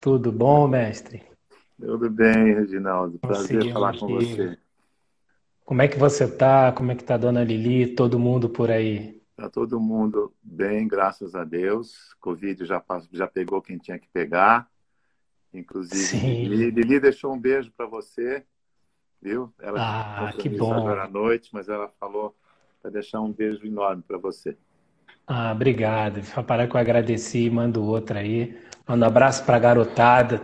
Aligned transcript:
Tudo 0.00 0.32
bom, 0.32 0.66
mestre? 0.66 1.22
Tudo 1.78 2.08
bem, 2.08 2.54
Reginaldo. 2.54 3.18
Prazer 3.18 3.70
falar 3.70 3.98
com 3.98 4.08
você. 4.08 4.56
Como 5.62 5.82
é 5.82 5.88
que 5.88 5.98
você 5.98 6.26
tá? 6.26 6.72
Como 6.72 6.90
é 6.90 6.94
que 6.94 7.04
tá 7.04 7.16
a 7.16 7.18
dona 7.18 7.44
Lili? 7.44 7.94
Todo 7.94 8.18
mundo 8.18 8.48
por 8.48 8.70
aí? 8.70 9.20
Tá 9.36 9.50
todo 9.50 9.78
mundo 9.78 10.32
bem, 10.42 10.88
graças 10.88 11.34
a 11.34 11.44
Deus. 11.44 12.14
Covid 12.18 12.64
já, 12.64 12.82
já 13.12 13.26
pegou 13.26 13.60
quem 13.60 13.76
tinha 13.76 13.98
que 13.98 14.08
pegar. 14.08 14.70
Inclusive, 15.52 15.96
Sim. 15.96 16.48
Lili, 16.48 16.70
Lili 16.70 16.98
deixou 16.98 17.34
um 17.34 17.38
beijo 17.38 17.70
para 17.76 17.84
você, 17.84 18.42
viu? 19.20 19.52
Ela 19.60 19.80
ah, 19.80 20.32
que 20.32 20.48
bom. 20.48 20.72
agora 20.72 21.04
à 21.04 21.08
noite, 21.08 21.50
mas 21.52 21.68
ela 21.68 21.88
falou 22.00 22.34
para 22.80 22.90
deixar 22.90 23.20
um 23.20 23.30
beijo 23.30 23.66
enorme 23.66 24.02
para 24.02 24.16
você. 24.16 24.56
Ah, 25.26 25.52
obrigado. 25.52 26.24
Só 26.24 26.42
parar 26.42 26.66
que 26.66 26.74
eu 26.74 26.80
agradeci, 26.80 27.50
mando 27.50 27.84
outra 27.84 28.20
aí. 28.20 28.58
Mando 28.90 29.04
um 29.04 29.06
abraço 29.06 29.44
para 29.44 29.54
a 29.54 29.60
garotada, 29.60 30.42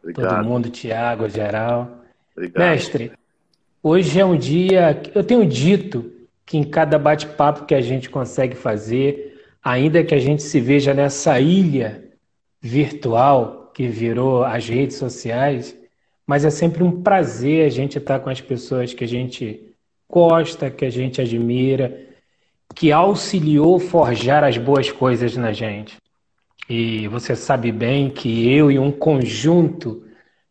obrigado. 0.00 0.36
todo 0.36 0.44
mundo, 0.44 0.70
Tiago, 0.70 1.28
geral. 1.28 1.90
Obrigado. 2.30 2.62
Mestre, 2.62 3.10
hoje 3.82 4.20
é 4.20 4.24
um 4.24 4.36
dia. 4.36 5.02
Eu 5.12 5.24
tenho 5.24 5.44
dito 5.44 6.12
que 6.46 6.56
em 6.56 6.62
cada 6.62 6.96
bate-papo 6.96 7.64
que 7.64 7.74
a 7.74 7.80
gente 7.80 8.08
consegue 8.08 8.54
fazer, 8.54 9.36
ainda 9.60 10.04
que 10.04 10.14
a 10.14 10.20
gente 10.20 10.44
se 10.44 10.60
veja 10.60 10.94
nessa 10.94 11.40
ilha 11.40 12.04
virtual 12.60 13.72
que 13.74 13.88
virou 13.88 14.44
as 14.44 14.68
redes 14.68 14.96
sociais, 14.96 15.76
mas 16.24 16.44
é 16.44 16.50
sempre 16.50 16.84
um 16.84 17.02
prazer 17.02 17.66
a 17.66 17.68
gente 17.68 17.98
estar 17.98 18.20
com 18.20 18.30
as 18.30 18.40
pessoas 18.40 18.94
que 18.94 19.02
a 19.02 19.08
gente 19.08 19.74
gosta, 20.08 20.70
que 20.70 20.84
a 20.84 20.90
gente 20.90 21.20
admira, 21.20 21.98
que 22.76 22.92
auxiliou 22.92 23.80
forjar 23.80 24.44
as 24.44 24.56
boas 24.56 24.88
coisas 24.92 25.36
na 25.36 25.52
gente. 25.52 26.00
E 26.68 27.08
você 27.08 27.34
sabe 27.34 27.72
bem 27.72 28.10
que 28.10 28.50
eu 28.50 28.70
e 28.70 28.78
um 28.78 28.90
conjunto 28.90 30.04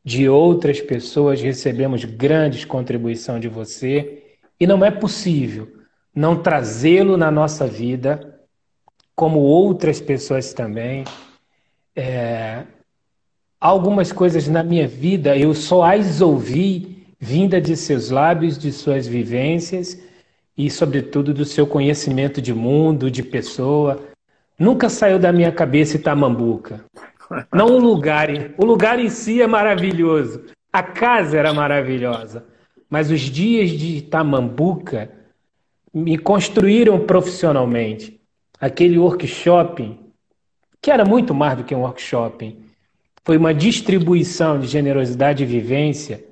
de 0.03 0.27
outras 0.27 0.81
pessoas 0.81 1.41
recebemos 1.41 2.03
grandes 2.03 2.65
contribuição 2.65 3.39
de 3.39 3.47
você 3.47 4.37
e 4.59 4.67
não 4.67 4.83
é 4.83 4.91
possível 4.91 5.81
não 6.13 6.41
trazê-lo 6.41 7.15
na 7.15 7.31
nossa 7.31 7.65
vida, 7.65 8.39
como 9.15 9.39
outras 9.39 10.01
pessoas 10.01 10.53
também. 10.53 11.05
É, 11.95 12.63
algumas 13.59 14.11
coisas 14.11 14.47
na 14.47 14.63
minha 14.63 14.87
vida 14.87 15.37
eu 15.37 15.53
só 15.53 15.83
as 15.83 16.21
ouvi 16.21 17.05
vinda 17.19 17.61
de 17.61 17.77
seus 17.77 18.09
lábios, 18.09 18.57
de 18.57 18.71
suas 18.71 19.07
vivências 19.07 20.01
e, 20.57 20.69
sobretudo, 20.69 21.33
do 21.33 21.45
seu 21.45 21.67
conhecimento 21.67 22.41
de 22.41 22.53
mundo, 22.53 23.11
de 23.11 23.23
pessoa. 23.23 24.10
Nunca 24.61 24.89
saiu 24.89 25.17
da 25.17 25.33
minha 25.33 25.51
cabeça 25.51 25.95
Itamambuca. 25.95 26.85
Não 27.51 27.65
o 27.65 27.79
lugar, 27.79 28.29
o 28.59 28.63
lugar 28.63 28.99
em 28.99 29.09
si 29.09 29.41
é 29.41 29.47
maravilhoso. 29.47 30.43
A 30.71 30.83
casa 30.83 31.35
era 31.35 31.51
maravilhosa, 31.51 32.45
mas 32.87 33.09
os 33.09 33.21
dias 33.21 33.71
de 33.71 33.97
Itamambuca 33.97 35.09
me 35.91 36.15
construíram 36.15 36.99
profissionalmente. 36.99 38.21
Aquele 38.59 38.99
workshop, 38.99 39.99
que 40.79 40.91
era 40.91 41.03
muito 41.03 41.33
mais 41.33 41.57
do 41.57 41.63
que 41.63 41.73
um 41.73 41.81
workshop, 41.81 42.55
foi 43.25 43.37
uma 43.37 43.55
distribuição 43.55 44.59
de 44.59 44.67
generosidade 44.67 45.41
e 45.41 45.47
vivência, 45.47 46.23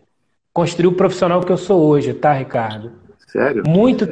construiu 0.53 0.91
o 0.91 0.95
profissional 0.95 1.41
que 1.41 1.52
eu 1.52 1.58
sou 1.58 1.81
hoje, 1.81 2.14
tá, 2.14 2.33
Ricardo? 2.33 2.91
Sério? 3.25 3.64
Muito 3.66 4.08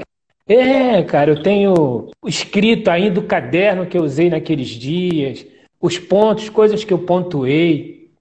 é, 0.48 1.03
cara, 1.03 1.31
eu 1.31 1.44
tenho 1.44 2.09
escrito 2.26 2.90
ainda 2.90 3.20
o 3.20 3.26
caderno 3.26 3.86
que 3.86 3.98
eu 3.98 4.03
usei 4.03 4.30
naqueles 4.30 4.70
dias, 4.70 5.45
os 5.80 6.00
pontos, 6.00 6.50
coisas 6.50 6.84
que 6.84 6.94
eu 6.94 7.00
pontuei. 7.00 8.12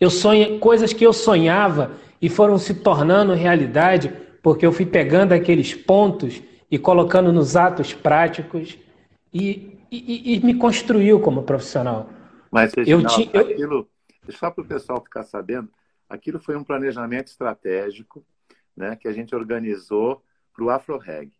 Eu 0.00 0.10
sonhei 0.10 0.58
coisas 0.58 0.92
que 0.92 1.04
eu 1.04 1.12
sonhava 1.12 1.92
e 2.20 2.28
foram 2.28 2.58
se 2.58 2.74
tornando 2.74 3.34
realidade 3.34 4.12
porque 4.42 4.64
eu 4.64 4.72
fui 4.72 4.86
pegando 4.86 5.32
aqueles 5.32 5.74
pontos 5.74 6.42
e 6.70 6.78
colocando 6.78 7.32
nos 7.32 7.56
atos 7.56 7.94
práticos 7.94 8.78
e, 9.32 9.78
e, 9.90 10.36
e 10.36 10.40
me 10.40 10.54
construiu 10.54 11.20
como 11.20 11.42
profissional. 11.42 12.08
Mas, 12.50 12.72
Reginaldo, 12.74 13.06
eu 13.06 13.10
tinha, 13.10 13.30
eu... 13.32 13.40
aquilo, 13.40 13.88
só 14.30 14.50
para 14.50 14.62
o 14.62 14.66
pessoal 14.66 15.00
ficar 15.02 15.22
sabendo, 15.22 15.68
aquilo 16.08 16.38
foi 16.38 16.56
um 16.56 16.64
planejamento 16.64 17.28
estratégico 17.28 18.24
né, 18.76 18.96
que 18.96 19.08
a 19.08 19.12
gente 19.12 19.34
organizou 19.34 20.22
para 20.58 20.64
o 20.64 20.70
Afro-Reg. 20.70 21.32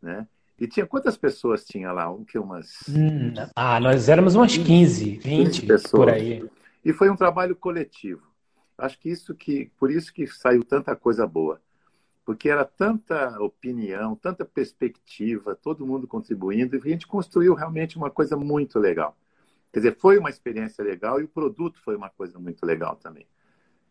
Né? 0.00 0.26
E 0.58 0.66
tinha 0.66 0.86
quantas 0.86 1.16
pessoas 1.16 1.64
tinha 1.64 1.92
lá? 1.92 2.10
Um, 2.10 2.24
que 2.24 2.38
umas. 2.38 2.88
Hum, 2.88 3.34
ah, 3.54 3.78
nós 3.78 4.08
éramos 4.08 4.34
umas 4.34 4.56
15, 4.56 5.18
20 5.18 5.20
15 5.20 5.66
pessoas. 5.66 5.90
por 5.90 6.08
aí. 6.08 6.48
E 6.82 6.92
foi 6.94 7.10
um 7.10 7.16
trabalho 7.16 7.54
coletivo. 7.54 8.22
Acho 8.78 8.98
que 8.98 9.10
isso 9.10 9.34
que 9.34 9.70
por 9.78 9.90
isso 9.90 10.12
que 10.12 10.26
saiu 10.26 10.64
tanta 10.64 10.96
coisa 10.96 11.26
boa, 11.26 11.60
porque 12.24 12.48
era 12.48 12.64
tanta 12.64 13.38
opinião, 13.38 14.16
tanta 14.16 14.42
perspectiva, 14.42 15.54
todo 15.54 15.86
mundo 15.86 16.08
contribuindo 16.08 16.74
e 16.74 16.78
a 16.78 16.82
gente 16.82 17.06
construiu 17.06 17.52
realmente 17.52 17.98
uma 17.98 18.10
coisa 18.10 18.38
muito 18.38 18.78
legal. 18.78 19.14
Quer 19.70 19.80
dizer, 19.80 19.98
foi 19.98 20.16
uma 20.16 20.30
experiência 20.30 20.82
legal 20.82 21.20
e 21.20 21.24
o 21.24 21.28
produto 21.28 21.78
foi 21.84 21.94
uma 21.94 22.08
coisa 22.08 22.38
muito 22.38 22.64
legal 22.64 22.96
também. 22.96 23.26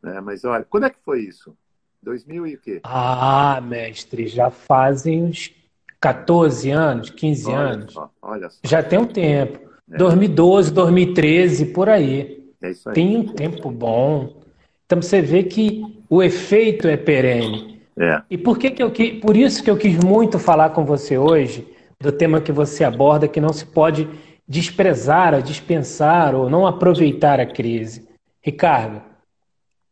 Né? 0.01 0.19
Mas 0.21 0.43
olha, 0.43 0.66
quando 0.66 0.85
é 0.85 0.89
que 0.89 0.99
foi 1.03 1.21
isso? 1.21 1.55
2000 2.03 2.47
e 2.47 2.55
o 2.55 2.59
quê? 2.59 2.79
Ah, 2.83 3.61
mestre, 3.61 4.27
já 4.27 4.49
fazem 4.49 5.23
uns 5.23 5.53
14 5.99 6.69
anos, 6.71 7.09
15 7.09 7.47
olha 7.47 7.57
anos. 7.57 7.93
Só, 7.93 8.09
olha 8.21 8.49
só. 8.49 8.59
Já 8.63 8.81
tem 8.81 8.99
um 8.99 9.05
tempo. 9.05 9.59
É. 9.91 9.97
2012, 9.97 10.71
2013, 10.71 11.65
por 11.67 11.89
aí. 11.89 12.45
É 12.61 12.71
isso 12.71 12.89
aí. 12.89 12.95
Tem 12.95 13.17
um 13.17 13.27
tempo 13.27 13.69
bom. 13.69 14.41
Então 14.85 15.01
você 15.01 15.21
vê 15.21 15.43
que 15.43 15.83
o 16.09 16.23
efeito 16.23 16.87
é 16.87 16.97
perene. 16.97 17.81
É. 17.97 18.21
E 18.29 18.37
por 18.37 18.57
que 18.57 18.71
que 18.71 18.81
eu 18.81 18.91
por 19.21 19.35
isso 19.35 19.63
que 19.63 19.69
eu 19.69 19.77
quis 19.77 19.97
muito 19.97 20.39
falar 20.39 20.69
com 20.69 20.85
você 20.85 21.17
hoje 21.17 21.67
do 21.99 22.11
tema 22.13 22.39
que 22.39 22.51
você 22.51 22.85
aborda 22.85 23.27
que 23.27 23.41
não 23.41 23.51
se 23.51 23.66
pode 23.66 24.07
desprezar, 24.47 25.39
dispensar 25.43 26.33
ou 26.33 26.49
não 26.49 26.66
aproveitar 26.66 27.39
a 27.39 27.45
crise. 27.45 28.07
Ricardo, 28.41 29.01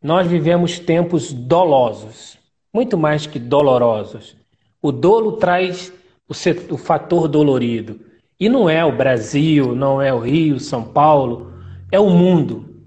nós 0.08 0.26
vivemos 0.26 0.80
tempos 0.80 1.34
dolosos, 1.34 2.38
muito 2.74 2.98
mais 2.98 3.28
que 3.28 3.38
dolorosos. 3.38 4.38
O 4.82 4.90
dolo 4.90 5.34
traz 5.34 5.92
o, 6.30 6.34
o 6.74 6.78
fator 6.78 7.28
dolorido. 7.28 8.00
E 8.40 8.48
não 8.48 8.70
é 8.70 8.86
o 8.86 8.96
Brasil, 8.96 9.76
não 9.76 10.02
é 10.02 10.14
o 10.14 10.20
Rio, 10.20 10.62
São 10.62 10.82
Paulo, 10.82 11.52
é 11.92 12.00
o 12.00 12.10
mundo. 12.10 12.86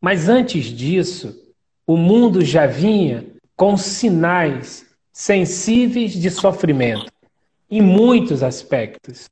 Mas 0.00 0.28
antes 0.28 0.66
disso, 0.66 1.36
o 1.84 1.96
mundo 1.96 2.44
já 2.44 2.64
vinha 2.64 3.26
com 3.56 3.76
sinais 3.76 4.86
sensíveis 5.12 6.12
de 6.12 6.30
sofrimento, 6.30 7.10
em 7.68 7.82
muitos 7.82 8.40
aspectos. 8.40 9.28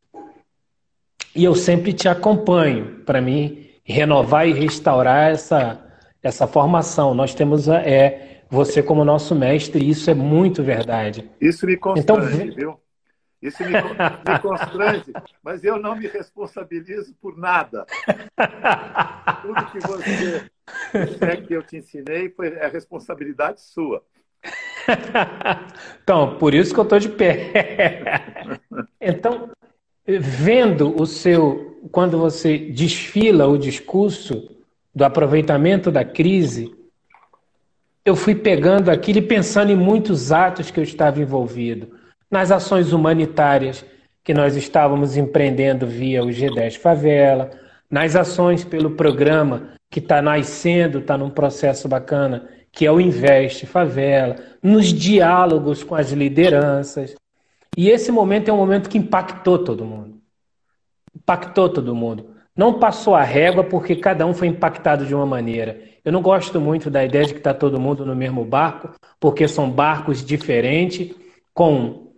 E 1.33 1.45
eu 1.45 1.55
sempre 1.55 1.93
te 1.93 2.09
acompanho 2.09 3.05
para 3.07 3.21
mim 3.21 3.69
renovar 3.85 4.49
e 4.49 4.53
restaurar 4.53 5.31
essa 5.31 5.90
essa 6.23 6.47
formação. 6.47 7.15
Nós 7.15 7.35
temos 7.35 7.69
é, 7.69 8.43
você 8.49 8.83
como 8.83 9.05
nosso 9.05 9.35
mestre, 9.35 9.85
e 9.85 9.91
isso 9.91 10.11
é 10.11 10.15
muito 10.15 10.63
verdade. 10.63 11.31
Isso 11.41 11.67
me 11.67 11.77
constrange, 11.77 12.43
então, 12.43 12.55
viu? 12.55 12.81
Isso 13.41 13.63
me, 13.65 13.71
me 13.71 14.39
constrange, 14.43 15.13
mas 15.43 15.65
eu 15.65 15.79
não 15.79 15.97
me 15.97 16.07
responsabilizo 16.07 17.15
por 17.23 17.39
nada. 17.39 17.87
Tudo 19.41 19.67
que 19.73 19.79
você 19.81 20.51
é 21.23 21.37
que 21.37 21.55
eu 21.55 21.63
te 21.63 21.79
ensinei 21.79 22.29
foi 22.29 22.49
é 22.49 22.69
responsabilidade 22.69 23.61
sua. 23.61 24.03
Então, 26.03 26.39
por 26.39 26.55
isso 26.55 26.75
que 26.75 26.81
eu 26.81 26.85
estou 26.85 26.99
de 26.99 27.09
pé. 27.09 27.53
Então, 29.01 29.51
vendo 30.07 31.01
o 31.01 31.07
seu, 31.07 31.79
quando 31.93 32.19
você 32.19 32.59
desfila 32.59 33.47
o 33.47 33.57
discurso 33.57 34.60
do 34.95 35.05
aproveitamento 35.05 35.91
da 35.91 36.05
crise, 36.05 36.75
eu 38.05 38.17
fui 38.17 38.35
pegando 38.35 38.91
aquilo 38.91 39.19
e 39.19 39.23
pensando 39.23 39.71
em 39.71 39.77
muitos 39.77 40.33
atos 40.33 40.71
que 40.71 40.81
eu 40.81 40.85
estava 40.85 41.21
envolvido, 41.21 41.93
nas 42.31 42.51
ações 42.51 42.93
humanitárias 42.93 43.85
que 44.23 44.35
nós 44.35 44.57
estávamos 44.57 45.17
empreendendo 45.17 45.87
via 45.87 46.23
o 46.23 46.29
G10 46.29 46.79
Favela, 46.79 47.51
nas 47.91 48.15
ações 48.17 48.65
pelo 48.65 48.93
programa 48.93 49.71
que 49.91 49.99
está 49.99 50.23
nascendo, 50.23 50.99
está 51.01 51.19
num 51.19 51.31
processo 51.31 51.89
bacana, 51.89 52.49
que 52.71 52.87
é 52.87 52.93
o 52.93 53.01
Investe 53.01 53.67
Favela, 53.67 54.37
nos 54.63 54.93
diálogos 54.93 55.83
com 55.83 55.95
as 55.95 56.13
lideranças. 56.13 57.17
E 57.77 57.89
esse 57.89 58.13
momento 58.13 58.49
é 58.49 58.53
um 58.53 58.57
momento 58.57 58.89
que 58.89 58.99
impactou 58.99 59.59
todo 59.59 59.85
mundo. 59.85 60.21
Impactou 61.15 61.69
todo 61.69 61.95
mundo 61.95 62.30
não 62.61 62.79
passou 62.79 63.15
a 63.15 63.23
régua 63.23 63.65
porque 63.65 63.97
cada 63.97 64.27
um 64.27 64.35
foi 64.35 64.49
impactado 64.49 65.07
de 65.07 65.15
uma 65.15 65.25
maneira. 65.25 65.81
Eu 66.05 66.13
não 66.13 66.21
gosto 66.21 66.61
muito 66.61 66.91
da 66.91 67.03
ideia 67.03 67.25
de 67.25 67.33
que 67.33 67.41
está 67.41 67.55
todo 67.55 67.81
mundo 67.81 68.05
no 68.05 68.15
mesmo 68.15 68.45
barco, 68.45 68.91
porque 69.19 69.49
são 69.49 69.71
barcos 69.71 70.23
diferentes, 70.23 71.17
com 71.55 72.13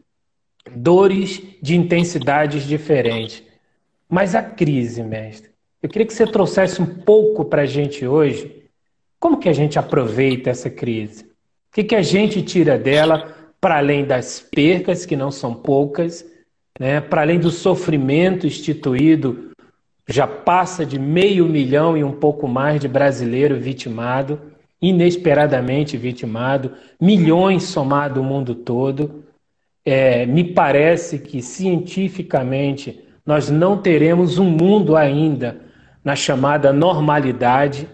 dores 0.74 1.40
de 1.62 1.76
intensidades 1.76 2.64
diferentes. 2.64 3.40
Mas 4.08 4.34
a 4.34 4.42
crise, 4.42 5.04
mestre, 5.04 5.50
Eu 5.80 5.88
queria 5.88 6.08
que 6.08 6.12
você 6.12 6.26
trouxesse 6.26 6.82
um 6.82 6.86
pouco 6.86 7.44
para 7.44 7.62
a 7.62 7.66
gente 7.66 8.04
hoje 8.04 8.64
como 9.20 9.38
que 9.38 9.48
a 9.48 9.52
gente 9.52 9.78
aproveita 9.78 10.50
essa 10.50 10.68
crise. 10.68 11.22
O 11.22 11.74
que, 11.74 11.84
que 11.84 11.94
a 11.94 12.02
gente 12.02 12.42
tira 12.42 12.76
dela 12.76 13.32
para 13.60 13.78
além 13.78 14.04
das 14.04 14.40
percas, 14.40 15.06
que 15.06 15.14
não 15.14 15.30
são 15.30 15.54
poucas, 15.54 16.26
né? 16.80 17.00
para 17.00 17.20
além 17.20 17.38
do 17.38 17.52
sofrimento 17.52 18.44
instituído, 18.44 19.51
já 20.08 20.26
passa 20.26 20.84
de 20.84 20.98
meio 20.98 21.46
milhão 21.46 21.96
e 21.96 22.02
um 22.02 22.12
pouco 22.12 22.48
mais 22.48 22.80
de 22.80 22.88
brasileiro 22.88 23.58
vitimado, 23.58 24.40
inesperadamente 24.80 25.96
vitimado, 25.96 26.72
milhões 27.00 27.64
somado 27.64 28.20
o 28.20 28.24
mundo 28.24 28.54
todo. 28.54 29.24
É, 29.84 30.26
me 30.26 30.44
parece 30.44 31.18
que 31.18 31.40
cientificamente 31.40 33.00
nós 33.24 33.48
não 33.48 33.78
teremos 33.78 34.38
um 34.38 34.50
mundo 34.50 34.96
ainda 34.96 35.60
na 36.04 36.16
chamada 36.16 36.72
normalidade, 36.72 37.88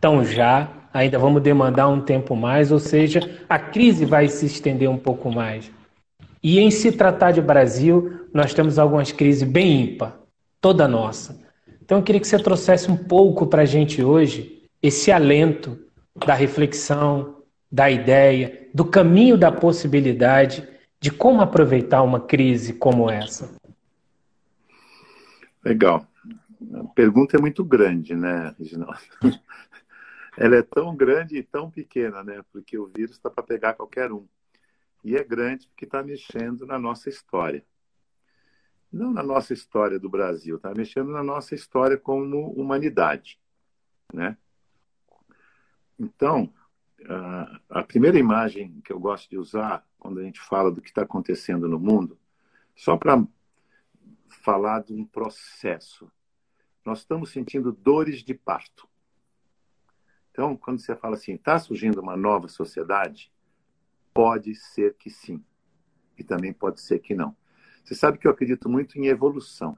tão 0.00 0.24
já, 0.24 0.68
ainda 0.92 1.18
vamos 1.18 1.42
demandar 1.42 1.88
um 1.88 2.00
tempo 2.00 2.34
mais, 2.34 2.72
ou 2.72 2.78
seja, 2.78 3.20
a 3.48 3.58
crise 3.58 4.06
vai 4.06 4.28
se 4.28 4.46
estender 4.46 4.88
um 4.88 4.96
pouco 4.96 5.30
mais. 5.30 5.70
E 6.42 6.58
em 6.58 6.70
se 6.70 6.90
tratar 6.90 7.32
de 7.32 7.42
Brasil, 7.42 8.26
nós 8.32 8.54
temos 8.54 8.78
algumas 8.78 9.12
crises 9.12 9.42
bem 9.42 9.82
ímpar, 9.82 10.16
toda 10.58 10.88
nossa. 10.88 11.49
Então 11.90 11.98
eu 11.98 12.04
queria 12.04 12.20
que 12.20 12.28
você 12.28 12.40
trouxesse 12.40 12.88
um 12.88 12.96
pouco 12.96 13.48
para 13.48 13.62
a 13.62 13.64
gente 13.64 14.00
hoje 14.00 14.62
esse 14.80 15.10
alento 15.10 15.76
da 16.24 16.34
reflexão, 16.34 17.42
da 17.68 17.90
ideia, 17.90 18.68
do 18.72 18.84
caminho 18.84 19.36
da 19.36 19.50
possibilidade 19.50 20.68
de 21.00 21.10
como 21.10 21.40
aproveitar 21.40 22.02
uma 22.02 22.20
crise 22.20 22.74
como 22.74 23.10
essa. 23.10 23.52
Legal. 25.64 26.06
A 26.74 26.84
pergunta 26.94 27.36
é 27.36 27.40
muito 27.40 27.64
grande, 27.64 28.14
né, 28.14 28.54
Reginaldo? 28.56 29.00
ela 30.38 30.54
é 30.54 30.62
tão 30.62 30.94
grande 30.94 31.38
e 31.38 31.42
tão 31.42 31.68
pequena, 31.68 32.22
né? 32.22 32.40
Porque 32.52 32.78
o 32.78 32.86
vírus 32.86 33.16
está 33.16 33.28
para 33.28 33.42
pegar 33.42 33.74
qualquer 33.74 34.12
um. 34.12 34.28
E 35.02 35.16
é 35.16 35.24
grande 35.24 35.66
porque 35.66 35.86
está 35.86 36.04
mexendo 36.04 36.64
na 36.64 36.78
nossa 36.78 37.08
história. 37.08 37.64
Não 38.92 39.12
na 39.12 39.22
nossa 39.22 39.52
história 39.52 39.98
do 39.98 40.08
Brasil, 40.08 40.56
está 40.56 40.74
mexendo 40.74 41.10
na 41.10 41.22
nossa 41.22 41.54
história 41.54 41.96
como 41.96 42.50
humanidade, 42.52 43.40
né? 44.12 44.36
Então, 45.98 46.52
a 47.68 47.82
primeira 47.82 48.18
imagem 48.18 48.80
que 48.80 48.92
eu 48.92 48.98
gosto 48.98 49.28
de 49.30 49.38
usar 49.38 49.86
quando 49.98 50.18
a 50.18 50.22
gente 50.22 50.40
fala 50.40 50.72
do 50.72 50.80
que 50.80 50.88
está 50.88 51.02
acontecendo 51.02 51.68
no 51.68 51.78
mundo, 51.78 52.18
só 52.74 52.96
para 52.96 53.22
falar 54.42 54.82
de 54.82 54.94
um 54.94 55.04
processo. 55.04 56.10
Nós 56.84 57.00
estamos 57.00 57.30
sentindo 57.30 57.70
dores 57.70 58.22
de 58.22 58.32
parto. 58.32 58.88
Então, 60.30 60.56
quando 60.56 60.80
você 60.80 60.96
fala 60.96 61.16
assim, 61.16 61.34
está 61.34 61.58
surgindo 61.58 62.00
uma 62.00 62.16
nova 62.16 62.48
sociedade, 62.48 63.30
pode 64.14 64.54
ser 64.54 64.94
que 64.94 65.10
sim. 65.10 65.44
E 66.16 66.24
também 66.24 66.52
pode 66.52 66.80
ser 66.80 67.00
que 67.00 67.14
não. 67.14 67.36
Você 67.84 67.94
sabe 67.94 68.18
que 68.18 68.26
eu 68.26 68.30
acredito 68.30 68.68
muito 68.68 68.98
em 68.98 69.06
evolução, 69.06 69.76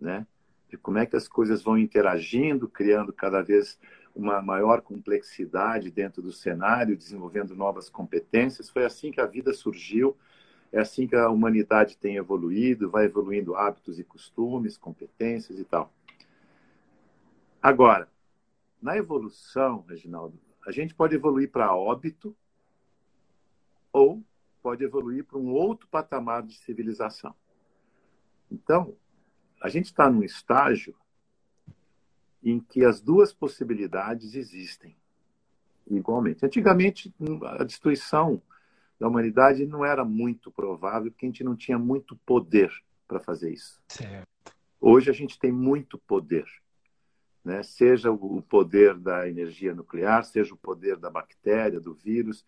né? 0.00 0.26
De 0.68 0.76
como 0.76 0.98
é 0.98 1.06
que 1.06 1.16
as 1.16 1.28
coisas 1.28 1.62
vão 1.62 1.78
interagindo, 1.78 2.68
criando 2.68 3.12
cada 3.12 3.42
vez 3.42 3.78
uma 4.14 4.40
maior 4.40 4.80
complexidade 4.80 5.90
dentro 5.90 6.22
do 6.22 6.32
cenário, 6.32 6.96
desenvolvendo 6.96 7.54
novas 7.54 7.90
competências. 7.90 8.70
Foi 8.70 8.84
assim 8.84 9.10
que 9.10 9.20
a 9.20 9.26
vida 9.26 9.52
surgiu, 9.52 10.16
é 10.72 10.80
assim 10.80 11.06
que 11.06 11.16
a 11.16 11.28
humanidade 11.28 11.96
tem 11.96 12.16
evoluído, 12.16 12.90
vai 12.90 13.04
evoluindo 13.04 13.54
hábitos 13.54 13.98
e 13.98 14.04
costumes, 14.04 14.76
competências 14.76 15.58
e 15.58 15.64
tal. 15.64 15.92
Agora, 17.62 18.08
na 18.80 18.96
evolução, 18.96 19.84
Reginaldo, 19.88 20.38
a 20.66 20.70
gente 20.70 20.94
pode 20.94 21.14
evoluir 21.14 21.50
para 21.50 21.74
óbito 21.74 22.36
ou 23.92 24.22
pode 24.64 24.82
evoluir 24.82 25.24
para 25.24 25.38
um 25.38 25.52
outro 25.52 25.86
patamar 25.88 26.42
de 26.42 26.54
civilização. 26.54 27.34
Então, 28.50 28.96
a 29.60 29.68
gente 29.68 29.86
está 29.86 30.08
num 30.08 30.22
estágio 30.22 30.96
em 32.42 32.58
que 32.58 32.82
as 32.82 32.98
duas 32.98 33.30
possibilidades 33.30 34.34
existem 34.34 34.96
igualmente. 35.86 36.46
Antigamente, 36.46 37.14
a 37.58 37.64
destruição 37.64 38.40
da 38.98 39.06
humanidade 39.06 39.66
não 39.66 39.84
era 39.84 40.02
muito 40.02 40.50
provável, 40.50 41.10
porque 41.10 41.26
a 41.26 41.28
gente 41.28 41.44
não 41.44 41.54
tinha 41.54 41.78
muito 41.78 42.16
poder 42.24 42.72
para 43.06 43.20
fazer 43.20 43.52
isso. 43.52 43.78
Certo. 43.88 44.26
Hoje 44.80 45.10
a 45.10 45.14
gente 45.14 45.38
tem 45.38 45.52
muito 45.52 45.98
poder 45.98 46.46
né? 47.44 47.62
seja 47.62 48.10
o 48.10 48.40
poder 48.40 48.94
da 48.94 49.28
energia 49.28 49.74
nuclear, 49.74 50.24
seja 50.24 50.54
o 50.54 50.56
poder 50.56 50.96
da 50.96 51.10
bactéria, 51.10 51.78
do 51.78 51.92
vírus. 51.92 52.44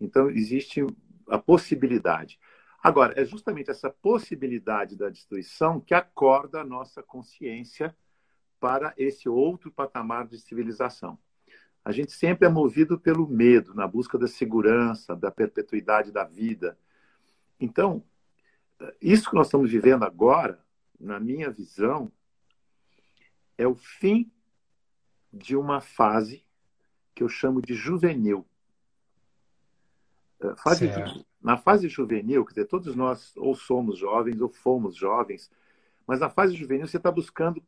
Então, 0.00 0.28
existe 0.28 0.84
a 1.28 1.38
possibilidade. 1.38 2.38
Agora, 2.82 3.14
é 3.16 3.24
justamente 3.24 3.70
essa 3.70 3.88
possibilidade 3.88 4.96
da 4.96 5.08
destruição 5.08 5.80
que 5.80 5.94
acorda 5.94 6.60
a 6.60 6.64
nossa 6.64 7.02
consciência 7.02 7.96
para 8.60 8.94
esse 8.96 9.28
outro 9.28 9.70
patamar 9.70 10.26
de 10.26 10.38
civilização. 10.38 11.18
A 11.84 11.92
gente 11.92 12.12
sempre 12.12 12.46
é 12.46 12.50
movido 12.50 12.98
pelo 12.98 13.26
medo, 13.26 13.74
na 13.74 13.86
busca 13.86 14.18
da 14.18 14.26
segurança, 14.26 15.14
da 15.14 15.30
perpetuidade 15.30 16.10
da 16.10 16.24
vida. 16.24 16.78
Então, 17.60 18.02
isso 19.00 19.28
que 19.28 19.36
nós 19.36 19.46
estamos 19.46 19.70
vivendo 19.70 20.02
agora, 20.02 20.64
na 20.98 21.20
minha 21.20 21.50
visão, 21.50 22.10
é 23.56 23.66
o 23.66 23.74
fim 23.74 24.30
de 25.32 25.56
uma 25.56 25.80
fase 25.80 26.44
que 27.14 27.22
eu 27.22 27.28
chamo 27.28 27.60
de 27.60 27.74
juvenil. 27.74 28.46
É, 30.44 30.56
fase 30.56 30.90
na 31.40 31.56
fase 31.56 31.88
juvenil, 31.88 32.44
quer 32.44 32.54
dizer, 32.54 32.66
todos 32.66 32.94
nós 32.94 33.36
ou 33.36 33.54
somos 33.54 33.98
jovens 33.98 34.40
ou 34.40 34.48
fomos 34.48 34.96
jovens, 34.96 35.50
mas 36.06 36.20
na 36.20 36.30
fase 36.30 36.54
juvenil 36.54 36.86
você 36.86 36.96
está 36.96 37.10
buscando 37.10 37.62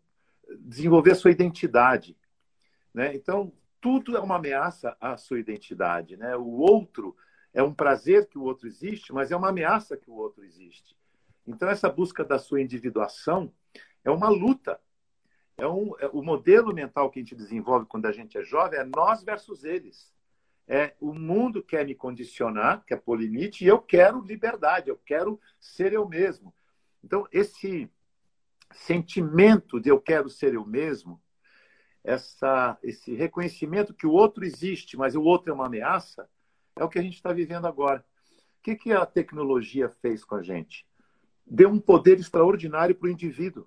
desenvolver 0.61 1.13
a 1.13 1.15
sua 1.15 1.31
identidade. 1.31 2.17
Né? 2.95 3.15
Então, 3.15 3.53
tudo 3.81 4.17
é 4.17 4.21
uma 4.21 4.37
ameaça 4.37 4.97
à 5.01 5.17
sua 5.17 5.39
identidade. 5.39 6.17
Né? 6.17 6.37
O 6.37 6.59
outro 6.59 7.17
é 7.53 7.63
um 7.63 7.73
prazer 7.73 8.27
que 8.27 8.39
o 8.39 8.43
outro 8.43 8.67
existe, 8.67 9.13
mas 9.13 9.31
é 9.31 9.37
uma 9.37 9.49
ameaça 9.49 9.97
que 9.97 10.11
o 10.11 10.15
outro 10.15 10.45
existe. 10.45 10.97
Então, 11.47 11.69
essa 11.69 11.89
busca 11.89 12.25
da 12.25 12.39
sua 12.39 12.61
individuação 12.61 13.53
é 14.05 14.11
uma 14.11 14.29
luta 14.29 14.81
é 15.59 15.67
um, 15.67 15.95
é, 15.99 16.07
o 16.13 16.23
modelo 16.23 16.75
mental 16.75 17.11
que 17.11 17.19
a 17.19 17.23
gente 17.23 17.35
desenvolve 17.35 17.87
quando 17.87 18.07
a 18.07 18.13
gente 18.13 18.37
é 18.37 18.43
jovem 18.43 18.79
é 18.79 18.85
nós 18.85 19.23
versus 19.23 19.65
eles. 19.65 20.13
É 20.69 20.95
o 21.01 21.15
mundo 21.15 21.63
quer 21.63 21.87
me 21.87 21.95
condicionar, 21.95 22.85
quer 22.85 22.97
pôr 22.97 23.21
limite, 23.21 23.65
e 23.65 23.69
eu 23.69 23.79
quero 23.79 24.21
liberdade, 24.21 24.89
eu 24.89 24.97
quero 24.97 25.41
ser 25.61 25.93
eu 25.93 26.09
mesmo. 26.09 26.53
Então, 27.05 27.27
esse 27.31 27.89
sentimento 28.73 29.81
de 29.81 29.89
eu 29.89 30.01
quero 30.01 30.29
ser 30.29 30.55
eu 30.55 30.67
mesmo, 30.67 31.23
essa, 32.03 32.79
esse 32.83 33.15
reconhecimento 33.15 33.95
que 33.95 34.07
o 34.07 34.13
outro 34.13 34.45
existe, 34.45 34.97
mas 34.97 35.15
o 35.15 35.23
outro 35.23 35.51
é 35.51 35.55
uma 35.55 35.67
ameaça, 35.67 36.29
é 36.77 36.85
o 36.85 36.89
que 36.89 36.99
a 36.99 37.03
gente 37.03 37.15
está 37.15 37.33
vivendo 37.33 37.67
agora. 37.67 38.05
O 38.59 38.63
que, 38.63 38.77
que 38.77 38.93
a 38.93 39.05
tecnologia 39.07 39.89
fez 39.89 40.25
com 40.25 40.37
a 40.37 40.43
gente? 40.43 40.87
Deu 41.45 41.69
um 41.69 41.81
poder 41.81 42.19
extraordinário 42.19 42.95
para 42.95 43.09
o 43.09 43.11
indivíduo. 43.11 43.67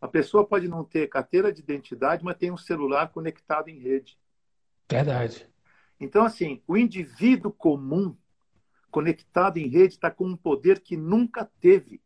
A 0.00 0.08
pessoa 0.08 0.46
pode 0.46 0.66
não 0.66 0.84
ter 0.84 1.08
carteira 1.08 1.52
de 1.52 1.60
identidade, 1.60 2.24
mas 2.24 2.36
tem 2.36 2.50
um 2.50 2.56
celular 2.56 3.10
conectado 3.12 3.68
em 3.68 3.78
rede. 3.78 4.18
Verdade. 4.90 5.49
Então, 6.00 6.24
assim, 6.24 6.62
o 6.66 6.78
indivíduo 6.78 7.52
comum 7.52 8.16
conectado 8.90 9.58
em 9.58 9.68
rede 9.68 9.94
está 9.94 10.10
com 10.10 10.26
um 10.26 10.36
poder 10.36 10.80
que 10.80 10.96
nunca 10.96 11.44
teve. 11.60 12.02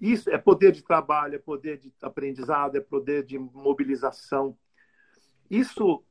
Isso 0.00 0.28
é 0.28 0.36
poder 0.36 0.72
de 0.72 0.82
trabalho, 0.82 1.36
é 1.36 1.38
poder 1.38 1.78
de 1.78 1.92
aprendizado, 2.02 2.76
é 2.76 2.80
poder 2.80 3.24
de 3.24 3.38
mobilização. 3.38 4.58
Isso 5.48 6.02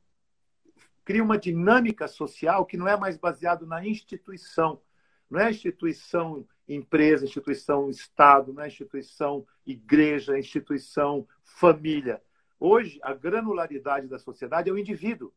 cria 1.04 1.22
uma 1.22 1.36
dinâmica 1.36 2.08
social 2.08 2.64
que 2.64 2.76
não 2.76 2.88
é 2.88 2.96
mais 2.96 3.18
baseado 3.18 3.66
na 3.66 3.84
instituição. 3.86 4.80
Não 5.28 5.40
é 5.40 5.50
instituição 5.50 6.46
empresa, 6.68 7.24
instituição 7.24 7.90
Estado, 7.90 8.52
não 8.52 8.62
é 8.62 8.68
instituição 8.68 9.46
igreja, 9.66 10.38
instituição 10.38 11.26
família. 11.42 12.22
Hoje, 12.58 13.00
a 13.02 13.12
granularidade 13.12 14.06
da 14.06 14.18
sociedade 14.18 14.70
é 14.70 14.72
o 14.72 14.78
indivíduo. 14.78 15.32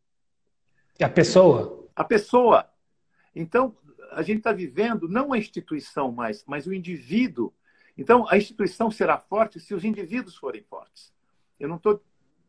A 1.02 1.10
pessoa. 1.10 1.90
A 1.96 2.04
pessoa. 2.04 2.70
Então, 3.36 3.76
a 4.12 4.22
gente 4.22 4.38
está 4.40 4.52
vivendo 4.52 5.08
não 5.08 5.34
a 5.34 5.38
instituição 5.38 6.12
mais, 6.12 6.44
mas 6.46 6.68
o 6.68 6.74
indivíduo. 6.74 7.54
Então, 7.98 8.28
a 8.30 8.38
instituição 8.38 8.90
será 8.92 9.18
forte 9.18 9.60
se 9.60 9.74
os 9.74 9.84
indivíduos 9.84 10.36
forem 10.36 10.64
fortes. 10.64 11.14
Eu 11.60 11.68
não 11.68 11.78
tô, 11.78 12.00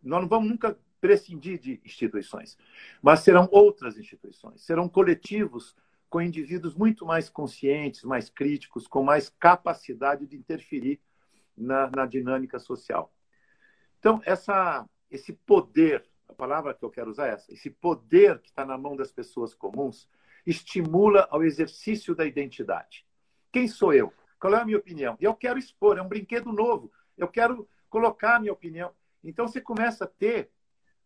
nós 0.03 0.21
não 0.21 0.29
vamos 0.29 0.49
nunca 0.49 0.79
prescindir 1.01 1.59
de 1.59 1.81
instituições, 1.85 2.57
mas 3.03 3.21
serão 3.21 3.47
outras 3.53 3.99
instituições, 3.99 4.63
serão 4.63 4.89
coletivos 4.89 5.77
com 6.09 6.23
indivíduos 6.23 6.75
muito 6.75 7.05
mais 7.05 7.29
conscientes, 7.29 8.05
mais 8.05 8.31
críticos, 8.31 8.87
com 8.87 9.03
mais 9.03 9.29
capacidade 9.29 10.27
de 10.27 10.37
interferir 10.37 11.01
na, 11.57 11.91
na 11.91 12.07
dinâmica 12.07 12.59
social. 12.59 13.13
Então, 13.99 14.23
essa, 14.25 14.89
esse 15.11 15.33
poder, 15.33 16.07
a 16.29 16.33
palavra 16.33 16.75
que 16.75 16.85
eu 16.85 16.91
quero 16.91 17.11
usar 17.11 17.29
é 17.29 17.33
essa, 17.33 17.53
esse 17.53 17.71
poder 17.71 18.39
que 18.41 18.49
está 18.49 18.65
na 18.65 18.79
mão 18.79 18.97
das 18.97 19.13
pessoas 19.13 19.55
comuns, 19.55 20.09
estimula 20.47 21.27
ao 21.31 21.43
exercício 21.43 22.15
da 22.15 22.25
identidade. 22.25 23.07
Quem 23.53 23.69
sou 23.69 23.93
eu? 23.93 24.13
Qual 24.39 24.55
é 24.55 24.61
a 24.61 24.65
minha 24.65 24.79
opinião? 24.79 25.17
E 25.21 25.25
eu 25.25 25.35
quero 25.35 25.59
expor, 25.59 25.97
é 25.97 26.03
um 26.03 26.09
brinquedo 26.09 26.53
novo. 26.53 26.93
Eu 27.17 27.29
quero 27.29 27.69
colocar 27.89 28.37
a 28.37 28.41
minha 28.41 28.53
opinião. 28.53 28.93
Então 29.23 29.49
você 29.49 29.61
começa 29.61 30.05
a 30.05 30.09
ter 30.09 30.51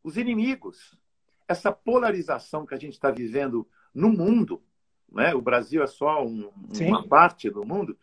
os 0.02 0.16
inimigos. 0.16 0.98
Essa 1.46 1.70
polarização 1.70 2.66
que 2.66 2.74
a 2.74 2.78
gente 2.78 2.94
está 2.94 3.10
vivendo 3.10 3.68
no 3.94 4.08
mundo, 4.10 4.62
né? 5.10 5.34
o 5.34 5.40
Brasil 5.40 5.82
é 5.82 5.86
só 5.86 6.24
um, 6.24 6.50
uma 6.80 7.06
parte 7.06 7.50
do 7.50 7.64
mundo, 7.64 7.96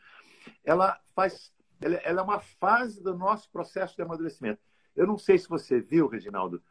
ela 0.63 0.99
faz. 1.13 1.53
Ela, 1.81 1.95
ela 1.97 2.21
é 2.21 2.23
uma 2.23 2.39
fase 2.39 3.03
do 3.03 3.15
nosso 3.15 3.49
processo 3.51 3.95
de 3.95 4.01
amadurecimento. 4.01 4.61
Eu 4.95 5.05
não 5.05 5.17
sei 5.17 5.37
se 5.37 5.49
você 5.49 5.81
viu, 5.81 6.07
Reginaldo, 6.07 6.63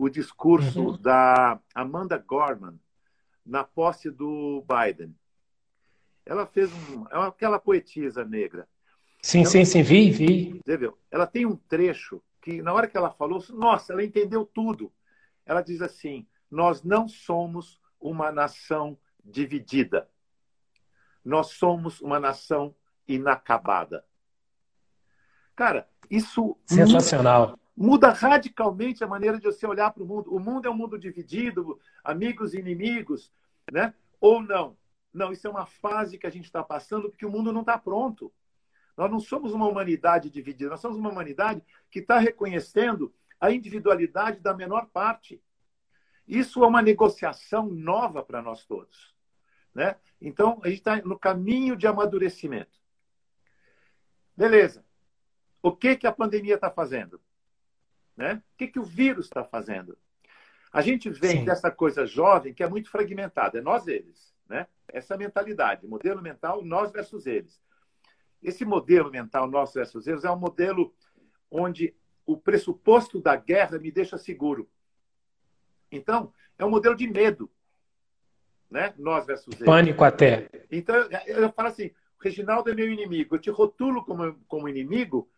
o 0.00 0.08
discurso 0.08 0.80
uhum. 0.80 0.96
da 0.96 1.60
Amanda 1.74 2.16
Gorman 2.16 2.80
na 3.44 3.62
posse 3.62 4.10
do 4.10 4.64
Biden. 4.66 5.14
Ela 6.24 6.46
fez 6.46 6.72
um. 6.72 7.06
É 7.10 7.18
aquela 7.26 7.58
poetisa 7.58 8.24
negra. 8.24 8.66
Sim, 9.20 9.40
ela, 9.40 9.50
sim, 9.50 9.64
sim, 9.66 9.82
vi, 9.82 10.10
vi. 10.10 10.62
Ela 11.10 11.26
tem 11.26 11.44
um 11.44 11.54
trecho 11.54 12.22
que, 12.40 12.62
na 12.62 12.72
hora 12.72 12.88
que 12.88 12.96
ela 12.96 13.10
falou, 13.10 13.44
nossa, 13.50 13.92
ela 13.92 14.02
entendeu 14.02 14.46
tudo. 14.46 14.90
Ela 15.44 15.60
diz 15.60 15.82
assim: 15.82 16.26
Nós 16.50 16.82
não 16.82 17.06
somos 17.06 17.78
uma 18.00 18.32
nação 18.32 18.96
dividida. 19.22 20.08
Nós 21.22 21.48
somos 21.48 22.00
uma 22.00 22.18
nação 22.18 22.74
inacabada. 23.06 24.02
Cara, 25.54 25.86
isso. 26.10 26.56
Sensacional. 26.64 27.59
Muda, 27.82 28.10
radicalmente 28.10 29.02
a 29.02 29.06
maneira 29.06 29.38
de 29.38 29.46
você 29.46 29.66
olhar 29.66 29.90
para 29.90 30.02
o 30.02 30.06
mundo. 30.06 30.34
O 30.34 30.38
mundo 30.38 30.68
é 30.68 30.70
um 30.70 30.76
mundo 30.76 30.98
dividido, 30.98 31.80
amigos 32.04 32.52
e 32.52 32.58
inimigos, 32.58 33.32
né? 33.72 33.94
Ou 34.20 34.42
não. 34.42 34.76
Não, 35.10 35.32
isso 35.32 35.46
é 35.46 35.50
uma 35.50 35.64
fase 35.64 36.18
que 36.18 36.26
a 36.26 36.30
gente 36.30 36.44
está 36.44 36.62
passando 36.62 37.08
porque 37.08 37.24
o 37.24 37.30
mundo 37.30 37.54
não 37.54 37.62
está 37.62 37.78
pronto. 37.78 38.30
Nós 38.94 39.10
não 39.10 39.18
somos 39.18 39.54
uma 39.54 39.66
humanidade 39.66 40.28
dividida, 40.28 40.68
nós 40.68 40.80
somos 40.80 40.98
uma 40.98 41.08
humanidade 41.08 41.64
que 41.90 42.00
está 42.00 42.18
reconhecendo 42.18 43.14
a 43.40 43.50
individualidade 43.50 44.40
da 44.40 44.52
menor 44.52 44.88
parte. 44.92 45.42
Isso 46.28 46.62
é 46.62 46.66
uma 46.66 46.82
negociação 46.82 47.66
nova 47.66 48.22
para 48.22 48.42
nós 48.42 48.66
todos. 48.66 49.14
Né? 49.74 49.96
Então, 50.20 50.60
a 50.62 50.68
gente 50.68 50.80
está 50.80 50.96
no 50.96 51.18
caminho 51.18 51.74
de 51.74 51.86
amadurecimento. 51.86 52.78
Beleza. 54.36 54.84
O 55.62 55.74
que, 55.74 55.96
que 55.96 56.06
a 56.06 56.12
pandemia 56.12 56.56
está 56.56 56.70
fazendo? 56.70 57.18
Né? 58.20 58.34
O 58.34 58.58
que, 58.58 58.66
que 58.66 58.78
o 58.78 58.84
vírus 58.84 59.24
está 59.24 59.42
fazendo? 59.42 59.96
A 60.70 60.82
gente 60.82 61.08
vem 61.08 61.38
Sim. 61.38 61.44
dessa 61.46 61.70
coisa 61.70 62.04
jovem 62.04 62.52
que 62.52 62.62
é 62.62 62.68
muito 62.68 62.90
fragmentada. 62.90 63.58
É 63.58 63.62
nós 63.62 63.86
eles. 63.86 64.34
Né? 64.46 64.66
Essa 64.86 65.16
mentalidade, 65.16 65.86
modelo 65.86 66.20
mental 66.20 66.62
nós 66.62 66.92
versus 66.92 67.26
eles. 67.26 67.58
Esse 68.42 68.62
modelo 68.62 69.10
mental 69.10 69.50
nosso 69.50 69.72
versus 69.72 70.06
eles 70.06 70.22
é 70.22 70.30
um 70.30 70.38
modelo 70.38 70.94
onde 71.50 71.96
o 72.26 72.36
pressuposto 72.36 73.22
da 73.22 73.36
guerra 73.36 73.78
me 73.78 73.90
deixa 73.90 74.18
seguro. 74.18 74.68
Então, 75.90 76.30
é 76.58 76.64
um 76.64 76.70
modelo 76.70 76.94
de 76.94 77.08
medo. 77.08 77.50
Né? 78.70 78.92
Nós 78.98 79.24
versus 79.24 79.54
eles. 79.54 79.64
Pânico 79.64 80.04
até. 80.04 80.46
Então, 80.70 80.94
eu 81.26 81.50
falo 81.52 81.68
assim, 81.68 81.90
Reginaldo 82.22 82.70
é 82.70 82.74
meu 82.74 82.92
inimigo. 82.92 83.34
Eu 83.34 83.40
te 83.40 83.48
rotulo 83.48 84.04
como, 84.04 84.34
como 84.46 84.68
inimigo 84.68 85.30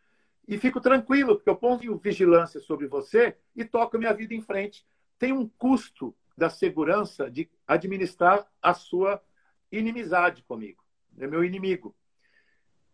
e 0.46 0.58
fico 0.58 0.80
tranquilo, 0.80 1.36
porque 1.36 1.50
eu 1.50 1.56
ponho 1.56 1.98
vigilância 1.98 2.60
sobre 2.60 2.86
você 2.86 3.36
e 3.54 3.64
toco 3.64 3.98
minha 3.98 4.12
vida 4.12 4.34
em 4.34 4.40
frente. 4.40 4.84
Tem 5.18 5.32
um 5.32 5.48
custo 5.48 6.14
da 6.36 6.50
segurança 6.50 7.30
de 7.30 7.48
administrar 7.66 8.46
a 8.60 8.74
sua 8.74 9.22
inimizade 9.70 10.42
comigo. 10.42 10.82
É 11.18 11.26
meu 11.26 11.44
inimigo. 11.44 11.94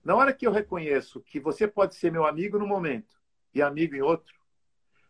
Na 0.05 0.15
hora 0.15 0.33
que 0.33 0.47
eu 0.47 0.53
reconheço 0.53 1.21
que 1.21 1.41
você 1.41 1.67
pode 1.67 1.95
ser 1.95 2.13
meu 2.13 2.27
amigo 2.27 2.59
no 2.59 2.67
momento 2.67 3.17
e 3.55 3.63
amigo 3.63 3.95
em 3.95 4.03
outro, 4.03 4.35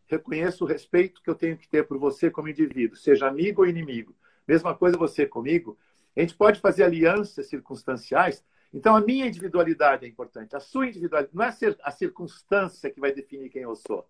reconheço 0.07 0.65
o 0.65 0.67
respeito 0.67 1.23
que 1.23 1.29
eu 1.29 1.35
tenho 1.35 1.57
que 1.57 1.69
ter 1.69 1.87
por 1.87 1.99
você 1.99 2.31
como 2.31 2.49
indivíduo, 2.49 2.97
seja 2.97 3.29
amigo 3.29 3.63
ou 3.63 3.69
inimigo. 3.69 4.17
Mesma 4.47 4.75
coisa 4.75 4.97
você 4.97 5.27
comigo. 5.27 5.79
A 6.17 6.21
gente 6.21 6.35
pode 6.35 6.59
fazer 6.61 6.83
alianças 6.83 7.47
circunstanciais. 7.49 8.43
Então, 8.73 8.95
a 8.95 9.01
minha 9.01 9.27
individualidade 9.27 10.05
é 10.05 10.09
importante. 10.09 10.55
A 10.55 10.61
sua 10.61 10.87
individualidade 10.87 11.35
não 11.35 11.45
é 11.45 11.51
a 11.83 11.91
circunstância 11.91 12.91
que 12.91 13.01
vai 13.01 13.13
definir 13.13 13.49
quem 13.49 13.63
eu 13.63 13.75
sou. 13.75 14.09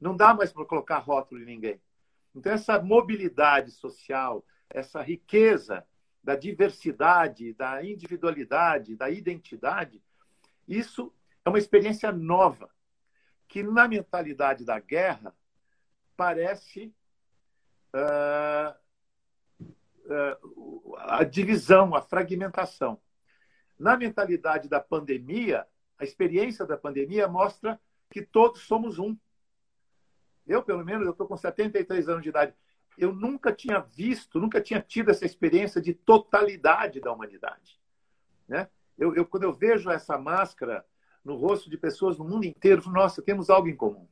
Não 0.00 0.14
dá 0.14 0.34
mais 0.34 0.52
para 0.52 0.66
colocar 0.66 0.98
rótulo 0.98 1.40
em 1.42 1.46
ninguém. 1.46 1.80
Então, 2.34 2.52
essa 2.52 2.80
mobilidade 2.80 3.70
social, 3.70 4.44
essa 4.68 5.00
riqueza 5.00 5.86
da 6.22 6.36
diversidade, 6.36 7.54
da 7.54 7.82
individualidade, 7.82 8.96
da 8.96 9.08
identidade, 9.08 10.02
isso 10.68 11.14
é 11.44 11.48
uma 11.48 11.58
experiência 11.58 12.12
nova, 12.12 12.68
que 13.48 13.62
na 13.62 13.86
mentalidade 13.88 14.64
da 14.64 14.78
guerra 14.80 15.34
parece 16.16 16.92
uh, 17.94 18.74
uh, 20.04 20.96
a 20.98 21.24
divisão, 21.24 21.94
a 21.94 22.02
fragmentação. 22.02 23.00
Na 23.78 23.96
mentalidade 23.96 24.68
da 24.68 24.80
pandemia, 24.80 25.66
a 25.98 26.04
experiência 26.04 26.64
da 26.64 26.76
pandemia 26.76 27.28
mostra 27.28 27.80
que 28.10 28.22
todos 28.22 28.62
somos 28.62 28.98
um. 28.98 29.16
Eu, 30.46 30.62
pelo 30.62 30.84
menos, 30.84 31.04
eu 31.04 31.12
estou 31.12 31.26
com 31.26 31.36
73 31.36 32.08
anos 32.08 32.22
de 32.22 32.28
idade. 32.28 32.54
Eu 32.96 33.12
nunca 33.12 33.52
tinha 33.52 33.80
visto, 33.80 34.40
nunca 34.40 34.60
tinha 34.60 34.80
tido 34.80 35.10
essa 35.10 35.26
experiência 35.26 35.80
de 35.80 35.92
totalidade 35.92 37.00
da 37.00 37.12
humanidade. 37.12 37.78
Né? 38.48 38.68
Eu, 38.96 39.14
eu, 39.14 39.26
quando 39.26 39.42
eu 39.42 39.52
vejo 39.52 39.90
essa 39.90 40.16
máscara 40.16 40.84
no 41.24 41.34
rosto 41.34 41.68
de 41.68 41.76
pessoas 41.76 42.16
no 42.16 42.24
mundo 42.24 42.44
inteiro, 42.44 42.88
nossa, 42.88 43.20
temos 43.20 43.50
algo 43.50 43.68
em 43.68 43.76
comum. 43.76 44.08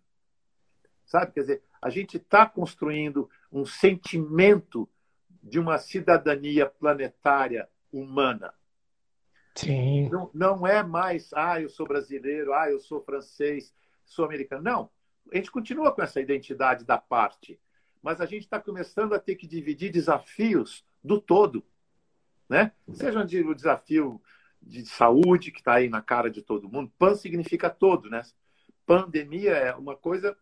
Sabe? 1.06 1.32
Quer 1.32 1.40
dizer, 1.40 1.62
a 1.80 1.88
gente 1.88 2.16
está 2.16 2.46
construindo 2.46 3.30
um 3.52 3.64
sentimento 3.64 4.88
de 5.42 5.58
uma 5.58 5.78
cidadania 5.78 6.66
planetária 6.66 7.68
humana. 7.92 8.52
Sim. 9.54 10.08
Não, 10.08 10.30
não 10.34 10.66
é 10.66 10.82
mais, 10.82 11.32
ah, 11.32 11.60
eu 11.60 11.68
sou 11.68 11.86
brasileiro, 11.86 12.52
ah, 12.52 12.70
eu 12.70 12.80
sou 12.80 13.00
francês, 13.00 13.72
sou 14.04 14.24
americano. 14.24 14.62
Não. 14.62 14.90
A 15.32 15.36
gente 15.36 15.50
continua 15.50 15.92
com 15.92 16.02
essa 16.02 16.20
identidade 16.20 16.84
da 16.84 16.98
parte, 16.98 17.58
mas 18.02 18.20
a 18.20 18.26
gente 18.26 18.42
está 18.42 18.60
começando 18.60 19.14
a 19.14 19.18
ter 19.18 19.36
que 19.36 19.46
dividir 19.46 19.90
desafios 19.90 20.84
do 21.02 21.20
todo. 21.20 21.64
Né? 22.48 22.72
Seja 22.92 23.20
o 23.20 23.54
desafio 23.54 24.20
de 24.60 24.84
saúde 24.86 25.50
que 25.50 25.60
está 25.60 25.74
aí 25.74 25.88
na 25.88 26.02
cara 26.02 26.30
de 26.30 26.42
todo 26.42 26.68
mundo. 26.68 26.92
Pan 26.98 27.14
significa 27.14 27.70
todo, 27.70 28.10
né? 28.10 28.22
Pandemia 28.86 29.52
é 29.52 29.74
uma 29.74 29.96
coisa 29.96 30.36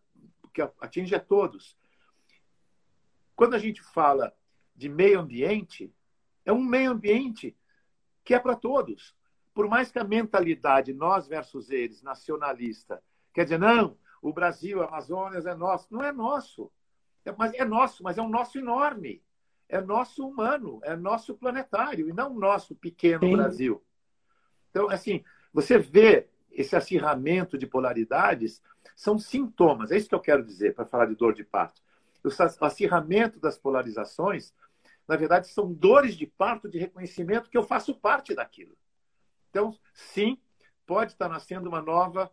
que 0.53 0.61
atinge 0.61 1.15
a 1.15 1.19
todos. 1.19 1.77
Quando 3.35 3.53
a 3.55 3.59
gente 3.59 3.81
fala 3.81 4.35
de 4.75 4.89
meio 4.89 5.19
ambiente, 5.19 5.93
é 6.45 6.51
um 6.51 6.63
meio 6.63 6.91
ambiente 6.91 7.55
que 8.23 8.33
é 8.33 8.39
para 8.39 8.55
todos. 8.55 9.15
Por 9.53 9.67
mais 9.67 9.91
que 9.91 9.99
a 9.99 10.03
mentalidade 10.03 10.93
nós 10.93 11.27
versus 11.27 11.69
eles, 11.69 12.01
nacionalista, 12.01 13.03
quer 13.33 13.43
dizer, 13.43 13.59
não, 13.59 13.97
o 14.21 14.31
Brasil, 14.33 14.81
a 14.81 14.87
Amazônia 14.87 15.37
é 15.37 15.55
nosso. 15.55 15.87
Não 15.91 16.03
é 16.03 16.11
nosso. 16.11 16.71
É, 17.25 17.33
mas 17.37 17.53
é 17.53 17.65
nosso, 17.65 18.03
mas 18.03 18.17
é 18.17 18.21
um 18.21 18.29
nosso 18.29 18.57
enorme. 18.57 19.21
É 19.69 19.81
nosso 19.81 20.27
humano, 20.27 20.79
é 20.83 20.95
nosso 20.95 21.35
planetário, 21.35 22.07
e 22.07 22.13
não 22.13 22.33
nosso 22.33 22.75
pequeno 22.75 23.21
Sim. 23.21 23.35
Brasil. 23.35 23.83
Então, 24.69 24.89
assim, 24.89 25.23
você 25.53 25.77
vê 25.77 26.27
esse 26.51 26.75
acirramento 26.75 27.57
de 27.57 27.65
polaridades, 27.65 28.61
são 28.95 29.17
sintomas, 29.17 29.91
é 29.91 29.97
isso 29.97 30.09
que 30.09 30.15
eu 30.15 30.19
quero 30.19 30.43
dizer 30.43 30.75
para 30.75 30.85
falar 30.85 31.07
de 31.07 31.15
dor 31.15 31.33
de 31.33 31.43
parto. 31.43 31.81
O 32.23 32.65
acirramento 32.65 33.39
das 33.39 33.57
polarizações, 33.57 34.53
na 35.07 35.15
verdade, 35.15 35.47
são 35.47 35.71
dores 35.71 36.15
de 36.15 36.25
parto 36.25 36.69
de 36.69 36.79
reconhecimento 36.79 37.49
que 37.49 37.57
eu 37.57 37.63
faço 37.63 37.93
parte 37.95 38.33
daquilo. 38.33 38.75
Então, 39.49 39.77
sim, 39.93 40.37
pode 40.85 41.11
estar 41.11 41.27
nascendo 41.27 41.67
uma 41.67 41.81
nova 41.81 42.31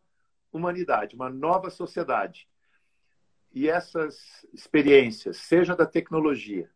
humanidade, 0.52 1.14
uma 1.14 1.28
nova 1.28 1.70
sociedade. 1.70 2.48
E 3.52 3.68
essas 3.68 4.46
experiências, 4.52 5.36
seja 5.38 5.74
da 5.74 5.84
tecnologia, 5.84 6.70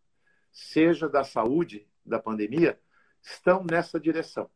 seja 0.50 1.08
da 1.08 1.22
saúde, 1.22 1.86
da 2.04 2.18
pandemia, 2.18 2.78
estão 3.22 3.64
nessa 3.68 3.98
direção. 3.98 4.50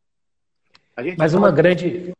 Mas 1.17 1.33
uma 1.33 1.49
grande, 1.49 2.13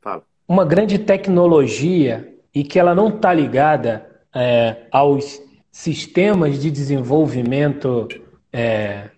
Fala. 0.00 0.24
uma 0.48 0.64
grande 0.64 0.98
tecnologia 0.98 2.34
e 2.54 2.64
que 2.64 2.78
ela 2.78 2.94
não 2.94 3.08
está 3.08 3.32
ligada 3.32 4.24
é, 4.34 4.86
aos 4.90 5.40
sistemas 5.70 6.58
de 6.58 6.70
desenvolvimento 6.70 8.08
é, 8.56 9.10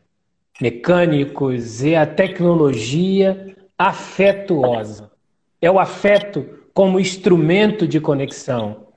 mecânicos 0.61 1.85
e 1.85 1.95
a 1.95 2.05
tecnologia 2.05 3.55
afetuosa. 3.79 5.13
É 5.63 5.71
o 5.71 5.79
afeto 5.79 6.45
como 6.75 6.99
instrumento 6.99 7.87
de 7.87 8.01
conexão. 8.01 8.89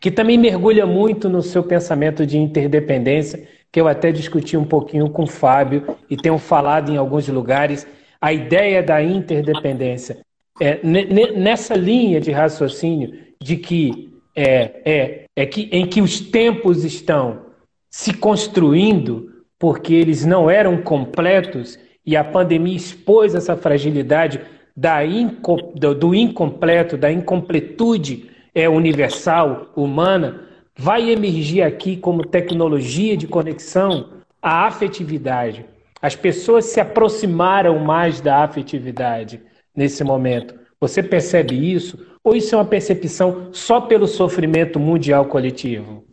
que 0.00 0.10
também 0.10 0.36
mergulha 0.36 0.84
muito 0.84 1.28
no 1.28 1.42
seu 1.42 1.62
pensamento 1.62 2.26
de 2.26 2.36
interdependência, 2.36 3.46
que 3.70 3.80
eu 3.80 3.86
até 3.86 4.10
discuti 4.10 4.56
um 4.56 4.64
pouquinho 4.64 5.08
com 5.08 5.22
o 5.22 5.28
Fábio 5.28 5.96
e 6.10 6.16
tenho 6.16 6.38
falado 6.38 6.90
em 6.90 6.96
alguns 6.96 7.28
lugares, 7.28 7.86
a 8.20 8.32
ideia 8.32 8.82
da 8.82 9.00
interdependência. 9.00 10.18
É, 10.60 10.80
nessa 10.82 11.76
linha 11.76 12.20
de 12.20 12.32
raciocínio 12.32 13.16
de 13.40 13.56
que 13.56 14.12
é, 14.34 14.82
é, 14.84 15.24
é 15.36 15.46
que 15.46 15.68
em 15.70 15.86
que 15.86 16.00
os 16.00 16.18
tempos 16.18 16.84
estão 16.84 17.46
se 17.88 18.12
construindo 18.12 19.31
porque 19.62 19.94
eles 19.94 20.24
não 20.24 20.50
eram 20.50 20.82
completos 20.82 21.78
e 22.04 22.16
a 22.16 22.24
pandemia 22.24 22.76
expôs 22.76 23.32
essa 23.32 23.56
fragilidade 23.56 24.40
da 24.76 25.06
inco, 25.06 25.54
do, 25.76 25.94
do 25.94 26.12
incompleto, 26.16 26.96
da 26.96 27.12
incompletude 27.12 28.28
é, 28.52 28.68
universal, 28.68 29.70
humana, 29.76 30.48
vai 30.76 31.08
emergir 31.08 31.62
aqui 31.62 31.96
como 31.96 32.26
tecnologia 32.26 33.16
de 33.16 33.28
conexão 33.28 34.14
a 34.42 34.66
afetividade. 34.66 35.64
As 36.02 36.16
pessoas 36.16 36.64
se 36.64 36.80
aproximaram 36.80 37.78
mais 37.78 38.20
da 38.20 38.42
afetividade 38.42 39.40
nesse 39.76 40.02
momento. 40.02 40.58
Você 40.80 41.04
percebe 41.04 41.54
isso? 41.54 42.04
Ou 42.24 42.34
isso 42.34 42.52
é 42.56 42.58
uma 42.58 42.64
percepção 42.64 43.50
só 43.52 43.80
pelo 43.80 44.08
sofrimento 44.08 44.80
mundial 44.80 45.26
coletivo? 45.26 46.04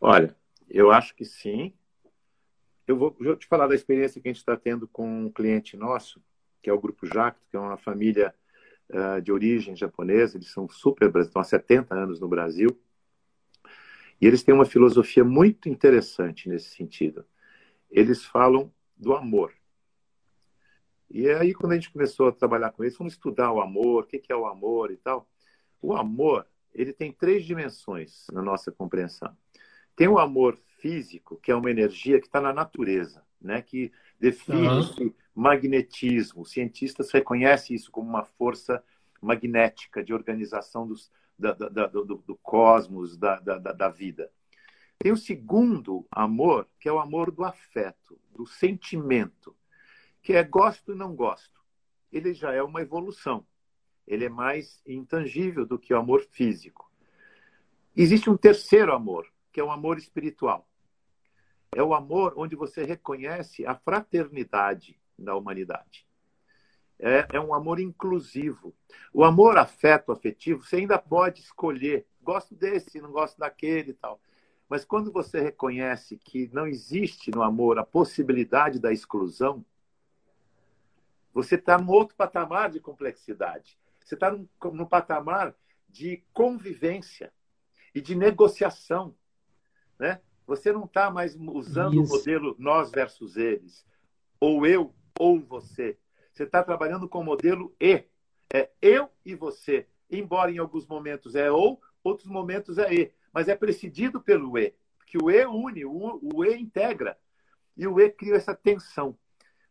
Olha, 0.00 0.34
eu 0.70 0.90
acho 0.90 1.14
que 1.14 1.26
sim. 1.26 1.74
Eu 2.86 2.96
vou, 2.96 3.16
vou 3.18 3.36
te 3.36 3.46
falar 3.46 3.66
da 3.66 3.74
experiência 3.74 4.20
que 4.20 4.28
a 4.28 4.32
gente 4.32 4.38
está 4.38 4.56
tendo 4.56 4.86
com 4.86 5.26
um 5.26 5.30
cliente 5.30 5.76
nosso, 5.76 6.22
que 6.62 6.70
é 6.70 6.72
o 6.72 6.80
Grupo 6.80 7.04
Jacto, 7.04 7.44
que 7.50 7.56
é 7.56 7.60
uma 7.60 7.76
família 7.76 8.32
uh, 8.90 9.20
de 9.20 9.32
origem 9.32 9.74
japonesa. 9.74 10.36
Eles 10.36 10.52
são 10.52 10.68
super 10.68 11.10
brasileiros, 11.10 11.28
estão 11.28 11.42
há 11.42 11.44
70 11.44 11.94
anos 11.94 12.20
no 12.20 12.28
Brasil. 12.28 12.78
E 14.20 14.26
eles 14.26 14.42
têm 14.42 14.54
uma 14.54 14.64
filosofia 14.64 15.24
muito 15.24 15.68
interessante 15.68 16.48
nesse 16.48 16.70
sentido. 16.70 17.24
Eles 17.90 18.24
falam 18.24 18.72
do 18.96 19.14
amor. 19.14 19.52
E 21.10 21.28
aí, 21.28 21.54
quando 21.54 21.72
a 21.72 21.74
gente 21.74 21.90
começou 21.90 22.28
a 22.28 22.32
trabalhar 22.32 22.70
com 22.72 22.82
eles, 22.82 22.96
vamos 22.96 23.14
estudar 23.14 23.52
o 23.52 23.60
amor, 23.60 24.04
o 24.04 24.06
que 24.06 24.32
é 24.32 24.36
o 24.36 24.46
amor 24.46 24.90
e 24.90 24.96
tal. 24.96 25.28
O 25.82 25.94
amor, 25.94 26.46
ele 26.72 26.92
tem 26.92 27.12
três 27.12 27.44
dimensões 27.44 28.26
na 28.32 28.42
nossa 28.42 28.72
compreensão. 28.72 29.36
Tem 29.96 30.06
o 30.06 30.18
amor 30.18 30.58
físico, 30.78 31.36
que 31.36 31.50
é 31.50 31.56
uma 31.56 31.70
energia 31.70 32.20
que 32.20 32.26
está 32.26 32.40
na 32.40 32.52
natureza, 32.52 33.24
né? 33.40 33.62
que 33.62 33.90
define 34.20 34.68
uhum. 34.68 35.14
magnetismo. 35.34 36.42
Os 36.42 36.50
cientistas 36.50 37.10
reconhecem 37.10 37.74
isso 37.74 37.90
como 37.90 38.08
uma 38.08 38.22
força 38.22 38.84
magnética 39.22 40.04
de 40.04 40.12
organização 40.12 40.86
dos, 40.86 41.10
da, 41.38 41.52
da, 41.52 41.86
do, 41.86 42.04
do, 42.04 42.36
cosmos, 42.36 43.16
da, 43.16 43.40
da, 43.40 43.58
da 43.58 43.88
vida. 43.88 44.30
Tem 44.98 45.12
o 45.12 45.16
segundo 45.16 46.06
amor, 46.10 46.68
que 46.78 46.88
é 46.88 46.92
o 46.92 46.98
amor 46.98 47.30
do 47.30 47.44
afeto, 47.44 48.18
do 48.34 48.46
sentimento, 48.46 49.56
que 50.22 50.34
é 50.34 50.42
gosto 50.42 50.92
e 50.92 50.94
não 50.94 51.14
gosto. 51.14 51.60
Ele 52.12 52.34
já 52.34 52.52
é 52.52 52.62
uma 52.62 52.82
evolução. 52.82 53.46
Ele 54.06 54.24
é 54.24 54.28
mais 54.28 54.82
intangível 54.86 55.66
do 55.66 55.78
que 55.78 55.92
o 55.92 55.98
amor 55.98 56.22
físico. 56.30 56.90
Existe 57.94 58.28
um 58.28 58.36
terceiro 58.36 58.92
amor, 58.94 59.26
que 59.56 59.60
é 59.60 59.64
o 59.64 59.70
amor 59.70 59.96
espiritual. 59.96 60.68
É 61.74 61.82
o 61.82 61.94
amor 61.94 62.34
onde 62.36 62.54
você 62.54 62.84
reconhece 62.84 63.64
a 63.64 63.74
fraternidade 63.74 65.00
da 65.18 65.34
humanidade 65.34 66.06
é, 66.98 67.26
é 67.32 67.40
um 67.40 67.54
amor 67.54 67.78
inclusivo. 67.78 68.74
O 69.12 69.24
amor 69.24 69.56
afeto, 69.58 70.12
afetivo, 70.12 70.64
você 70.64 70.76
ainda 70.76 70.98
pode 70.98 71.40
escolher. 71.40 72.06
Gosto 72.22 72.54
desse, 72.54 73.00
não 73.00 73.12
gosto 73.12 73.38
daquele 73.38 73.90
e 73.90 73.94
tal. 73.94 74.20
Mas 74.68 74.84
quando 74.84 75.12
você 75.12 75.40
reconhece 75.40 76.16
que 76.18 76.50
não 76.52 76.66
existe 76.66 77.30
no 77.30 77.42
amor 77.42 77.78
a 77.78 77.84
possibilidade 77.84 78.80
da 78.80 78.92
exclusão, 78.92 79.64
você 81.32 81.54
está 81.54 81.78
num 81.78 81.90
outro 81.90 82.16
patamar 82.16 82.70
de 82.70 82.80
complexidade. 82.80 83.78
Você 84.04 84.14
está 84.14 84.30
num, 84.30 84.48
num 84.72 84.86
patamar 84.86 85.54
de 85.88 86.22
convivência 86.32 87.32
e 87.94 88.00
de 88.00 88.14
negociação. 88.14 89.14
Né? 89.98 90.20
Você 90.46 90.72
não 90.72 90.84
está 90.84 91.10
mais 91.10 91.36
usando 91.36 92.02
Isso. 92.02 92.14
o 92.14 92.18
modelo 92.18 92.56
nós 92.58 92.90
versus 92.90 93.36
eles, 93.36 93.84
ou 94.40 94.66
eu 94.66 94.94
ou 95.18 95.40
você. 95.40 95.98
Você 96.32 96.44
está 96.44 96.62
trabalhando 96.62 97.08
com 97.08 97.20
o 97.20 97.24
modelo 97.24 97.74
E. 97.80 98.04
É 98.52 98.70
eu 98.80 99.10
e 99.24 99.34
você. 99.34 99.88
Embora 100.10 100.50
em 100.50 100.58
alguns 100.58 100.86
momentos 100.86 101.34
é 101.34 101.50
ou, 101.50 101.80
outros 102.04 102.28
momentos 102.28 102.78
é 102.78 102.92
E. 102.94 103.12
Mas 103.32 103.48
é 103.48 103.56
presidido 103.56 104.20
pelo 104.20 104.58
E. 104.58 104.74
Que 105.06 105.18
o 105.18 105.30
E 105.30 105.46
une, 105.46 105.84
o 105.84 106.44
E 106.44 106.56
integra. 106.56 107.18
E 107.76 107.86
o 107.86 107.98
E 107.98 108.10
cria 108.10 108.36
essa 108.36 108.54
tensão. 108.54 109.16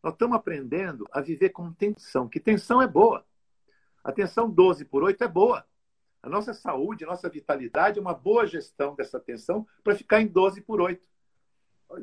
Nós 0.03 0.13
estamos 0.13 0.35
aprendendo 0.35 1.07
a 1.11 1.21
viver 1.21 1.49
com 1.49 1.71
tensão. 1.71 2.27
Que 2.27 2.39
tensão 2.39 2.81
é 2.81 2.87
boa. 2.87 3.25
A 4.03 4.11
tensão 4.11 4.49
12 4.49 4.85
por 4.85 5.03
8 5.03 5.23
é 5.23 5.27
boa. 5.27 5.65
A 6.25 6.29
nossa 6.29 6.53
saúde, 6.53 7.03
a 7.03 7.07
nossa 7.07 7.29
vitalidade 7.29 7.99
é 7.99 8.01
uma 8.01 8.13
boa 8.13 8.47
gestão 8.47 8.95
dessa 8.95 9.19
tensão 9.19 9.67
para 9.83 9.95
ficar 9.95 10.21
em 10.21 10.27
12 10.27 10.59
por 10.61 10.81
8. 10.81 11.01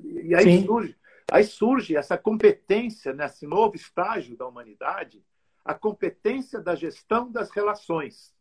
E 0.05 0.35
aí 0.35 0.45
Sim. 0.45 0.65
surge 0.65 0.97
Aí 1.33 1.45
surge 1.45 1.97
essa 1.97 2.19
competência 2.19 3.15
nesse 3.15 3.47
novo 3.47 3.75
estágio 3.75 4.37
da 4.37 4.47
humanidade, 4.47 5.25
a 5.65 5.73
competência 5.73 6.61
da 6.61 6.75
gestão 6.75 7.33
das 7.33 7.51
relações. 7.51 8.35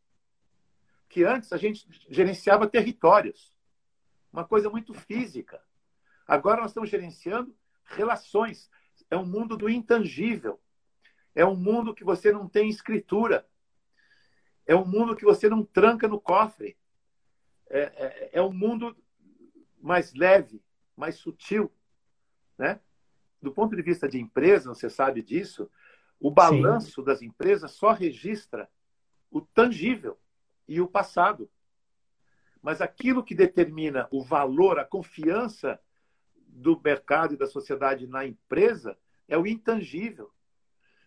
Que 1.07 1.23
antes 1.23 1.53
a 1.53 1.57
gente 1.57 1.87
gerenciava 2.09 2.67
territórios, 2.67 3.57
uma 4.31 4.45
coisa 4.45 4.69
muito 4.69 4.93
física. 4.93 5.63
Agora 6.27 6.61
nós 6.61 6.71
estamos 6.71 6.89
gerenciando 6.89 7.55
relações. 7.85 8.69
É 9.09 9.15
um 9.15 9.25
mundo 9.25 9.55
do 9.55 9.69
intangível. 9.69 10.59
É 11.33 11.45
um 11.45 11.55
mundo 11.55 11.95
que 11.95 12.03
você 12.03 12.29
não 12.31 12.45
tem 12.45 12.69
escritura. 12.69 13.47
É 14.71 14.75
um 14.75 14.85
mundo 14.85 15.15
que 15.15 15.25
você 15.25 15.49
não 15.49 15.63
tranca 15.63 16.07
no 16.07 16.19
cofre. 16.19 16.77
É, 17.69 17.79
é, 17.81 18.29
é 18.33 18.41
um 18.41 18.51
mundo 18.51 18.95
mais 19.81 20.13
leve, 20.13 20.61
mais 20.95 21.15
sutil 21.15 21.71
né? 22.61 22.79
Do 23.41 23.51
ponto 23.51 23.75
de 23.75 23.81
vista 23.81 24.07
de 24.07 24.19
empresa, 24.19 24.69
você 24.69 24.87
sabe 24.87 25.23
disso, 25.23 25.67
o 26.19 26.29
balanço 26.29 27.01
Sim. 27.01 27.03
das 27.03 27.23
empresas 27.23 27.71
só 27.71 27.91
registra 27.91 28.69
o 29.31 29.41
tangível 29.41 30.15
e 30.67 30.79
o 30.79 30.87
passado. 30.87 31.49
Mas 32.61 32.79
aquilo 32.79 33.23
que 33.23 33.33
determina 33.33 34.07
o 34.11 34.23
valor, 34.23 34.77
a 34.77 34.85
confiança 34.85 35.81
do 36.47 36.79
mercado 36.79 37.33
e 37.33 37.37
da 37.37 37.47
sociedade 37.47 38.05
na 38.05 38.27
empresa 38.27 38.95
é 39.27 39.35
o 39.35 39.47
intangível. 39.47 40.31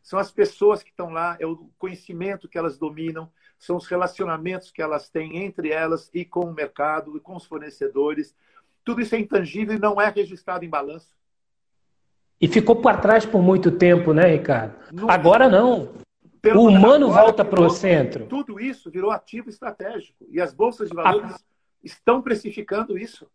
São 0.02 0.18
as 0.18 0.32
pessoas 0.32 0.82
que 0.82 0.90
estão 0.90 1.10
lá, 1.10 1.36
é 1.38 1.46
o 1.46 1.70
conhecimento 1.78 2.48
que 2.48 2.58
elas 2.58 2.76
dominam, 2.76 3.32
são 3.58 3.76
os 3.76 3.86
relacionamentos 3.86 4.70
que 4.70 4.82
elas 4.82 5.08
têm 5.08 5.44
entre 5.44 5.70
elas 5.70 6.10
e 6.12 6.24
com 6.24 6.40
o 6.40 6.54
mercado 6.54 7.16
e 7.16 7.20
com 7.20 7.36
os 7.36 7.46
fornecedores. 7.46 8.34
Tudo 8.84 9.00
isso 9.00 9.14
é 9.14 9.18
intangível 9.18 9.76
e 9.76 9.80
não 9.80 10.00
é 10.00 10.08
registrado 10.08 10.64
em 10.64 10.68
balanço. 10.68 11.14
E 12.40 12.48
ficou 12.48 12.76
para 12.76 12.98
trás 12.98 13.24
por 13.24 13.42
muito 13.42 13.70
tempo, 13.70 14.12
né, 14.12 14.26
Ricardo? 14.26 14.74
No... 14.92 15.10
Agora 15.10 15.48
não. 15.48 15.94
Pelo 16.42 16.60
o 16.60 16.68
humano 16.68 17.10
volta 17.10 17.42
para 17.42 17.62
o 17.62 17.70
centro. 17.70 18.26
Tudo 18.26 18.60
isso 18.60 18.90
virou 18.90 19.10
ativo 19.10 19.48
estratégico. 19.48 20.26
E 20.30 20.40
as 20.40 20.52
bolsas 20.52 20.90
de 20.90 20.94
valores 20.94 21.32
a... 21.32 21.38
estão 21.82 22.20
precificando 22.20 22.98
isso. 22.98 23.26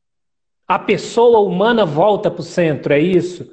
A 0.68 0.78
pessoa 0.78 1.40
humana 1.40 1.86
volta 1.86 2.30
para 2.30 2.42
o 2.42 2.44
centro, 2.44 2.94
é 2.94 3.00
isso? 3.00 3.52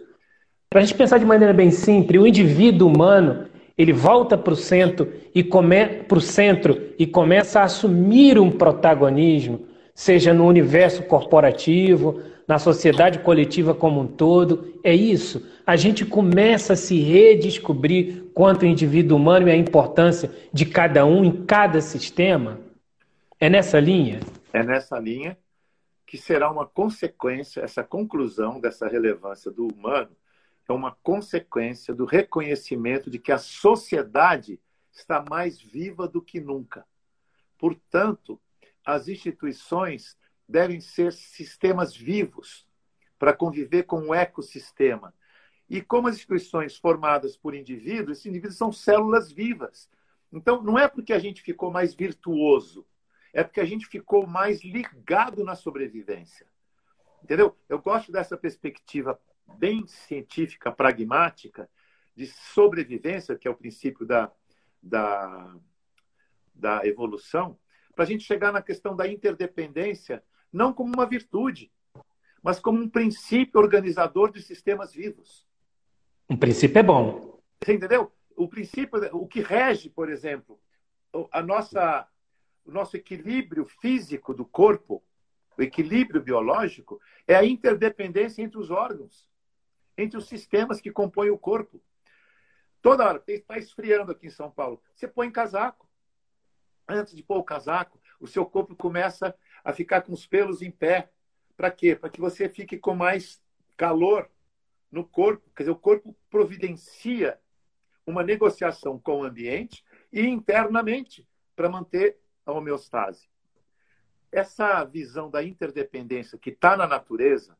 Para 0.68 0.81
a 0.81 0.85
gente 0.85 0.94
pensar 0.94 1.16
de 1.16 1.24
maneira 1.24 1.55
bem 1.55 1.70
simples, 1.70 2.20
o 2.20 2.26
indivíduo 2.26 2.87
humano 2.87 3.48
ele 3.76 3.92
volta 3.92 4.38
para 4.38 4.52
o 4.52 4.56
centro 4.56 5.12
e 5.34 5.44
come... 5.44 5.76
o 6.10 6.20
centro 6.20 6.94
e 6.98 7.06
começa 7.06 7.60
a 7.60 7.64
assumir 7.64 8.38
um 8.38 8.50
protagonismo, 8.50 9.66
seja 9.94 10.32
no 10.32 10.46
universo 10.46 11.02
corporativo, 11.02 12.22
na 12.48 12.58
sociedade 12.58 13.18
coletiva 13.18 13.74
como 13.74 14.00
um 14.00 14.06
todo. 14.06 14.80
É 14.82 14.94
isso. 14.94 15.46
A 15.66 15.76
gente 15.76 16.06
começa 16.06 16.72
a 16.72 16.76
se 16.76 16.98
redescobrir 17.00 18.24
quanto 18.32 18.64
indivíduo 18.64 19.18
humano 19.18 19.48
e 19.48 19.50
a 19.50 19.56
importância 19.56 20.30
de 20.52 20.64
cada 20.64 21.04
um 21.04 21.24
em 21.24 21.44
cada 21.44 21.80
sistema. 21.80 22.60
É 23.38 23.50
nessa 23.50 23.78
linha? 23.78 24.20
É 24.52 24.62
nessa 24.62 24.98
linha 24.98 25.36
que 26.06 26.16
será 26.16 26.50
uma 26.50 26.64
consequência, 26.64 27.60
essa 27.60 27.82
conclusão 27.82 28.60
dessa 28.60 28.86
relevância 28.86 29.50
do 29.50 29.66
humano 29.66 30.08
é 30.68 30.72
uma 30.72 30.96
consequência 31.02 31.94
do 31.94 32.05
reconhecimento 32.05 33.11
de 33.11 33.18
que 33.18 33.33
a 33.33 33.38
sociedade 33.38 34.61
está 34.92 35.24
mais 35.29 35.61
viva 35.61 36.09
do 36.09 36.20
que 36.20 36.40
nunca. 36.40 36.85
Portanto, 37.59 38.40
as 38.85 39.09
instituições 39.09 40.16
devem 40.48 40.81
ser 40.81 41.12
sistemas 41.12 41.94
vivos 41.94 42.66
para 43.18 43.33
conviver 43.33 43.85
com 43.85 44.09
o 44.09 44.14
ecossistema. 44.14 45.14
E 45.68 45.81
como 45.81 46.09
as 46.09 46.16
instituições 46.16 46.76
formadas 46.76 47.37
por 47.37 47.55
indivíduos, 47.55 48.18
esses 48.18 48.26
indivíduos 48.26 48.59
são 48.59 48.70
células 48.70 49.33
vivas. 49.33 49.90
Então, 50.33 50.62
não 50.62 50.79
é 50.79 50.87
porque 50.87 51.12
a 51.12 51.18
gente 51.18 51.42
ficou 51.42 51.70
mais 51.70 51.94
virtuoso, 51.94 52.87
é 53.33 53.42
porque 53.42 53.61
a 53.61 53.64
gente 53.64 53.87
ficou 53.87 54.26
mais 54.26 54.62
ligado 54.62 55.44
na 55.44 55.55
sobrevivência. 55.55 56.46
Entendeu? 57.22 57.57
Eu 57.68 57.81
gosto 57.81 58.12
dessa 58.12 58.37
perspectiva 58.37 59.18
bem 59.59 59.87
científica, 59.87 60.72
pragmática, 60.72 61.68
de 62.14 62.26
sobrevivência, 62.26 63.37
que 63.37 63.46
é 63.46 63.50
o 63.50 63.56
princípio 63.56 64.06
da, 64.06 64.32
da, 64.82 65.54
da 66.54 66.87
evolução, 66.87 67.59
para 67.94 68.04
a 68.04 68.06
gente 68.06 68.24
chegar 68.24 68.52
na 68.52 68.62
questão 68.62 68.96
da 68.96 69.06
interdependência, 69.06 70.22
não 70.52 70.72
como 70.72 70.92
uma 70.94 71.06
virtude, 71.06 71.70
mas 72.42 72.59
como 72.59 72.80
um 72.80 72.88
princípio 72.88 73.61
organizador 73.61 74.30
de 74.32 74.40
sistemas 74.42 74.92
vivos. 74.92 75.46
Um 76.28 76.37
princípio 76.37 76.78
é 76.78 76.82
bom. 76.82 77.40
Você 77.62 77.74
entendeu? 77.74 78.12
O 78.37 78.48
princípio, 78.48 79.00
o 79.12 79.26
que 79.26 79.40
rege, 79.40 79.88
por 79.88 80.11
exemplo, 80.11 80.61
a 81.32 81.42
nossa, 81.42 82.06
o 82.64 82.70
nosso 82.70 82.96
equilíbrio 82.96 83.64
físico 83.64 84.35
do 84.35 84.44
corpo, 84.44 85.02
o 85.56 85.62
equilíbrio 85.62 86.22
biológico, 86.22 87.00
é 87.26 87.35
a 87.35 87.44
interdependência 87.44 88.42
entre 88.42 88.59
os 88.59 88.70
órgãos, 88.70 89.26
entre 89.96 90.18
os 90.18 90.28
sistemas 90.28 90.80
que 90.80 90.90
compõem 90.90 91.30
o 91.30 91.38
corpo. 91.38 91.80
Toda 92.82 93.04
hora, 93.06 93.22
está 93.26 93.59
esfriando 93.59 94.12
aqui 94.12 94.28
em 94.28 94.30
São 94.30 94.50
Paulo, 94.50 94.82
você 94.94 95.09
põe 95.09 95.30
casaco. 95.30 95.88
Antes 96.88 97.16
de 97.16 97.22
pôr 97.22 97.38
o 97.38 97.44
casaco, 97.44 98.00
o 98.20 98.26
seu 98.26 98.46
corpo 98.46 98.76
começa 98.76 99.35
a 99.64 99.72
ficar 99.72 100.02
com 100.02 100.12
os 100.12 100.26
pelos 100.26 100.62
em 100.62 100.70
pé. 100.70 101.11
Para 101.56 101.70
quê? 101.70 101.96
Para 101.96 102.11
que 102.11 102.20
você 102.20 102.48
fique 102.48 102.78
com 102.78 102.94
mais 102.94 103.42
calor 103.76 104.30
no 104.90 105.04
corpo. 105.04 105.50
Quer 105.54 105.64
dizer, 105.64 105.72
o 105.72 105.76
corpo 105.76 106.16
providencia 106.30 107.40
uma 108.06 108.22
negociação 108.22 108.98
com 108.98 109.20
o 109.20 109.24
ambiente 109.24 109.85
e 110.12 110.22
internamente 110.22 111.26
para 111.56 111.68
manter 111.68 112.18
a 112.44 112.52
homeostase. 112.52 113.28
Essa 114.30 114.85
visão 114.85 115.28
da 115.28 115.42
interdependência 115.42 116.38
que 116.38 116.50
está 116.50 116.76
na 116.76 116.87
natureza, 116.87 117.59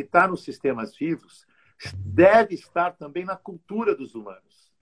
que 0.00 0.06
está 0.06 0.26
nos 0.26 0.42
sistemas 0.42 0.96
vivos, 0.96 1.46
deve 1.94 2.54
estar 2.54 2.96
também 2.96 3.22
na 3.22 3.36
cultura 3.36 3.94
dos 3.94 4.14
humanos. 4.14 4.72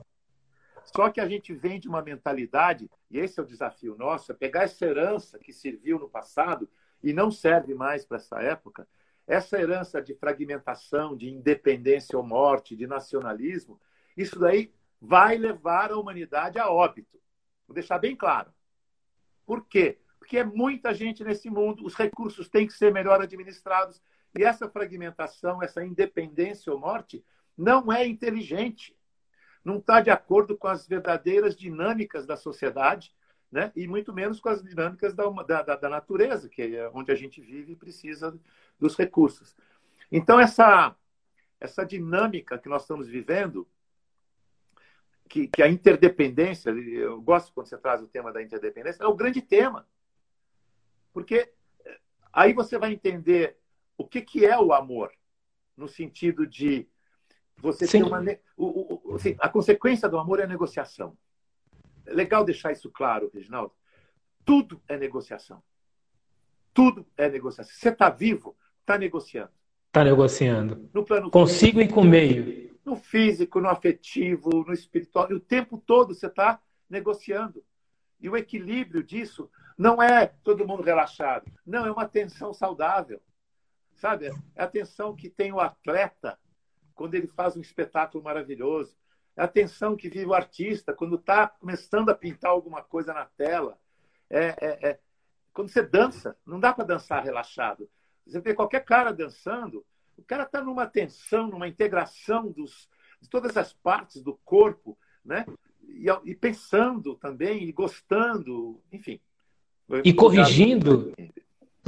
Só 0.84 1.10
que 1.10 1.20
a 1.20 1.28
gente 1.28 1.52
vem 1.52 1.80
de 1.80 1.88
uma 1.88 2.00
mentalidade, 2.00 2.88
e 3.10 3.18
esse 3.18 3.40
é 3.40 3.42
o 3.42 3.46
desafio 3.46 3.96
nosso, 3.96 4.30
é 4.30 4.34
pegar 4.34 4.62
essa 4.62 4.86
herança 4.86 5.36
que 5.38 5.52
serviu 5.52 5.98
no 5.98 6.08
passado 6.08 6.68
e 7.02 7.12
não 7.12 7.32
serve 7.32 7.74
mais 7.74 8.04
para 8.04 8.18
essa 8.18 8.40
época, 8.40 8.86
essa 9.26 9.60
herança 9.60 10.00
de 10.00 10.14
fragmentação, 10.14 11.16
de 11.16 11.28
independência 11.28 12.16
ou 12.16 12.24
morte, 12.24 12.76
de 12.76 12.86
nacionalismo, 12.86 13.80
isso 14.16 14.38
daí 14.38 14.72
vai 15.00 15.36
levar 15.36 15.90
a 15.90 15.98
humanidade 15.98 16.58
a 16.60 16.70
óbito. 16.70 17.20
Vou 17.66 17.74
deixar 17.74 17.98
bem 17.98 18.14
claro. 18.16 18.52
Por 19.44 19.66
quê? 19.66 19.98
Porque 20.18 20.38
é 20.38 20.44
muita 20.44 20.94
gente 20.94 21.24
nesse 21.24 21.50
mundo, 21.50 21.84
os 21.84 21.94
recursos 21.94 22.48
têm 22.48 22.66
que 22.68 22.72
ser 22.72 22.92
melhor 22.92 23.20
administrados, 23.20 24.00
e 24.36 24.44
essa 24.44 24.68
fragmentação, 24.68 25.62
essa 25.62 25.84
independência 25.84 26.72
ou 26.72 26.78
morte, 26.78 27.24
não 27.56 27.92
é 27.92 28.06
inteligente. 28.06 28.96
Não 29.64 29.78
está 29.78 30.00
de 30.00 30.10
acordo 30.10 30.56
com 30.56 30.68
as 30.68 30.86
verdadeiras 30.86 31.56
dinâmicas 31.56 32.26
da 32.26 32.36
sociedade, 32.36 33.14
né? 33.50 33.72
e 33.74 33.86
muito 33.88 34.12
menos 34.12 34.40
com 34.40 34.48
as 34.48 34.62
dinâmicas 34.62 35.14
da, 35.14 35.28
da, 35.62 35.76
da 35.76 35.88
natureza, 35.88 36.48
que 36.48 36.76
é 36.76 36.90
onde 36.94 37.10
a 37.10 37.14
gente 37.14 37.40
vive 37.40 37.72
e 37.72 37.76
precisa 37.76 38.38
dos 38.78 38.96
recursos. 38.96 39.56
Então, 40.12 40.38
essa, 40.38 40.94
essa 41.60 41.84
dinâmica 41.84 42.58
que 42.58 42.68
nós 42.68 42.82
estamos 42.82 43.08
vivendo, 43.08 43.66
que, 45.28 45.48
que 45.48 45.62
a 45.62 45.68
interdependência, 45.68 46.70
eu 46.70 47.20
gosto 47.20 47.52
quando 47.52 47.66
você 47.66 47.76
traz 47.76 48.00
o 48.02 48.08
tema 48.08 48.32
da 48.32 48.42
interdependência, 48.42 49.02
é 49.02 49.06
o 49.06 49.16
grande 49.16 49.42
tema. 49.42 49.86
Porque 51.12 51.52
aí 52.32 52.52
você 52.52 52.78
vai 52.78 52.92
entender 52.92 53.58
o 53.98 54.06
que, 54.06 54.22
que 54.22 54.46
é 54.46 54.58
o 54.58 54.72
amor, 54.72 55.10
no 55.76 55.88
sentido 55.88 56.46
de 56.46 56.88
você 57.56 57.86
Sim. 57.86 57.98
ter 57.98 58.06
uma. 58.06 58.24
O, 58.56 59.10
o, 59.10 59.14
assim, 59.16 59.36
a 59.40 59.48
consequência 59.48 60.08
do 60.08 60.18
amor 60.18 60.38
é 60.38 60.44
a 60.44 60.46
negociação. 60.46 61.18
É 62.06 62.12
legal 62.12 62.44
deixar 62.44 62.72
isso 62.72 62.90
claro, 62.90 63.30
Reginaldo. 63.34 63.72
Tudo 64.44 64.80
é 64.88 64.96
negociação. 64.96 65.62
Tudo 66.72 67.04
é 67.16 67.28
negociação. 67.28 67.74
Você 67.74 67.88
está 67.88 68.08
vivo, 68.08 68.56
está 68.80 68.96
negociando. 68.96 69.50
Está 69.88 70.04
negociando. 70.04 70.88
No 70.94 71.04
plano 71.04 71.30
Consigo 71.30 71.78
físico, 71.78 71.92
e 71.92 71.94
com 71.94 72.04
meio. 72.04 72.78
No 72.84 72.94
físico, 72.94 73.60
no 73.60 73.68
afetivo, 73.68 74.64
no 74.64 74.72
espiritual. 74.72 75.30
E 75.30 75.34
o 75.34 75.40
tempo 75.40 75.76
todo 75.76 76.14
você 76.14 76.26
está 76.26 76.60
negociando. 76.88 77.64
E 78.20 78.28
o 78.28 78.36
equilíbrio 78.36 79.02
disso 79.02 79.50
não 79.76 80.02
é 80.02 80.26
todo 80.42 80.66
mundo 80.66 80.82
relaxado. 80.82 81.50
Não, 81.66 81.84
é 81.84 81.90
uma 81.90 82.06
tensão 82.06 82.54
saudável. 82.54 83.20
Sabe? 83.98 84.30
É 84.54 84.62
a 84.62 84.68
tensão 84.68 85.14
que 85.14 85.28
tem 85.28 85.52
o 85.52 85.60
atleta 85.60 86.38
quando 86.94 87.14
ele 87.14 87.26
faz 87.26 87.56
um 87.56 87.60
espetáculo 87.60 88.22
maravilhoso. 88.22 88.96
É 89.36 89.42
a 89.42 89.48
tensão 89.48 89.96
que 89.96 90.08
vive 90.08 90.26
o 90.26 90.34
artista 90.34 90.92
quando 90.92 91.16
está 91.16 91.48
começando 91.48 92.08
a 92.08 92.14
pintar 92.14 92.50
alguma 92.50 92.82
coisa 92.82 93.12
na 93.12 93.24
tela. 93.24 93.78
É, 94.30 94.46
é, 94.60 94.88
é... 94.88 95.00
Quando 95.52 95.68
você 95.68 95.82
dança, 95.82 96.36
não 96.46 96.60
dá 96.60 96.72
para 96.72 96.84
dançar 96.84 97.22
relaxado. 97.24 97.88
Você 98.26 98.40
vê 98.40 98.54
qualquer 98.54 98.84
cara 98.84 99.12
dançando, 99.12 99.84
o 100.16 100.22
cara 100.22 100.44
está 100.44 100.62
numa 100.62 100.86
tensão, 100.86 101.48
numa 101.48 101.66
integração 101.66 102.50
dos, 102.52 102.88
de 103.20 103.28
todas 103.28 103.56
as 103.56 103.72
partes 103.72 104.22
do 104.22 104.36
corpo, 104.44 104.96
né? 105.24 105.44
E, 105.88 106.06
e 106.24 106.34
pensando 106.34 107.16
também, 107.16 107.64
e 107.64 107.72
gostando, 107.72 108.80
enfim. 108.92 109.20
E 110.04 110.12
corrigindo. 110.12 111.12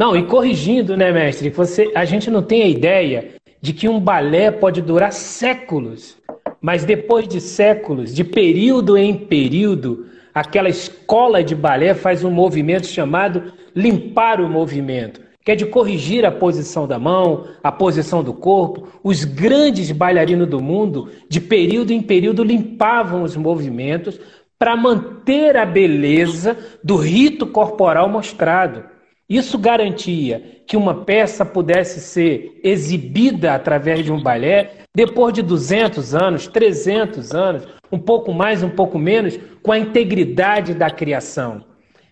Não, 0.01 0.17
e 0.17 0.23
corrigindo, 0.23 0.97
né, 0.97 1.13
mestre? 1.13 1.51
Você, 1.51 1.93
a 1.95 2.07
gente 2.07 2.31
não 2.31 2.43
tem 2.43 2.63
a 2.63 2.67
ideia 2.67 3.33
de 3.61 3.75
que 3.75 3.87
um 3.87 4.01
balé 4.01 4.51
pode 4.51 4.81
durar 4.81 5.13
séculos, 5.13 6.17
mas 6.59 6.87
depois 6.87 7.29
de 7.29 7.39
séculos, 7.39 8.15
de 8.15 8.25
período 8.25 8.97
em 8.97 9.15
período, 9.15 10.07
aquela 10.33 10.71
escola 10.71 11.45
de 11.45 11.55
balé 11.55 11.93
faz 11.93 12.25
um 12.25 12.31
movimento 12.31 12.87
chamado 12.87 13.53
limpar 13.77 14.41
o 14.41 14.49
movimento, 14.49 15.21
que 15.45 15.53
é 15.53 15.55
de 15.55 15.67
corrigir 15.67 16.25
a 16.25 16.33
posição 16.33 16.89
da 16.89 16.99
mão, 16.99 17.49
a 17.63 17.71
posição 17.71 18.25
do 18.25 18.33
corpo. 18.33 18.89
Os 19.05 19.27
grandes 19.27 19.93
bailarinos 19.93 20.49
do 20.49 20.63
mundo, 20.63 21.11
de 21.29 21.43
período 21.43 21.91
em 21.91 22.01
período, 22.01 22.43
limpavam 22.43 23.23
os 23.23 23.37
movimentos 23.37 24.19
para 24.59 24.75
manter 24.75 25.59
a 25.59 25.67
beleza 25.67 26.57
do 26.83 26.97
rito 26.97 27.47
corporal 27.47 28.09
mostrado. 28.09 28.90
Isso 29.31 29.57
garantia 29.57 30.43
que 30.67 30.77
uma 30.77 31.05
peça 31.05 31.45
pudesse 31.45 32.01
ser 32.01 32.61
exibida 32.65 33.55
através 33.55 34.05
de 34.05 34.11
um 34.11 34.21
balé 34.21 34.73
depois 34.93 35.33
de 35.33 35.41
200 35.41 36.17
anos, 36.17 36.49
300 36.49 37.33
anos, 37.33 37.69
um 37.93 37.99
pouco 37.99 38.33
mais, 38.33 38.61
um 38.65 38.69
pouco 38.69 38.99
menos, 38.99 39.39
com 39.63 39.71
a 39.71 39.79
integridade 39.79 40.75
da 40.75 40.91
criação. 40.91 41.65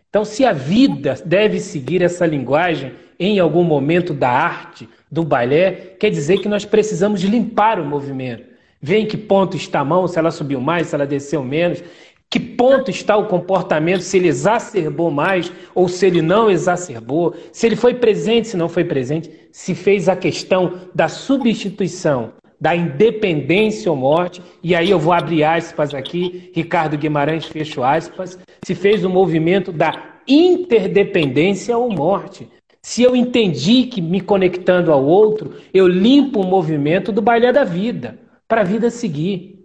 Então, 0.09 0.25
se 0.25 0.45
a 0.45 0.53
vida 0.53 1.17
deve 1.25 1.59
seguir 1.59 2.03
essa 2.03 2.25
linguagem 2.25 2.93
em 3.19 3.41
algum 3.41 3.65
momento 3.65 4.15
da 4.15 4.31
arte, 4.31 4.89
do 5.11 5.25
balé, 5.25 5.97
quer 5.99 6.11
dizer 6.11 6.39
que 6.39 6.49
nós 6.49 6.65
precisamos 6.65 7.21
limpar 7.23 7.81
o 7.81 7.85
movimento. 7.85 8.47
Ver 8.81 8.99
em 8.99 9.07
que 9.07 9.17
ponto 9.17 9.57
está 9.57 9.81
a 9.81 9.85
mão, 9.85 10.07
se 10.07 10.19
ela 10.21 10.31
subiu 10.31 10.61
mais, 10.61 10.87
se 10.87 10.95
ela 10.95 11.07
desceu 11.07 11.43
menos. 11.43 11.83
Que 12.31 12.39
ponto 12.39 12.91
está 12.91 13.17
o 13.17 13.27
comportamento, 13.27 14.03
se 14.03 14.19
ele 14.19 14.29
exacerbou 14.29 15.11
mais 15.11 15.51
ou 15.75 15.89
se 15.89 16.07
ele 16.07 16.21
não 16.21 16.51
exacerbou, 16.51 17.35
se 17.53 17.67
ele 17.67 17.77
foi 17.77 17.95
presente, 17.95 18.49
se 18.49 18.57
não 18.57 18.69
foi 18.69 18.85
presente, 18.85 19.31
se 19.51 19.75
fez 19.75 20.09
a 20.09 20.17
questão 20.17 20.75
da 20.95 21.09
substituição, 21.09 22.35
da 22.61 22.77
independência 22.77 23.91
ou 23.91 23.97
morte, 23.97 24.43
e 24.63 24.75
aí 24.75 24.91
eu 24.91 24.99
vou 24.99 25.13
abrir 25.13 25.43
aspas 25.43 25.95
aqui, 25.95 26.51
Ricardo 26.55 26.99
Guimarães 26.99 27.47
fecho 27.47 27.83
aspas, 27.83 28.39
se 28.63 28.75
fez 28.75 29.05
o 29.05 29.11
movimento 29.11 29.73
da 29.73 30.21
interdependência 30.27 31.79
ou 31.79 31.91
morte. 31.91 32.47
Se 32.83 33.03
eu 33.03 33.17
entendi 33.17 33.85
que 33.85 34.03
me 34.03 34.21
conectando 34.21 34.93
ao 34.93 35.05
outro, 35.05 35.55
eu 35.73 35.87
limpo 35.87 36.41
o 36.41 36.47
movimento 36.47 37.11
do 37.11 37.23
baile 37.23 37.51
da 37.53 37.65
vida, 37.65 38.19
para 38.47 38.61
a 38.61 38.65
vida 38.65 38.91
seguir, 38.91 39.65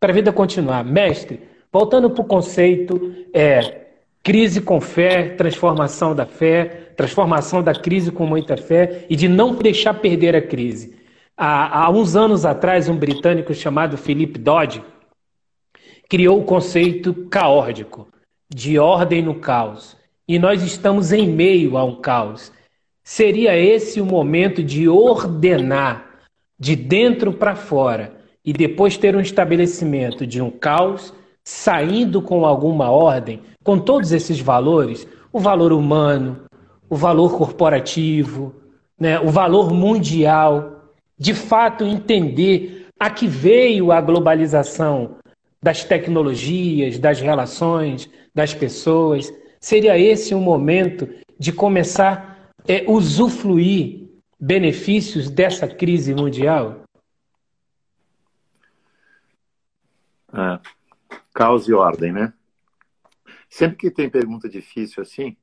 para 0.00 0.12
a 0.12 0.14
vida 0.14 0.32
continuar. 0.32 0.84
Mestre, 0.84 1.40
Voltando 1.72 2.10
para 2.10 2.22
o 2.22 2.26
conceito, 2.26 3.14
é 3.32 3.86
crise 4.22 4.60
com 4.60 4.80
fé, 4.80 5.30
transformação 5.30 6.14
da 6.14 6.26
fé, 6.26 6.92
transformação 6.96 7.62
da 7.62 7.74
crise 7.74 8.10
com 8.10 8.26
muita 8.26 8.56
fé 8.56 9.06
e 9.08 9.16
de 9.16 9.28
não 9.28 9.54
deixar 9.54 9.94
perder 9.94 10.34
a 10.34 10.42
crise. 10.42 10.96
Há, 11.36 11.84
há 11.84 11.90
uns 11.90 12.16
anos 12.16 12.44
atrás, 12.44 12.88
um 12.88 12.96
britânico 12.96 13.54
chamado 13.54 13.96
Philip 13.96 14.38
Dodge 14.38 14.82
criou 16.08 16.40
o 16.40 16.44
conceito 16.44 17.14
caórdico, 17.30 18.08
de 18.48 18.78
ordem 18.78 19.22
no 19.22 19.34
caos. 19.34 19.96
E 20.26 20.38
nós 20.38 20.62
estamos 20.62 21.12
em 21.12 21.28
meio 21.28 21.76
a 21.76 21.84
um 21.84 22.00
caos. 22.00 22.50
Seria 23.04 23.56
esse 23.56 24.00
o 24.00 24.06
momento 24.06 24.62
de 24.62 24.88
ordenar 24.88 26.06
de 26.58 26.74
dentro 26.74 27.32
para 27.32 27.54
fora 27.54 28.16
e 28.44 28.52
depois 28.52 28.96
ter 28.96 29.14
um 29.14 29.20
estabelecimento 29.20 30.26
de 30.26 30.42
um 30.42 30.50
caos 30.50 31.14
saindo 31.48 32.20
com 32.20 32.44
alguma 32.44 32.90
ordem, 32.90 33.40
com 33.64 33.78
todos 33.78 34.12
esses 34.12 34.38
valores, 34.38 35.08
o 35.32 35.40
valor 35.40 35.72
humano, 35.72 36.42
o 36.90 36.94
valor 36.94 37.38
corporativo, 37.38 38.54
né, 39.00 39.18
o 39.18 39.30
valor 39.30 39.72
mundial, 39.72 40.92
de 41.18 41.32
fato 41.32 41.86
entender 41.86 42.88
a 43.00 43.08
que 43.08 43.26
veio 43.26 43.90
a 43.90 43.98
globalização 43.98 45.16
das 45.62 45.82
tecnologias, 45.82 46.98
das 46.98 47.18
relações, 47.18 48.10
das 48.34 48.52
pessoas. 48.52 49.32
Seria 49.58 49.98
esse 49.98 50.34
um 50.34 50.42
momento 50.42 51.08
de 51.38 51.50
começar 51.50 52.52
a 52.68 52.70
é, 52.70 52.84
usufruir 52.86 54.06
benefícios 54.38 55.30
dessa 55.30 55.66
crise 55.66 56.14
mundial? 56.14 56.82
É, 60.30 60.77
caos 61.38 61.68
e 61.68 61.72
ordem, 61.72 62.12
né? 62.12 62.32
Sempre 63.48 63.76
que 63.76 63.92
tem 63.92 64.10
pergunta 64.10 64.48
difícil 64.48 65.00
assim, 65.00 65.36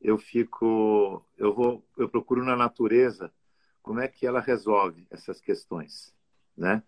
eu 0.00 0.18
fico, 0.18 1.24
eu 1.38 1.54
vou, 1.54 1.86
eu 1.96 2.08
procuro 2.08 2.44
na 2.44 2.56
natureza 2.56 3.32
como 3.80 4.00
é 4.00 4.08
que 4.08 4.26
ela 4.26 4.40
resolve 4.40 5.06
essas 5.08 5.40
questões, 5.40 6.12
né? 6.56 6.82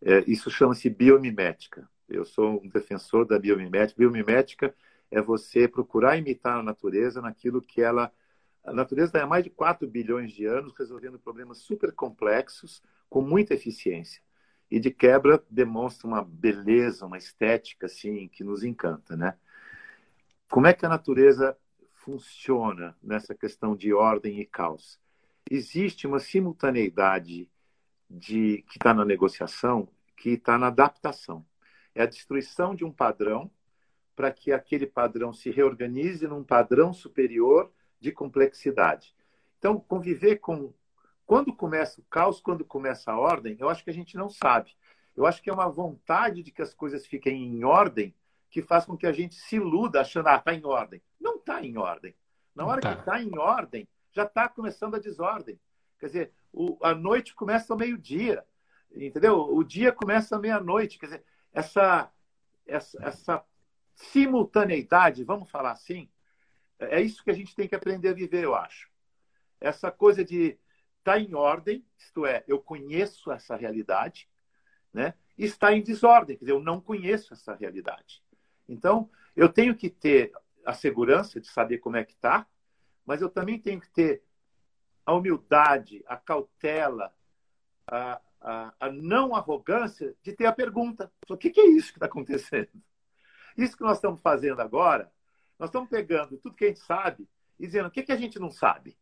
É, 0.00 0.24
isso 0.26 0.50
chama-se 0.50 0.88
biomimética. 0.88 1.86
Eu 2.08 2.24
sou 2.24 2.62
um 2.64 2.68
defensor 2.70 3.26
da 3.26 3.38
biomimética. 3.38 3.98
Biomimética 3.98 4.74
é 5.10 5.20
você 5.20 5.68
procurar 5.68 6.16
imitar 6.16 6.60
a 6.60 6.62
natureza 6.62 7.20
naquilo 7.20 7.60
que 7.60 7.82
ela. 7.82 8.10
A 8.64 8.72
natureza 8.72 9.08
está 9.08 9.22
há 9.22 9.26
mais 9.26 9.44
de 9.44 9.50
4 9.50 9.86
bilhões 9.86 10.32
de 10.32 10.46
anos 10.46 10.72
resolvendo 10.78 11.18
problemas 11.18 11.58
super 11.58 11.92
complexos 11.92 12.82
com 13.10 13.20
muita 13.20 13.52
eficiência. 13.52 14.22
E 14.70 14.78
de 14.78 14.90
quebra 14.90 15.42
demonstra 15.50 16.06
uma 16.06 16.22
beleza, 16.22 17.06
uma 17.06 17.16
estética 17.16 17.86
assim 17.86 18.28
que 18.28 18.44
nos 18.44 18.62
encanta, 18.62 19.16
né? 19.16 19.36
Como 20.50 20.66
é 20.66 20.72
que 20.72 20.84
a 20.84 20.88
natureza 20.88 21.56
funciona 21.92 22.96
nessa 23.02 23.34
questão 23.34 23.76
de 23.76 23.92
ordem 23.92 24.40
e 24.40 24.46
caos? 24.46 24.98
Existe 25.50 26.06
uma 26.06 26.18
simultaneidade 26.18 27.50
de 28.08 28.62
que 28.68 28.78
está 28.78 28.94
na 28.94 29.04
negociação, 29.04 29.88
que 30.16 30.30
está 30.30 30.58
na 30.58 30.68
adaptação. 30.68 31.44
É 31.94 32.02
a 32.02 32.06
destruição 32.06 32.74
de 32.74 32.84
um 32.84 32.92
padrão 32.92 33.50
para 34.14 34.32
que 34.32 34.52
aquele 34.52 34.86
padrão 34.86 35.32
se 35.32 35.50
reorganize 35.50 36.26
num 36.26 36.42
padrão 36.42 36.92
superior 36.92 37.70
de 38.00 38.10
complexidade. 38.10 39.14
Então, 39.58 39.78
conviver 39.78 40.36
com 40.36 40.72
quando 41.28 41.54
começa 41.54 42.00
o 42.00 42.04
caos, 42.04 42.40
quando 42.40 42.64
começa 42.64 43.12
a 43.12 43.18
ordem, 43.18 43.54
eu 43.60 43.68
acho 43.68 43.84
que 43.84 43.90
a 43.90 43.92
gente 43.92 44.16
não 44.16 44.30
sabe. 44.30 44.74
Eu 45.14 45.26
acho 45.26 45.42
que 45.42 45.50
é 45.50 45.52
uma 45.52 45.68
vontade 45.68 46.42
de 46.42 46.50
que 46.50 46.62
as 46.62 46.72
coisas 46.72 47.06
fiquem 47.06 47.44
em 47.44 47.64
ordem 47.64 48.14
que 48.48 48.62
faz 48.62 48.86
com 48.86 48.96
que 48.96 49.06
a 49.06 49.12
gente 49.12 49.34
se 49.34 49.56
iluda 49.56 50.00
achando, 50.00 50.26
ah, 50.28 50.36
está 50.36 50.54
em 50.54 50.64
ordem. 50.64 51.02
Não 51.20 51.36
está 51.36 51.62
em 51.62 51.76
ordem. 51.76 52.14
Na 52.54 52.64
hora 52.64 52.80
tá. 52.80 52.94
que 52.94 53.00
está 53.00 53.20
em 53.20 53.36
ordem, 53.36 53.86
já 54.10 54.22
está 54.22 54.48
começando 54.48 54.94
a 54.94 54.98
desordem. 54.98 55.60
Quer 56.00 56.06
dizer, 56.06 56.32
o, 56.50 56.78
a 56.80 56.94
noite 56.94 57.34
começa 57.34 57.74
ao 57.74 57.78
meio-dia, 57.78 58.42
entendeu? 58.90 59.38
O 59.38 59.62
dia 59.62 59.92
começa 59.92 60.34
à 60.34 60.38
meia-noite. 60.38 60.98
Quer 60.98 61.06
dizer, 61.06 61.24
essa, 61.52 62.10
essa, 62.64 62.98
essa 63.02 63.44
simultaneidade, 63.94 65.24
vamos 65.24 65.50
falar 65.50 65.72
assim, 65.72 66.08
é 66.78 67.02
isso 67.02 67.22
que 67.22 67.30
a 67.30 67.34
gente 67.34 67.54
tem 67.54 67.68
que 67.68 67.74
aprender 67.74 68.08
a 68.08 68.14
viver, 68.14 68.44
eu 68.44 68.54
acho. 68.54 68.88
Essa 69.60 69.90
coisa 69.90 70.24
de 70.24 70.58
estar 70.98 71.12
tá 71.14 71.20
em 71.20 71.34
ordem, 71.34 71.84
isto 71.98 72.26
é, 72.26 72.44
eu 72.46 72.60
conheço 72.60 73.30
essa 73.30 73.56
realidade, 73.56 74.28
né? 74.92 75.14
Está 75.36 75.72
em 75.72 75.82
desordem, 75.82 76.36
quer 76.36 76.44
dizer, 76.44 76.52
eu 76.52 76.62
não 76.62 76.80
conheço 76.80 77.32
essa 77.32 77.54
realidade. 77.54 78.22
Então, 78.68 79.08
eu 79.36 79.48
tenho 79.48 79.74
que 79.74 79.88
ter 79.88 80.32
a 80.64 80.74
segurança 80.74 81.40
de 81.40 81.48
saber 81.48 81.78
como 81.78 81.96
é 81.96 82.04
que 82.04 82.12
está, 82.12 82.46
mas 83.06 83.22
eu 83.22 83.28
também 83.28 83.58
tenho 83.58 83.80
que 83.80 83.88
ter 83.90 84.22
a 85.06 85.14
humildade, 85.14 86.04
a 86.06 86.16
cautela, 86.16 87.14
a, 87.86 88.20
a, 88.40 88.74
a 88.78 88.92
não 88.92 89.34
arrogância 89.34 90.14
de 90.22 90.32
ter 90.32 90.46
a 90.46 90.52
pergunta: 90.52 91.10
o 91.28 91.36
que, 91.36 91.50
que 91.50 91.60
é 91.60 91.66
isso 91.66 91.92
que 91.92 91.98
está 91.98 92.06
acontecendo? 92.06 92.70
Isso 93.56 93.76
que 93.76 93.82
nós 93.82 93.96
estamos 93.96 94.20
fazendo 94.20 94.60
agora, 94.60 95.10
nós 95.58 95.70
estamos 95.70 95.88
pegando 95.88 96.36
tudo 96.36 96.54
que 96.54 96.66
a 96.66 96.68
gente 96.68 96.80
sabe 96.80 97.28
e 97.58 97.66
dizendo 97.66 97.88
o 97.88 97.90
que, 97.90 98.02
que 98.02 98.12
a 98.12 98.16
gente 98.16 98.38
não 98.38 98.50
sabe. 98.50 98.96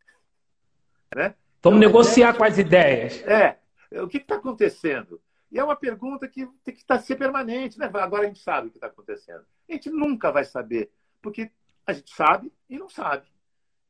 Né? 1.14 1.34
Vamos 1.66 1.78
então, 1.80 1.88
negociar 1.88 2.32
com 2.34 2.44
as 2.44 2.58
ideias. 2.58 3.20
É. 3.26 3.58
O 4.00 4.06
que 4.06 4.18
está 4.18 4.36
acontecendo? 4.36 5.20
E 5.50 5.58
é 5.58 5.64
uma 5.64 5.74
pergunta 5.74 6.28
que 6.28 6.46
tem 6.62 6.72
que 6.72 6.80
estar 6.80 7.00
ser 7.00 7.16
permanente. 7.16 7.76
Né? 7.76 7.90
Agora 7.92 8.22
a 8.22 8.26
gente 8.26 8.38
sabe 8.38 8.68
o 8.68 8.70
que 8.70 8.76
está 8.76 8.86
acontecendo. 8.86 9.44
A 9.68 9.72
gente 9.72 9.90
nunca 9.90 10.30
vai 10.30 10.44
saber, 10.44 10.92
porque 11.20 11.50
a 11.84 11.92
gente 11.92 12.14
sabe 12.14 12.52
e 12.70 12.78
não 12.78 12.88
sabe. 12.88 13.26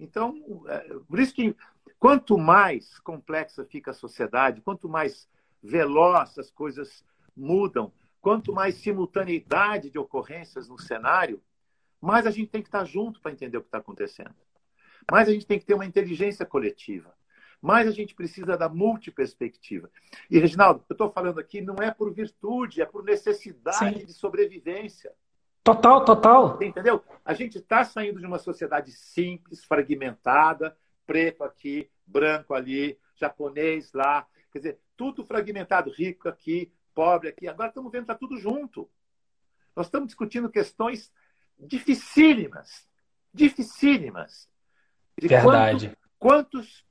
Então, 0.01 0.65
é, 0.69 0.79
por 1.07 1.19
isso 1.19 1.35
que 1.35 1.55
quanto 1.99 2.39
mais 2.39 2.99
complexa 3.01 3.63
fica 3.67 3.91
a 3.91 3.95
sociedade, 3.95 4.63
quanto 4.63 4.89
mais 4.89 5.29
veloz 5.63 6.39
as 6.39 6.51
coisas 6.51 7.05
mudam, 7.37 7.93
quanto 8.23 8.55
mais 8.55 8.77
simultaneidade 8.77 9.91
de 9.91 9.99
ocorrências 9.99 10.67
no 10.67 10.79
cenário, 10.79 11.43
mais 12.01 12.27
a 12.27 12.31
gente 12.31 12.49
tem 12.49 12.63
que 12.63 12.69
estar 12.69 12.85
junto 12.87 13.21
para 13.21 13.33
entender 13.33 13.59
o 13.59 13.63
que 13.63 13.69
está 13.69 13.79
acontecendo. 13.79 14.35
Mais 15.11 15.29
a 15.29 15.33
gente 15.33 15.47
tem 15.47 15.59
que 15.59 15.67
ter 15.67 15.75
uma 15.75 15.85
inteligência 15.85 16.47
coletiva. 16.47 17.15
Mais 17.61 17.89
a 17.89 17.91
gente 17.91 18.15
precisa 18.15 18.57
da 18.57 18.69
multiperspectiva. 18.69 19.91
E, 20.31 20.39
Reginaldo, 20.39 20.85
eu 20.89 20.95
estou 20.95 21.11
falando 21.11 21.41
aqui 21.41 21.61
não 21.61 21.77
é 21.77 21.91
por 21.91 22.13
virtude, 22.13 22.83
é 22.83 22.87
por 22.87 23.03
necessidade 23.03 24.01
Sim. 24.01 24.07
de 24.07 24.13
sobrevivência. 24.13 25.13
Total, 25.65 26.05
total. 26.05 26.63
Entendeu? 26.63 27.03
A 27.25 27.35
gente 27.35 27.59
está 27.59 27.83
saindo 27.83 28.21
de 28.21 28.27
uma 28.27 28.39
sociedade 28.39 28.93
simples, 28.93 29.65
fragmentada, 29.65 30.77
preto 31.05 31.43
aqui, 31.43 31.91
branco 32.07 32.55
ali, 32.55 32.97
japonês 33.17 33.93
lá. 33.93 34.27
Quer 34.53 34.59
dizer, 34.59 34.81
tudo 34.97 35.25
fragmentado, 35.25 35.91
rico 35.91 36.29
aqui, 36.29 36.73
pobre 36.95 37.29
aqui. 37.29 37.49
Agora 37.49 37.69
estamos 37.69 37.91
vendo 37.91 38.07
que 38.07 38.13
está 38.13 38.15
tudo 38.15 38.39
junto. 38.39 38.89
Nós 39.75 39.87
estamos 39.87 40.07
discutindo 40.07 40.49
questões 40.49 41.13
dificílimas, 41.59 42.89
dificílimas. 43.33 44.49
De 45.19 45.29
Verdade. 45.29 45.97
Quantos, 46.19 46.55
quantos 46.55 46.86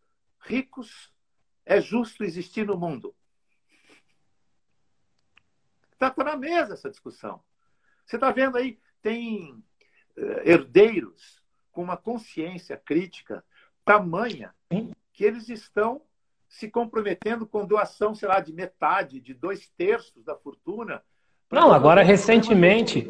ricos 0.45 1.11
é 1.65 1.81
justo 1.81 2.23
existir 2.23 2.65
no 2.65 2.77
mundo? 2.77 3.15
Está 5.93 6.09
tá 6.09 6.23
na 6.23 6.37
mesa 6.37 6.73
essa 6.73 6.89
discussão. 6.89 7.41
Você 8.05 8.17
está 8.17 8.31
vendo 8.31 8.57
aí, 8.57 8.79
tem 9.01 9.51
uh, 10.17 10.21
herdeiros 10.43 11.41
com 11.71 11.83
uma 11.83 11.97
consciência 11.97 12.77
crítica 12.77 13.43
tamanha 13.83 14.53
que 15.13 15.23
eles 15.23 15.49
estão 15.49 16.01
se 16.47 16.69
comprometendo 16.69 17.45
com 17.45 17.65
doação, 17.65 18.13
sei 18.15 18.27
lá, 18.27 18.39
de 18.39 18.53
metade, 18.53 19.19
de 19.19 19.33
dois 19.33 19.67
terços 19.77 20.23
da 20.23 20.35
fortuna. 20.35 21.01
Não, 21.51 21.71
agora 21.71 22.01
recentemente, 22.01 23.09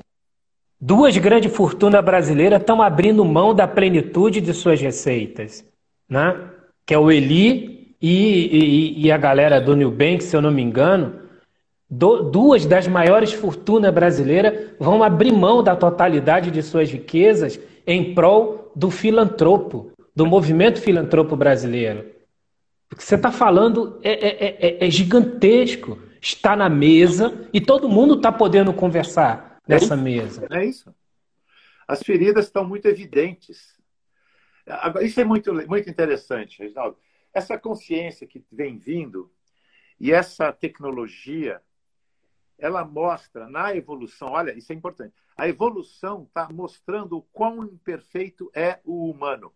duas 0.80 1.16
grandes 1.18 1.56
fortunas 1.56 2.04
brasileiras 2.04 2.60
estão 2.60 2.82
abrindo 2.82 3.24
mão 3.24 3.54
da 3.54 3.68
plenitude 3.68 4.42
de 4.42 4.54
suas 4.54 4.80
receitas, 4.82 5.66
né? 6.08 6.55
Que 6.86 6.94
é 6.94 6.98
o 6.98 7.12
Eli 7.12 7.96
e, 8.02 8.98
e, 9.00 9.06
e 9.06 9.12
a 9.12 9.18
galera 9.18 9.60
do 9.60 9.76
Nubank, 9.76 10.24
se 10.24 10.36
eu 10.36 10.42
não 10.42 10.52
me 10.52 10.62
engano. 10.62 11.22
Do, 11.90 12.24
duas 12.24 12.66
das 12.66 12.88
maiores 12.88 13.32
fortunas 13.32 13.94
brasileiras 13.94 14.72
vão 14.80 15.04
abrir 15.04 15.32
mão 15.32 15.64
da 15.64 15.76
totalidade 15.76 16.52
de 16.52 16.62
suas 16.62 16.92
riquezas 16.92 17.60
em 17.86 18.14
prol 18.14 18.72
do 18.76 18.90
filantropo, 18.90 19.92
do 20.16 20.26
movimento 20.26 20.82
filantropo 20.82 21.36
brasileiro. 21.36 22.16
O 22.92 22.96
que 22.96 23.04
você 23.04 23.16
está 23.16 23.32
falando 23.32 24.00
é, 24.04 24.12
é, 24.12 24.68
é, 24.68 24.88
é, 24.88 24.90
gigantesco. 24.90 26.00
Está 26.22 26.56
na 26.56 26.68
mesa 26.68 27.48
e 27.54 27.62
todo 27.62 27.90
mundo 27.90 28.16
está 28.16 28.32
podendo 28.32 28.74
conversar 28.74 29.60
nessa 29.68 29.94
é 29.94 29.98
mesa. 29.98 30.48
É 30.50 30.66
isso. 30.66 30.94
As 31.88 32.02
feridas 32.02 32.46
estão 32.46 32.66
muito 32.68 32.88
evidentes. 32.88 33.75
Isso 35.02 35.22
é 35.22 35.24
muito, 35.24 35.54
muito 35.68 35.90
interessante, 35.90 36.60
Reginaldo. 36.60 36.98
Essa 37.34 37.58
consciência 37.58 38.26
que 38.26 38.44
vem 38.52 38.78
vindo 38.78 39.32
e 40.00 40.12
essa 40.12 40.52
tecnologia, 40.52 41.62
ela 42.58 42.84
mostra 42.84 43.48
na 43.48 43.76
evolução, 43.76 44.30
olha, 44.30 44.58
isso 44.58 44.72
é 44.72 44.76
importante. 44.76 45.14
A 45.38 45.48
evolução 45.48 46.24
está 46.24 46.50
mostrando 46.50 47.18
o 47.18 47.22
quão 47.22 47.64
imperfeito 47.66 48.50
é 48.54 48.80
o 48.84 49.10
humano. 49.10 49.54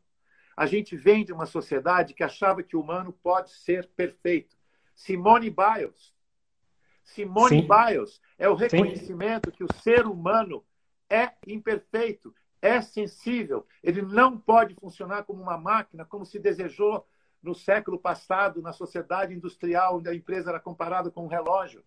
A 0.55 0.65
gente 0.65 0.95
vem 0.97 1.23
de 1.23 1.31
uma 1.31 1.45
sociedade 1.45 2.13
que 2.13 2.23
achava 2.23 2.61
que 2.61 2.75
o 2.75 2.81
humano 2.81 3.13
pode 3.23 3.51
ser 3.51 3.87
perfeito. 3.95 4.57
Simone 4.93 5.49
Biles. 5.49 6.13
Simone 7.01 7.61
Sim. 7.61 7.67
Biles 7.67 8.21
é 8.37 8.49
o 8.49 8.55
reconhecimento 8.55 9.49
Sim. 9.49 9.55
que 9.55 9.63
o 9.63 9.73
ser 9.81 10.05
humano 10.05 10.65
é 11.09 11.31
imperfeito, 11.47 12.35
é 12.61 12.81
sensível, 12.81 13.65
ele 13.83 14.01
não 14.01 14.37
pode 14.37 14.75
funcionar 14.75 15.23
como 15.23 15.41
uma 15.41 15.57
máquina, 15.57 16.05
como 16.05 16.25
se 16.25 16.39
desejou 16.39 17.07
no 17.41 17.55
século 17.55 17.97
passado, 17.97 18.61
na 18.61 18.73
sociedade 18.73 19.33
industrial, 19.33 19.97
onde 19.97 20.09
a 20.09 20.15
empresa 20.15 20.49
era 20.49 20.59
comparada 20.59 21.09
com 21.09 21.23
um 21.23 21.27
relógio. 21.27 21.83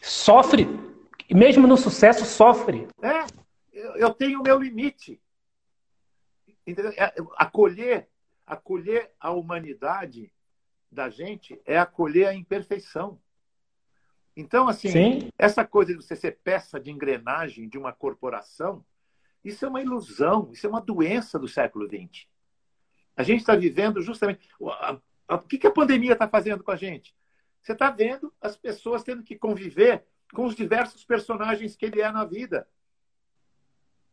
Sofre, 0.00 0.66
mesmo 1.30 1.66
no 1.66 1.76
sucesso, 1.76 2.24
sofre. 2.24 2.88
É, 3.00 3.24
eu 3.72 4.12
tenho 4.12 4.40
o 4.40 4.42
meu 4.42 4.58
limite. 4.58 5.20
Entendeu? 6.66 6.92
É, 6.96 7.14
acolher, 7.36 8.08
acolher 8.46 9.12
a 9.20 9.30
humanidade 9.30 10.32
da 10.90 11.08
gente 11.08 11.60
é 11.64 11.78
acolher 11.78 12.26
a 12.26 12.34
imperfeição. 12.34 13.18
Então, 14.36 14.68
assim, 14.68 14.88
Sim. 14.88 15.30
essa 15.38 15.64
coisa 15.64 15.92
de 15.94 16.02
você 16.02 16.16
ser 16.16 16.38
peça 16.42 16.80
de 16.80 16.90
engrenagem 16.90 17.68
de 17.68 17.78
uma 17.78 17.92
corporação, 17.92 18.84
isso 19.44 19.64
é 19.64 19.68
uma 19.68 19.82
ilusão, 19.82 20.50
isso 20.52 20.66
é 20.66 20.70
uma 20.70 20.80
doença 20.80 21.38
do 21.38 21.48
século 21.48 21.86
XX. 21.86 22.26
A 23.16 23.22
gente 23.22 23.40
está 23.40 23.54
vivendo 23.54 24.00
justamente. 24.00 24.48
O 24.58 25.38
que, 25.40 25.66
a 25.66 25.70
pandemia 25.70 26.12
está 26.12 26.28
fazendo 26.28 26.62
com 26.62 26.70
a 26.70 26.76
gente? 26.76 27.14
Você 27.62 27.72
está 27.72 27.90
vendo 27.90 28.32
as 28.40 28.56
pessoas 28.56 29.02
tendo 29.02 29.22
que 29.22 29.36
conviver 29.36 30.04
com 30.32 30.46
os 30.46 30.54
diversos 30.54 31.04
personagens 31.04 31.76
que 31.76 31.86
ele 31.86 32.00
é 32.00 32.10
na 32.10 32.24
vida. 32.24 32.66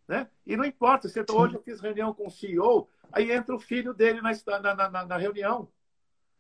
Né? 0.08 0.28
E 0.46 0.58
não 0.58 0.66
importa, 0.66 1.08
você, 1.08 1.24
hoje 1.30 1.56
eu 1.56 1.62
fiz 1.62 1.80
reunião 1.80 2.14
com 2.14 2.28
o 2.28 2.32
CEO, 2.32 2.90
aí 3.12 3.32
entra 3.32 3.56
o 3.56 3.60
filho 3.60 3.94
dele 3.94 4.22
na, 4.22 4.32
na, 4.60 4.90
na, 4.90 5.06
na 5.06 5.18
reunião. 5.18 5.68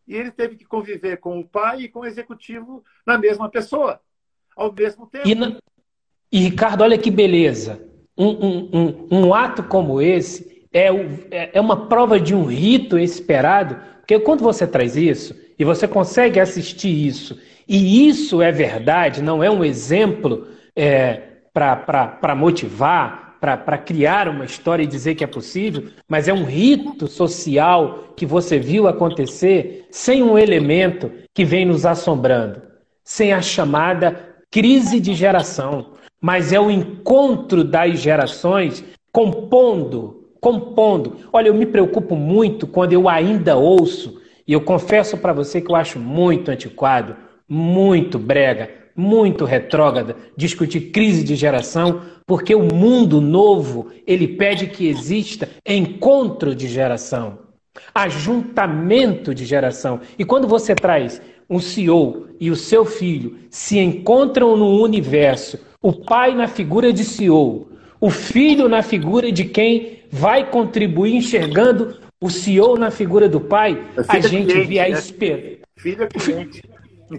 E 0.08 0.16
ele 0.16 0.32
teve 0.32 0.56
que 0.56 0.66
conviver 0.66 1.18
com 1.18 1.40
o 1.40 1.48
pai 1.48 1.82
e 1.82 1.90
com 1.90 2.00
o 2.00 2.06
executivo 2.06 2.84
na 3.06 3.18
mesma 3.18 3.48
pessoa, 3.50 4.02
ao 4.56 4.74
mesmo 4.74 5.06
tempo. 5.08 5.28
E, 5.28 5.36
na... 5.36 5.58
e 6.32 6.40
Ricardo, 6.40 6.82
olha 6.82 6.98
que 6.98 7.12
beleza. 7.12 7.89
Um, 8.22 8.68
um, 8.74 9.08
um, 9.10 9.34
ato 9.34 9.64
como 9.64 10.02
esse 10.02 10.66
é, 10.74 10.92
o, 10.92 11.10
é, 11.32 11.52
é 11.54 11.62
uma 11.62 11.88
prova 11.88 12.20
de 12.20 12.36
um 12.36 12.44
rito 12.44 13.00
esperado, 13.00 13.78
porque 14.00 14.20
quando 14.20 14.42
você 14.42 14.68
traz 14.68 14.98
isso 14.98 15.34
e 15.58 15.64
você 15.64 15.88
consegue 15.88 16.38
assistir 16.38 16.90
isso, 16.90 17.40
e 17.66 18.10
isso 18.10 18.42
é 18.42 18.52
verdade, 18.52 19.24
não 19.24 19.42
é 19.42 19.50
um 19.50 19.64
exemplo 19.64 20.48
é, 20.76 21.22
para 21.54 22.36
motivar, 22.36 23.38
para 23.40 23.78
criar 23.78 24.28
uma 24.28 24.44
história 24.44 24.84
e 24.84 24.88
dizer 24.88 25.16
que 25.16 25.24
é 25.24 25.28
possível, 25.28 25.86
mas 26.08 26.28
é 26.28 26.34
um 26.34 26.44
rito 26.44 27.08
social 27.08 28.14
que 28.18 28.26
você 28.26 28.60
viu 28.60 28.88
acontecer 28.88 29.88
sem 29.90 30.22
um 30.22 30.38
elemento 30.38 31.10
que 31.34 31.46
vem 31.46 31.66
nos 31.66 31.86
assombrando, 31.86 32.62
sem 33.04 33.32
a 33.32 33.42
chamada 33.42 34.20
crise 34.52 35.00
de 35.00 35.14
geração, 35.14 35.94
mas 36.22 36.52
é 36.52 36.60
o 36.60 36.70
encontro 36.70 37.64
das 37.64 38.00
gerações 38.00 38.84
compondo, 39.12 40.28
compondo. 40.40 41.18
Olha, 41.32 41.48
eu 41.48 41.54
me 41.54 41.66
preocupo 41.66 42.16
muito 42.16 42.68
quando 42.68 42.94
eu 42.94 43.08
ainda 43.08 43.56
ouço, 43.58 44.22
e 44.48 44.54
eu 44.54 44.62
confesso 44.62 45.18
para 45.18 45.34
você 45.34 45.62
que 45.62 45.72
eu 45.72 45.76
acho 45.76 46.00
muito 46.00 46.50
antiquado, 46.50 47.16
muito 47.48 48.18
brega, 48.18 48.70
muito 48.96 49.46
retrógrada 49.46 50.16
discutir 50.36 50.92
crise 50.92 51.24
de 51.24 51.36
geração, 51.36 52.02
porque 52.26 52.54
o 52.54 52.64
mundo 52.64 53.22
novo, 53.22 53.92
ele 54.06 54.28
pede 54.28 54.68
que 54.68 54.88
exista 54.88 55.50
encontro 55.66 56.54
de 56.54 56.68
geração, 56.68 57.40
ajuntamento 57.96 59.34
de 59.34 59.46
geração. 59.46 60.02
E 60.18 60.26
quando 60.26 60.48
você 60.48 60.76
traz 60.76 61.22
um 61.50 61.60
CEO 61.60 62.28
e 62.40 62.52
o 62.52 62.56
seu 62.56 62.86
filho 62.86 63.38
se 63.50 63.80
encontram 63.80 64.56
no 64.58 64.82
universo, 64.82 65.58
o 65.82 65.94
pai 65.94 66.36
na 66.36 66.48
figura 66.48 66.92
de 66.92 67.04
CEO, 67.04 67.72
o 68.00 68.10
filho 68.10 68.68
na 68.68 68.84
figura 68.84 69.32
de 69.32 69.46
quem 69.46 70.04
vai 70.12 70.50
contribuir 70.50 71.16
enxergando 71.16 72.00
o 72.22 72.30
CEO 72.30 72.78
na 72.78 72.92
figura 72.92 73.30
do 73.30 73.40
pai, 73.40 73.82
a 74.08 74.20
gente 74.20 74.52
cliente, 74.52 74.68
vê 74.68 74.80
a 74.80 74.90
né? 74.90 74.90
esperança. 74.90 75.60
Filho 75.78 76.08
cliente. 76.08 76.62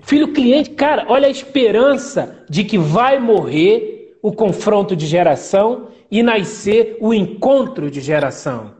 Filho 0.02 0.32
cliente, 0.32 0.70
cara, 0.70 1.06
olha 1.08 1.26
a 1.26 1.30
esperança 1.30 2.44
de 2.48 2.62
que 2.64 2.78
vai 2.78 3.18
morrer 3.18 4.18
o 4.22 4.32
confronto 4.32 4.94
de 4.94 5.06
geração 5.06 5.90
e 6.10 6.22
nascer 6.22 6.98
o 7.00 7.14
encontro 7.14 7.90
de 7.90 8.00
geração. 8.00 8.76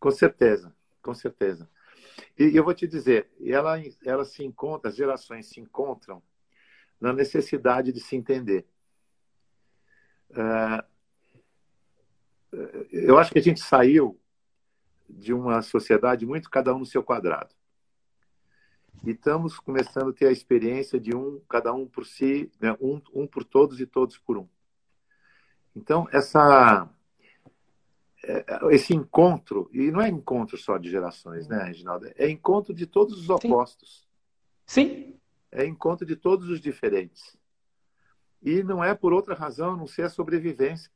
Com 0.00 0.10
certeza, 0.10 0.72
com 1.02 1.12
certeza. 1.12 1.68
E 2.38 2.56
eu 2.56 2.64
vou 2.64 2.72
te 2.72 2.86
dizer, 2.86 3.28
ela, 3.44 3.80
ela 4.04 4.24
se 4.24 4.44
encontra, 4.44 4.90
as 4.90 4.96
gerações 4.96 5.46
se 5.46 5.60
encontram 5.60 6.22
na 7.00 7.12
necessidade 7.12 7.92
de 7.92 8.00
se 8.00 8.16
entender. 8.16 8.66
É, 10.30 10.84
eu 12.90 13.18
acho 13.18 13.32
que 13.32 13.38
a 13.38 13.42
gente 13.42 13.60
saiu 13.60 14.18
de 15.08 15.32
uma 15.32 15.62
sociedade 15.62 16.26
muito 16.26 16.50
cada 16.50 16.74
um 16.74 16.80
no 16.80 16.86
seu 16.86 17.02
quadrado 17.02 17.54
e 19.04 19.10
estamos 19.10 19.58
começando 19.58 20.10
a 20.10 20.12
ter 20.12 20.26
a 20.26 20.32
experiência 20.32 20.98
de 20.98 21.14
um, 21.14 21.40
cada 21.48 21.72
um 21.72 21.86
por 21.86 22.04
si, 22.04 22.50
né? 22.60 22.76
um, 22.80 23.00
um 23.14 23.26
por 23.26 23.44
todos 23.44 23.80
e 23.80 23.86
todos 23.86 24.18
por 24.18 24.38
um. 24.38 24.48
Então, 25.74 26.08
essa, 26.10 26.88
é, 28.24 28.44
esse 28.70 28.94
encontro, 28.94 29.70
e 29.72 29.90
não 29.90 30.00
é 30.00 30.08
encontro 30.08 30.56
só 30.56 30.76
de 30.76 30.90
gerações, 30.90 31.46
né, 31.46 31.64
Reginaldo? 31.64 32.10
É 32.16 32.28
encontro 32.28 32.74
de 32.74 32.86
todos 32.86 33.18
os 33.18 33.30
opostos. 33.30 34.08
Sim. 34.66 34.88
Sim. 34.88 35.17
É 35.50 35.64
encontro 35.64 36.06
de 36.06 36.16
todos 36.16 36.48
os 36.48 36.60
diferentes. 36.60 37.36
E 38.42 38.62
não 38.62 38.82
é 38.82 38.94
por 38.94 39.12
outra 39.12 39.34
razão 39.34 39.74
a 39.74 39.76
não 39.76 39.86
ser 39.86 40.02
a 40.02 40.10
sobrevivência. 40.10 40.90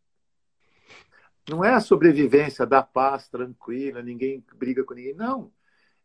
Não 1.48 1.64
é 1.64 1.74
a 1.74 1.80
sobrevivência 1.80 2.64
da 2.64 2.82
paz 2.82 3.28
tranquila, 3.28 4.02
ninguém 4.02 4.44
briga 4.54 4.84
com 4.84 4.94
ninguém. 4.94 5.14
Não 5.14 5.52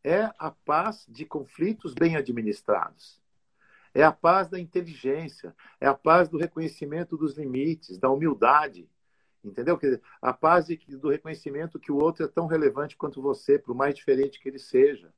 é 0.08 0.32
a 0.40 0.52
paz 0.52 1.06
de 1.10 1.26
conflitos 1.26 1.94
bem 1.94 2.16
administrados. 2.16 3.22
É 3.94 4.04
a 4.04 4.12
paz 4.12 4.48
da 4.48 4.60
inteligência, 4.60 5.54
é 5.82 5.88
a 5.88 5.94
paz 5.94 6.30
do 6.30 6.38
reconhecimento 6.38 7.18
dos 7.18 7.38
limites, 7.38 7.98
da 7.98 8.10
humildade, 8.10 8.90
entendeu? 9.44 9.80
A 10.22 10.32
paz 10.32 10.68
do 10.88 11.10
reconhecimento 11.10 11.80
que 11.80 11.92
o 11.92 11.98
outro 11.98 12.24
é 12.24 12.28
tão 12.28 12.48
relevante 12.48 12.96
quanto 12.96 13.22
você, 13.22 13.60
por 13.60 13.76
mais 13.76 13.96
diferente 13.96 14.40
que 14.40 14.48
ele 14.48 14.60
seja. 14.60 15.12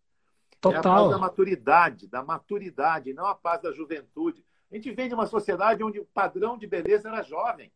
Total. 0.61 0.75
É 0.75 0.79
a 0.79 0.81
paz 0.81 1.09
da 1.09 1.17
maturidade, 1.17 2.07
da 2.07 2.23
maturidade, 2.23 3.13
não 3.13 3.25
a 3.25 3.35
paz 3.35 3.61
da 3.61 3.71
juventude. 3.71 4.45
A 4.71 4.75
gente 4.75 4.91
vem 4.91 5.07
de 5.07 5.15
uma 5.15 5.25
sociedade 5.25 5.83
onde 5.83 5.99
o 5.99 6.05
padrão 6.05 6.57
de 6.57 6.67
beleza 6.67 7.07
era 7.07 7.23
jovem. 7.23 7.71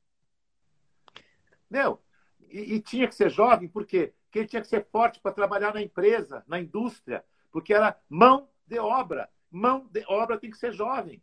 Meu, 1.70 2.02
e, 2.50 2.76
e 2.76 2.82
tinha 2.82 3.08
que 3.08 3.16
ser 3.16 3.30
jovem, 3.30 3.68
por 3.68 3.86
quê? 3.86 4.14
que 4.34 4.40
ele 4.40 4.48
tinha 4.48 4.64
que 4.64 4.68
ser 4.68 4.84
forte 4.88 5.20
para 5.20 5.32
trabalhar 5.32 5.76
na 5.76 5.82
empresa, 5.82 6.44
na 6.48 6.60
indústria, 6.60 7.24
porque 7.52 7.72
era 7.72 7.96
mão 8.10 8.50
de 8.66 8.80
obra. 8.80 9.30
Mão 9.52 9.88
de 9.92 10.04
obra 10.08 10.40
tem 10.40 10.50
que 10.50 10.58
ser 10.58 10.74
jovem. 10.74 11.22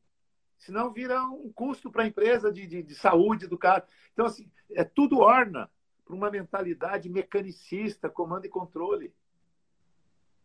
Senão 0.57 0.93
vira 0.93 1.21
um 1.25 1.51
custo 1.53 1.91
para 1.91 2.05
a 2.05 2.07
empresa 2.07 2.53
de, 2.53 2.69
de, 2.69 2.85
de, 2.85 2.95
saúde 2.95 3.49
do 3.49 3.59
cara. 3.59 3.85
Então, 4.13 4.27
assim, 4.27 4.49
é 4.71 4.85
tudo 4.85 5.19
orna 5.19 5.69
para 6.05 6.15
uma 6.15 6.31
mentalidade 6.31 7.09
mecanicista, 7.09 8.09
comando 8.09 8.47
e 8.47 8.49
controle. 8.49 9.13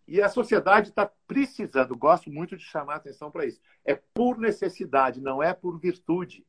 E 0.07 0.21
a 0.21 0.29
sociedade 0.29 0.89
está 0.89 1.11
precisando, 1.27 1.97
gosto 1.97 2.29
muito 2.29 2.55
de 2.55 2.63
chamar 2.63 2.93
a 2.93 2.97
atenção 2.97 3.31
para 3.31 3.45
isso. 3.45 3.59
É 3.83 3.95
por 3.95 4.37
necessidade, 4.37 5.19
não 5.19 5.41
é 5.41 5.53
por 5.53 5.79
virtude. 5.79 6.45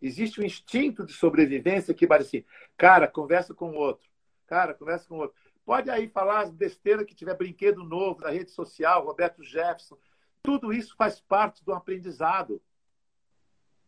Existe 0.00 0.40
um 0.40 0.44
instinto 0.44 1.04
de 1.04 1.12
sobrevivência 1.12 1.94
que 1.94 2.06
vai 2.06 2.20
assim, 2.20 2.44
cara, 2.76 3.06
conversa 3.06 3.54
com 3.54 3.70
o 3.70 3.74
outro. 3.74 4.08
Cara, 4.46 4.72
conversa 4.72 5.06
com 5.08 5.16
o 5.16 5.18
outro. 5.18 5.36
Pode 5.64 5.90
aí 5.90 6.08
falar 6.08 6.42
as 6.42 6.50
besteiras 6.50 7.04
que 7.04 7.14
tiver 7.14 7.36
brinquedo 7.36 7.82
novo 7.82 8.20
da 8.20 8.30
rede 8.30 8.50
social, 8.50 9.04
Roberto 9.04 9.42
Jefferson. 9.42 9.98
Tudo 10.42 10.72
isso 10.72 10.94
faz 10.96 11.20
parte 11.20 11.64
do 11.64 11.72
aprendizado. 11.72 12.62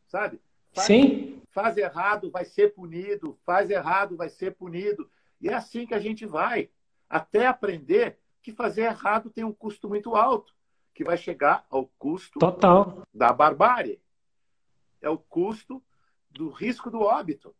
Sabe? 0.08 0.40
Faz, 0.72 0.86
Sim. 0.86 1.40
Faz 1.50 1.76
errado, 1.76 2.30
vai 2.30 2.44
ser 2.44 2.74
punido. 2.74 3.38
Faz 3.44 3.70
errado, 3.70 4.16
vai 4.16 4.28
ser 4.28 4.54
punido. 4.56 5.08
E 5.40 5.48
é 5.48 5.54
assim 5.54 5.86
que 5.86 5.94
a 5.94 6.00
gente 6.00 6.26
vai. 6.26 6.68
Até 7.08 7.46
aprender 7.46 8.18
que 8.48 8.56
fazer 8.56 8.84
errado 8.84 9.28
tem 9.28 9.44
um 9.44 9.52
custo 9.52 9.88
muito 9.88 10.16
alto, 10.16 10.54
que 10.94 11.04
vai 11.04 11.18
chegar 11.18 11.66
ao 11.68 11.86
custo 11.98 12.38
Total. 12.38 13.02
da 13.12 13.30
barbárie. 13.30 14.00
É 15.02 15.10
o 15.10 15.18
custo 15.18 15.82
do 16.30 16.48
risco 16.48 16.90
do 16.90 17.00
óbito. 17.00 17.54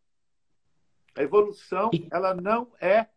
A 1.15 1.21
evolução, 1.21 1.91
ela 2.09 2.33
não 2.33 2.71
é 2.81 3.07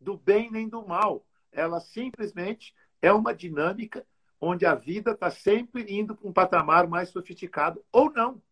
do 0.00 0.16
bem 0.16 0.50
nem 0.50 0.68
do 0.68 0.84
mal. 0.84 1.24
Ela 1.52 1.78
simplesmente 1.78 2.74
é 3.00 3.12
uma 3.12 3.32
dinâmica 3.32 4.04
onde 4.40 4.66
a 4.66 4.74
vida 4.74 5.12
está 5.12 5.30
sempre 5.30 5.86
indo 5.88 6.16
para 6.16 6.28
um 6.28 6.32
patamar 6.32 6.88
mais 6.88 7.10
sofisticado 7.10 7.80
ou 7.92 8.10
não. 8.10 8.42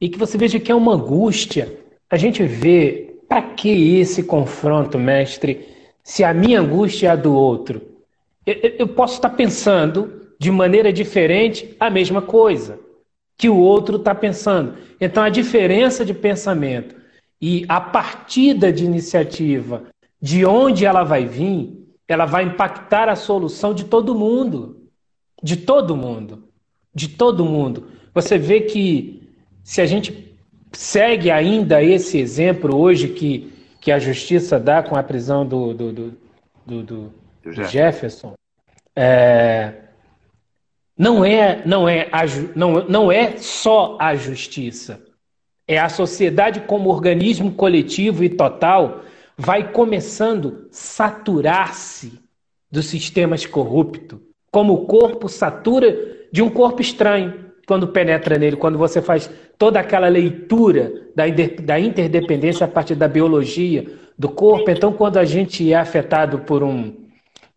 E 0.00 0.08
que 0.08 0.18
você 0.18 0.38
veja 0.38 0.58
que 0.58 0.72
é 0.72 0.74
uma 0.74 0.94
angústia. 0.94 1.84
A 2.08 2.16
gente 2.16 2.42
vê, 2.44 3.20
para 3.28 3.54
que 3.54 3.98
esse 3.98 4.22
confronto, 4.22 4.98
mestre, 4.98 5.73
se 6.04 6.22
a 6.22 6.32
minha 6.32 6.60
angústia 6.60 7.08
é 7.08 7.10
a 7.10 7.16
do 7.16 7.34
outro? 7.34 7.80
Eu, 8.46 8.54
eu 8.78 8.88
posso 8.88 9.14
estar 9.14 9.30
pensando 9.30 10.28
de 10.38 10.50
maneira 10.50 10.92
diferente 10.92 11.74
a 11.80 11.88
mesma 11.88 12.20
coisa 12.20 12.78
que 13.36 13.48
o 13.48 13.56
outro 13.56 13.96
está 13.96 14.14
pensando. 14.14 14.74
Então, 15.00 15.22
a 15.22 15.28
diferença 15.28 16.04
de 16.04 16.14
pensamento 16.14 16.94
e 17.40 17.64
a 17.68 17.80
partida 17.80 18.72
de 18.72 18.84
iniciativa, 18.84 19.84
de 20.20 20.44
onde 20.44 20.84
ela 20.86 21.02
vai 21.02 21.26
vir, 21.26 21.84
ela 22.06 22.26
vai 22.26 22.44
impactar 22.44 23.08
a 23.08 23.16
solução 23.16 23.74
de 23.74 23.84
todo 23.84 24.14
mundo. 24.14 24.88
De 25.42 25.56
todo 25.56 25.96
mundo. 25.96 26.44
De 26.94 27.08
todo 27.08 27.44
mundo. 27.44 27.88
Você 28.14 28.38
vê 28.38 28.60
que 28.60 29.22
se 29.62 29.80
a 29.80 29.86
gente 29.86 30.34
segue 30.72 31.30
ainda 31.30 31.82
esse 31.82 32.18
exemplo 32.18 32.76
hoje 32.76 33.08
que, 33.08 33.52
que 33.84 33.92
a 33.92 33.98
justiça 33.98 34.58
dá 34.58 34.82
com 34.82 34.96
a 34.96 35.02
prisão 35.02 35.44
do, 35.44 35.74
do, 35.74 35.92
do, 35.92 36.18
do, 36.64 36.82
do 37.42 37.52
Jefferson, 37.68 38.32
é, 38.96 39.74
não 40.96 41.22
é, 41.22 41.62
não, 41.66 41.86
é 41.86 42.08
a, 42.10 42.22
não, 42.56 42.88
não 42.88 43.12
é 43.12 43.36
só 43.36 43.98
a 44.00 44.14
justiça. 44.14 45.04
É 45.68 45.78
a 45.78 45.90
sociedade 45.90 46.60
como 46.60 46.88
organismo 46.88 47.52
coletivo 47.52 48.24
e 48.24 48.30
total 48.30 49.02
vai 49.36 49.70
começando 49.70 50.66
a 50.70 50.72
saturar-se 50.72 52.18
dos 52.70 52.86
sistemas 52.86 53.44
corruptos, 53.44 54.18
como 54.50 54.72
o 54.72 54.86
corpo 54.86 55.28
satura 55.28 55.94
de 56.32 56.40
um 56.40 56.48
corpo 56.48 56.80
estranho 56.80 57.52
quando 57.66 57.88
penetra 57.88 58.38
nele, 58.38 58.56
quando 58.56 58.78
você 58.78 59.00
faz 59.00 59.30
toda 59.58 59.80
aquela 59.80 60.08
leitura 60.08 60.92
da, 61.14 61.78
interdependência 61.78 62.64
a 62.64 62.68
partir 62.68 62.94
da 62.94 63.08
biologia 63.08 63.86
do 64.18 64.28
corpo. 64.28 64.70
Então, 64.70 64.92
quando 64.92 65.18
a 65.18 65.24
gente 65.24 65.72
é 65.72 65.76
afetado 65.76 66.40
por 66.40 66.62
um, 66.62 66.94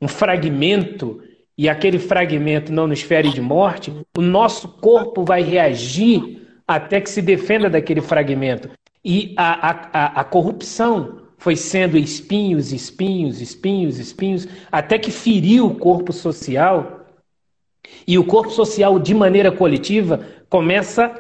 um 0.02 0.08
fragmento 0.08 1.22
e 1.58 1.68
aquele 1.68 2.00
fragmento 2.00 2.72
não 2.72 2.88
nos 2.88 3.02
fere 3.02 3.30
de 3.30 3.42
morte, 3.42 3.94
o 4.18 4.22
nosso 4.22 4.68
corpo 4.68 5.24
vai 5.24 5.42
reagir 5.42 6.48
até 6.68 7.02
que 7.02 7.10
se 7.10 7.22
defenda 7.22 7.70
daquele 7.70 8.02
fragmento. 8.02 8.70
E 9.04 9.34
a, 9.38 9.70
a, 9.94 10.22
a 10.22 10.24
corrupção 10.24 11.20
foi 11.38 11.56
sendo 11.56 11.98
espinhos, 11.98 12.74
espinhos, 12.74 13.40
espinhos, 13.42 14.00
espinhos, 14.00 14.48
até 14.72 14.98
que 14.98 15.12
feriu 15.12 15.68
o 15.68 15.76
corpo 15.76 16.12
social. 16.12 16.97
E 18.08 18.18
o 18.18 18.24
corpo 18.24 18.52
social, 18.52 19.00
de 19.00 19.14
maneira 19.14 19.52
coletiva, 19.52 20.26
começa 20.50 21.06
a 21.06 21.16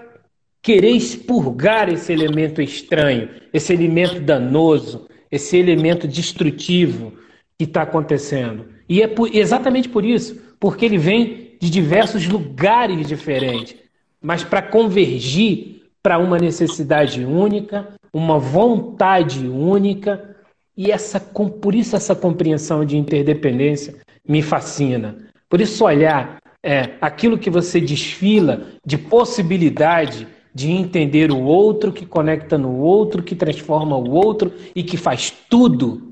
querer 0.61 0.91
expurgar 0.91 1.89
esse 1.89 2.11
elemento 2.11 2.61
estranho, 2.61 3.29
esse 3.53 3.73
elemento 3.73 4.19
danoso, 4.19 5.07
esse 5.31 5.57
elemento 5.57 6.07
destrutivo 6.07 7.13
que 7.57 7.65
está 7.65 7.81
acontecendo. 7.81 8.65
E 8.87 9.01
é 9.01 9.07
por, 9.07 9.33
exatamente 9.35 9.89
por 9.89 10.05
isso, 10.05 10.41
porque 10.59 10.85
ele 10.85 10.97
vem 10.97 11.55
de 11.59 11.69
diversos 11.69 12.27
lugares 12.27 13.07
diferentes, 13.07 13.75
mas 14.21 14.43
para 14.43 14.61
convergir 14.61 15.81
para 16.01 16.17
uma 16.17 16.37
necessidade 16.37 17.23
única, 17.25 17.87
uma 18.13 18.39
vontade 18.39 19.47
única, 19.47 20.35
e 20.75 20.91
essa, 20.91 21.19
por 21.19 21.73
isso 21.75 21.95
essa 21.95 22.15
compreensão 22.15 22.85
de 22.85 22.97
interdependência 22.97 23.95
me 24.27 24.41
fascina. 24.41 25.17
Por 25.49 25.59
isso 25.59 25.83
olhar 25.83 26.37
é, 26.63 26.91
aquilo 26.99 27.37
que 27.37 27.49
você 27.49 27.79
desfila 27.79 28.67
de 28.85 28.97
possibilidade 28.97 30.27
de 30.53 30.71
entender 30.71 31.31
o 31.31 31.43
outro, 31.43 31.91
que 31.91 32.05
conecta 32.05 32.57
no 32.57 32.77
outro, 32.79 33.21
que 33.21 33.35
transforma 33.35 33.95
o 33.95 34.09
outro 34.09 34.51
e 34.75 34.81
que 34.83 34.97
faz 34.97 35.31
tudo 35.49 36.07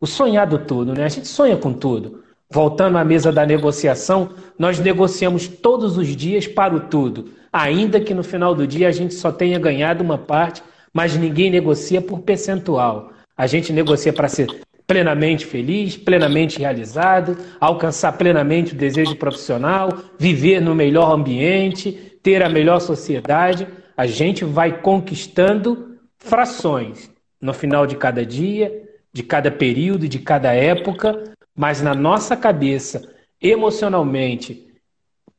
o 0.00 0.06
sonhado 0.06 0.58
tudo, 0.58 0.92
né? 0.92 1.04
A 1.04 1.08
gente 1.08 1.26
sonha 1.26 1.56
com 1.56 1.72
tudo. 1.72 2.22
Voltando 2.50 2.98
à 2.98 3.04
mesa 3.04 3.32
da 3.32 3.44
negociação, 3.44 4.30
nós 4.58 4.78
negociamos 4.78 5.48
todos 5.48 5.96
os 5.98 6.14
dias 6.14 6.46
para 6.46 6.74
o 6.74 6.80
tudo, 6.80 7.30
ainda 7.52 8.00
que 8.00 8.14
no 8.14 8.22
final 8.22 8.54
do 8.54 8.66
dia 8.66 8.88
a 8.88 8.92
gente 8.92 9.14
só 9.14 9.32
tenha 9.32 9.58
ganhado 9.58 10.04
uma 10.04 10.18
parte, 10.18 10.62
mas 10.92 11.16
ninguém 11.16 11.50
negocia 11.50 12.00
por 12.00 12.20
percentual. 12.20 13.10
A 13.36 13.46
gente 13.46 13.72
negocia 13.72 14.12
para 14.12 14.28
ser 14.28 14.46
plenamente 14.86 15.44
feliz, 15.44 15.96
plenamente 15.96 16.58
realizado, 16.58 17.36
alcançar 17.60 18.12
plenamente 18.12 18.72
o 18.72 18.76
desejo 18.76 19.16
profissional, 19.16 19.90
viver 20.18 20.60
no 20.60 20.74
melhor 20.74 21.12
ambiente, 21.12 21.92
ter 22.22 22.42
a 22.42 22.48
melhor 22.48 22.80
sociedade. 22.80 23.66
A 23.96 24.06
gente 24.06 24.44
vai 24.44 24.80
conquistando 24.80 25.98
frações 26.18 27.10
no 27.40 27.52
final 27.52 27.86
de 27.86 27.96
cada 27.96 28.24
dia, 28.24 28.72
de 29.12 29.22
cada 29.22 29.50
período, 29.50 30.08
de 30.08 30.18
cada 30.18 30.52
época, 30.52 31.24
mas 31.54 31.82
na 31.82 31.94
nossa 31.94 32.36
cabeça, 32.36 33.08
emocionalmente, 33.40 34.66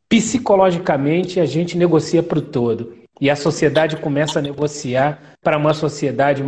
psicologicamente, 0.10 1.40
a 1.40 1.46
gente 1.46 1.78
negocia 1.78 2.24
para 2.24 2.40
o 2.40 2.42
todo. 2.42 2.96
E 3.20 3.30
a 3.30 3.36
sociedade 3.36 3.98
começa 3.98 4.40
a 4.40 4.42
negociar 4.42 5.36
para 5.42 5.58
uma 5.58 5.74
sociedade 5.74 6.44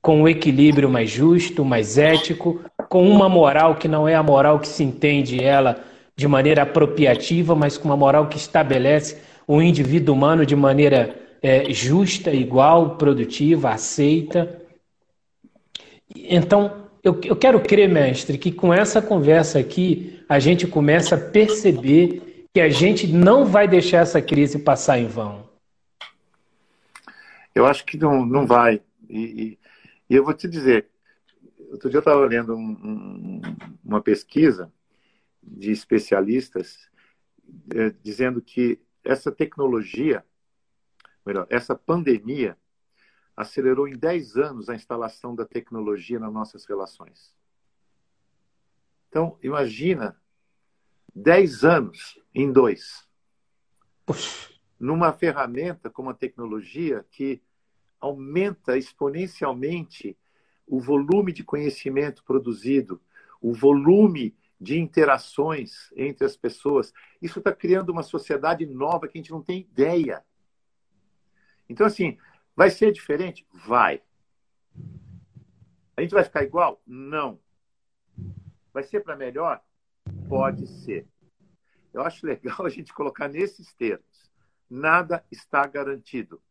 com 0.00 0.22
um 0.22 0.28
equilíbrio 0.28 0.88
mais 0.88 1.10
justo, 1.10 1.64
mais 1.64 1.98
ético, 1.98 2.60
com 2.88 3.08
uma 3.08 3.28
moral 3.28 3.76
que 3.76 3.88
não 3.88 4.08
é 4.08 4.14
a 4.14 4.22
moral 4.22 4.58
que 4.58 4.68
se 4.68 4.82
entende 4.82 5.42
ela 5.42 5.84
de 6.16 6.26
maneira 6.26 6.62
apropriativa, 6.62 7.54
mas 7.54 7.76
com 7.76 7.88
uma 7.88 7.96
moral 7.96 8.26
que 8.28 8.36
estabelece 8.36 9.20
o 9.46 9.62
indivíduo 9.62 10.14
humano 10.14 10.44
de 10.44 10.56
maneira 10.56 11.16
é, 11.42 11.72
justa, 11.72 12.32
igual, 12.32 12.96
produtiva, 12.96 13.70
aceita. 13.70 14.60
Então, 16.14 16.88
eu, 17.02 17.20
eu 17.24 17.36
quero 17.36 17.60
crer, 17.60 17.88
mestre, 17.88 18.36
que 18.36 18.50
com 18.50 18.74
essa 18.74 19.00
conversa 19.00 19.58
aqui, 19.58 20.20
a 20.28 20.38
gente 20.38 20.66
começa 20.66 21.14
a 21.14 21.18
perceber 21.18 22.46
que 22.52 22.60
a 22.60 22.68
gente 22.68 23.06
não 23.06 23.44
vai 23.44 23.68
deixar 23.68 23.98
essa 23.98 24.20
crise 24.20 24.58
passar 24.58 24.98
em 24.98 25.06
vão. 25.06 25.48
Eu 27.54 27.66
acho 27.66 27.84
que 27.84 27.96
não, 27.96 28.24
não 28.24 28.46
vai. 28.46 28.80
E, 29.08 29.18
e, 29.18 29.58
e 30.08 30.14
eu 30.14 30.24
vou 30.24 30.34
te 30.34 30.48
dizer, 30.48 30.88
outro 31.70 31.90
dia 31.90 31.98
eu 31.98 32.00
estava 32.00 32.24
lendo 32.24 32.54
um, 32.54 32.70
um, 32.70 33.40
uma 33.84 34.00
pesquisa 34.00 34.72
de 35.42 35.70
especialistas 35.70 36.88
é, 37.74 37.90
dizendo 38.02 38.40
que 38.42 38.80
essa 39.04 39.32
tecnologia, 39.32 40.24
melhor, 41.24 41.46
essa 41.50 41.74
pandemia, 41.74 42.56
acelerou 43.36 43.86
em 43.86 43.96
10 43.96 44.36
anos 44.36 44.68
a 44.68 44.74
instalação 44.74 45.34
da 45.34 45.44
tecnologia 45.44 46.18
nas 46.18 46.32
nossas 46.32 46.64
relações. 46.64 47.34
Então, 49.08 49.38
imagina 49.42 50.20
10 51.14 51.64
anos 51.64 52.20
em 52.34 52.52
dois. 52.52 53.08
Numa 54.78 55.12
ferramenta 55.12 55.88
como 55.88 56.10
a 56.10 56.14
tecnologia 56.14 57.04
que 57.10 57.42
aumenta 58.00 58.76
exponencialmente 58.76 60.16
o 60.66 60.80
volume 60.80 61.32
de 61.32 61.42
conhecimento 61.42 62.22
produzido, 62.24 63.00
o 63.40 63.52
volume 63.52 64.36
de 64.60 64.78
interações 64.78 65.90
entre 65.96 66.24
as 66.24 66.36
pessoas. 66.36 66.92
Isso 67.22 67.38
está 67.38 67.52
criando 67.52 67.90
uma 67.90 68.02
sociedade 68.02 68.66
nova 68.66 69.06
que 69.06 69.16
a 69.16 69.20
gente 69.20 69.30
não 69.30 69.42
tem 69.42 69.60
ideia. 69.60 70.24
Então, 71.68 71.86
assim, 71.86 72.18
Vai 72.58 72.70
ser 72.70 72.90
diferente? 72.90 73.46
Vai. 73.54 74.02
A 75.96 76.00
gente 76.00 76.10
vai 76.10 76.24
ficar 76.24 76.42
igual? 76.42 76.82
Não. 76.84 77.38
Vai 78.72 78.82
ser 78.82 78.98
para 78.98 79.14
melhor? 79.14 79.62
Pode 80.28 80.66
ser. 80.66 81.06
Eu 81.94 82.02
acho 82.02 82.26
legal 82.26 82.56
a 82.66 82.68
gente 82.68 82.92
colocar 82.92 83.28
nesses 83.28 83.72
termos. 83.74 84.28
Nada 84.68 85.24
está 85.30 85.64
garantido. 85.68 86.42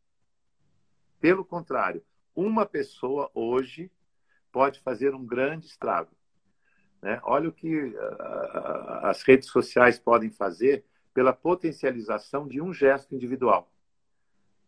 Pelo 1.19 1.43
contrário, 1.43 2.03
uma 2.35 2.65
pessoa 2.65 3.29
hoje 3.33 3.91
pode 4.51 4.79
fazer 4.79 5.13
um 5.15 5.25
grande 5.25 5.67
estrago. 5.67 6.11
Né? 7.01 7.19
Olha 7.23 7.49
o 7.49 7.51
que 7.51 7.75
uh, 7.75 7.97
as 9.03 9.21
redes 9.23 9.49
sociais 9.49 9.99
podem 9.99 10.29
fazer 10.29 10.83
pela 11.13 11.33
potencialização 11.33 12.47
de 12.47 12.61
um 12.61 12.73
gesto 12.73 13.15
individual. 13.15 13.71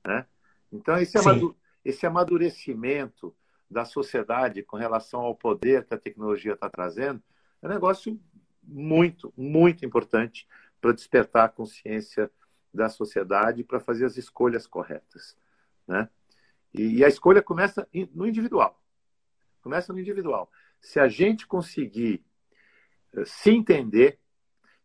Né? 0.06 0.26
Então, 0.72 0.98
esse, 0.98 1.18
amadu 1.18 1.56
esse 1.86 2.06
amadurecimento 2.06 3.36
da 3.70 3.86
sociedade 3.86 4.64
com 4.64 4.78
relação 4.78 5.22
ao 5.22 5.36
poder 5.36 5.86
que 5.86 5.94
a 5.94 5.98
tecnologia 5.98 6.54
está 6.54 6.70
trazendo 6.70 7.22
é 7.62 7.68
um 7.68 7.70
negócio 7.70 8.20
muito, 8.64 9.34
muito 9.38 9.86
importante 9.86 10.48
para 10.82 10.94
despertar 10.94 11.46
a 11.46 11.50
consciência 11.50 12.32
da 12.74 12.90
sociedade 12.90 13.64
para 13.64 13.80
fazer 13.80 14.06
as 14.06 14.18
escolhas 14.18 14.66
corretas. 14.66 15.38
Né? 15.88 16.10
E, 16.74 16.98
e 16.98 17.06
a 17.06 17.08
escolha 17.08 17.42
começa 17.42 17.88
no 18.14 18.28
individual. 18.28 18.82
Começa 19.62 19.92
no 19.92 20.00
individual. 20.00 20.50
Se 20.80 21.00
a 21.00 21.08
gente 21.08 21.46
conseguir 21.46 22.24
uh, 23.14 23.26
se 23.26 23.52
entender, 23.52 24.20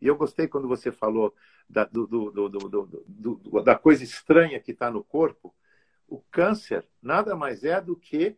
e 0.01 0.07
eu 0.07 0.17
gostei 0.17 0.49
quando 0.49 0.69
você 0.69 0.91
falou 0.91 1.35
da, 1.69 1.85
do, 1.85 2.07
do, 2.07 2.49
do, 2.49 3.63
da 3.63 3.77
coisa 3.77 4.03
estranha 4.03 4.61
que 4.61 4.73
está 4.73 4.91
no 4.91 5.03
corpo, 5.03 5.55
o 6.09 6.21
câncer 6.31 6.87
nada 7.01 7.35
mais 7.35 7.65
é 7.65 7.81
do 7.81 7.97
que 7.97 8.37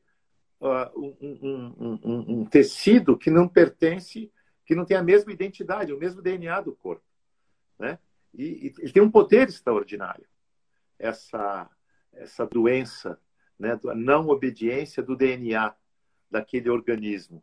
uh, 0.61 0.99
um, 0.99 1.17
um, 1.21 1.99
um, 2.05 2.41
um, 2.41 2.45
tecido 2.45 3.17
que 3.17 3.31
não 3.31 3.49
pertence, 3.49 4.33
que 4.65 4.75
não 4.75 4.85
tem 4.85 4.97
a 4.97 5.03
mesma 5.03 5.33
identidade, 5.33 5.93
o 5.93 5.99
mesmo 5.99 6.23
DNA 6.23 6.61
do 6.61 6.75
corpo. 6.75 7.05
Né? 7.79 7.99
E, 8.35 8.73
e 8.83 8.93
tem 8.93 9.03
um 9.03 9.11
poder 9.11 9.49
extraordinário, 9.49 10.27
essa, 10.99 11.69
essa 12.13 12.47
doença, 12.47 13.19
né, 13.59 13.79
a 13.89 13.95
não 13.95 14.29
obediência 14.29 15.03
do 15.03 15.17
DNA 15.17 15.75
daquele 16.31 16.69
organismo. 16.69 17.43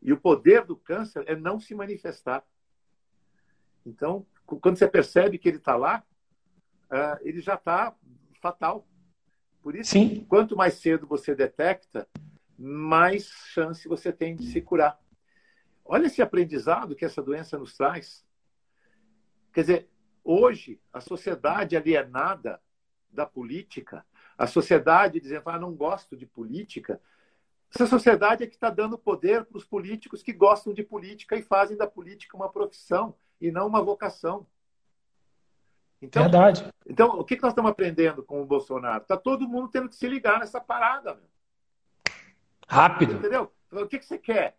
E 0.00 0.12
o 0.12 0.20
poder 0.20 0.64
do 0.64 0.76
câncer 0.76 1.24
é 1.26 1.34
não 1.34 1.58
se 1.58 1.74
manifestar. 1.74 2.44
Então, 3.84 4.26
quando 4.44 4.76
você 4.76 4.88
percebe 4.88 5.38
que 5.38 5.48
ele 5.48 5.58
está 5.58 5.76
lá, 5.76 6.04
uh, 6.90 7.18
ele 7.22 7.40
já 7.40 7.54
está 7.54 7.94
fatal. 8.40 8.86
Por 9.62 9.74
isso, 9.74 9.92
Sim. 9.92 10.24
quanto 10.28 10.56
mais 10.56 10.74
cedo 10.74 11.06
você 11.06 11.34
detecta, 11.34 12.08
mais 12.58 13.24
chance 13.26 13.88
você 13.88 14.12
tem 14.12 14.36
de 14.36 14.46
se 14.46 14.60
curar. 14.60 14.98
Olha 15.84 16.06
esse 16.06 16.22
aprendizado 16.22 16.96
que 16.96 17.04
essa 17.04 17.22
doença 17.22 17.58
nos 17.58 17.76
traz. 17.76 18.24
Quer 19.52 19.60
dizer, 19.60 19.90
hoje, 20.22 20.80
a 20.92 21.00
sociedade 21.00 21.76
alienada 21.76 22.60
da 23.10 23.24
política, 23.24 24.04
a 24.36 24.46
sociedade 24.46 25.20
dizendo, 25.20 25.42
ah, 25.46 25.58
não 25.58 25.74
gosto 25.74 26.16
de 26.16 26.26
política, 26.26 27.00
essa 27.74 27.86
sociedade 27.86 28.44
é 28.44 28.46
que 28.46 28.54
está 28.54 28.70
dando 28.70 28.96
poder 28.96 29.44
para 29.44 29.58
os 29.58 29.64
políticos 29.64 30.22
que 30.22 30.32
gostam 30.32 30.72
de 30.72 30.82
política 30.82 31.36
e 31.36 31.42
fazem 31.42 31.76
da 31.76 31.86
política 31.86 32.36
uma 32.36 32.48
profissão 32.48 33.14
e 33.40 33.50
não 33.50 33.66
uma 33.66 33.82
vocação. 33.82 34.46
Então, 36.00 36.22
Verdade. 36.22 36.72
Então, 36.86 37.18
o 37.18 37.24
que 37.24 37.40
nós 37.40 37.52
estamos 37.52 37.70
aprendendo 37.70 38.22
com 38.22 38.40
o 38.42 38.46
Bolsonaro? 38.46 39.02
Está 39.02 39.16
todo 39.16 39.48
mundo 39.48 39.68
tendo 39.68 39.88
que 39.88 39.96
se 39.96 40.08
ligar 40.08 40.38
nessa 40.38 40.60
parada. 40.60 41.14
Meu. 41.14 41.24
Rápido. 42.68 43.14
Entendeu? 43.14 43.52
O 43.72 43.86
que, 43.86 43.98
que 43.98 44.04
você 44.04 44.18
quer? 44.18 44.58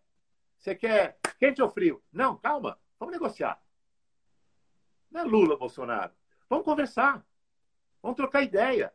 Você 0.57 0.75
quer 0.75 1.17
quente 1.39 1.61
ou 1.61 1.69
frio? 1.69 2.01
Não, 2.11 2.35
calma. 2.35 2.77
Vamos 2.99 3.13
negociar. 3.13 3.61
Não 5.11 5.21
é 5.21 5.23
Lula, 5.23 5.55
Bolsonaro. 5.55 6.11
Vamos 6.49 6.65
conversar. 6.65 7.25
Vamos 8.01 8.17
trocar 8.17 8.41
ideia. 8.41 8.93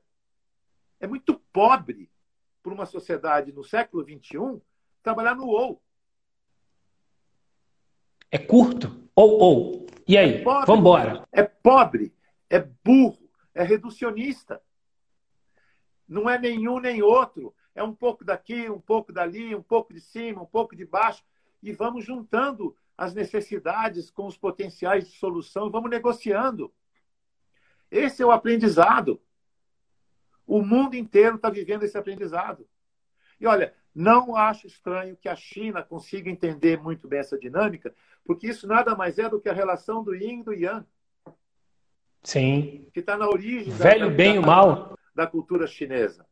É 1.03 1.07
muito 1.09 1.35
pobre 1.53 2.09
para 2.63 2.73
uma 2.73 2.87
sociedade 2.87 3.53
no 3.53 3.65
século 3.65 4.05
XXI 4.05 4.63
trabalhar 5.03 5.35
no 5.35 5.49
ou. 5.49 5.83
É 8.31 8.39
curto. 8.39 9.03
Ou, 9.17 9.31
ou. 9.41 9.87
E 10.07 10.17
aí? 10.17 10.37
É 10.37 10.45
Vamos 10.45 10.79
embora. 10.79 11.27
É 11.33 11.43
pobre, 11.43 12.15
é 12.49 12.61
burro, 12.61 13.29
é 13.53 13.65
reducionista. 13.65 14.63
Não 16.07 16.31
é 16.31 16.39
nenhum 16.39 16.79
nem 16.79 17.03
outro. 17.03 17.53
É 17.75 17.83
um 17.83 17.93
pouco 17.93 18.25
daqui, 18.25 18.71
um 18.71 18.81
pouco 18.81 19.13
dali, 19.13 19.57
um 19.57 19.63
pouco 19.63 19.93
de 19.93 20.01
cima, 20.01 20.41
um 20.41 20.47
pouco 20.47 20.77
de 20.77 20.85
baixo. 20.85 21.25
E 21.61 21.73
vamos 21.73 22.05
juntando 22.05 22.77
as 22.97 23.13
necessidades 23.13 24.09
com 24.09 24.29
os 24.29 24.37
potenciais 24.37 25.09
de 25.09 25.19
solução, 25.19 25.69
vamos 25.69 25.91
negociando. 25.91 26.73
Esse 27.91 28.23
é 28.23 28.27
o 28.27 28.31
aprendizado. 28.31 29.21
O 30.47 30.63
mundo 30.63 30.95
inteiro 30.95 31.37
está 31.37 31.51
vivendo 31.51 31.85
esse 31.85 31.97
aprendizado. 31.97 32.67
E 33.41 33.47
olha, 33.47 33.75
não 33.95 34.37
acho 34.37 34.67
estranho 34.67 35.17
que 35.17 35.29
a 35.29 35.37
China 35.37 35.83
consiga 35.83 36.31
entender 36.31 36.81
muito 36.81 37.07
bem 37.07 37.21
essa 37.21 37.39
dinâmica, 37.39 37.95
porque 38.25 38.47
isso 38.47 38.67
nada 38.67 38.95
mais 38.95 39.19
é 39.19 39.29
do 39.29 39.41
que 39.41 39.49
a 39.49 39.53
relação 39.53 40.03
do 40.03 40.15
yin 40.15 40.41
e 40.41 40.45
do 40.45 40.53
yang. 40.53 40.87
Sim. 42.23 42.89
Que 42.95 43.01
está 43.01 43.17
na 43.17 43.29
origem 43.29 43.73
Velho 43.73 44.11
da, 44.11 44.17
bem 44.17 44.41
da, 44.41 44.47
mal. 44.47 44.99
da 45.15 45.27
cultura 45.27 45.67
chinesa. 45.67 46.27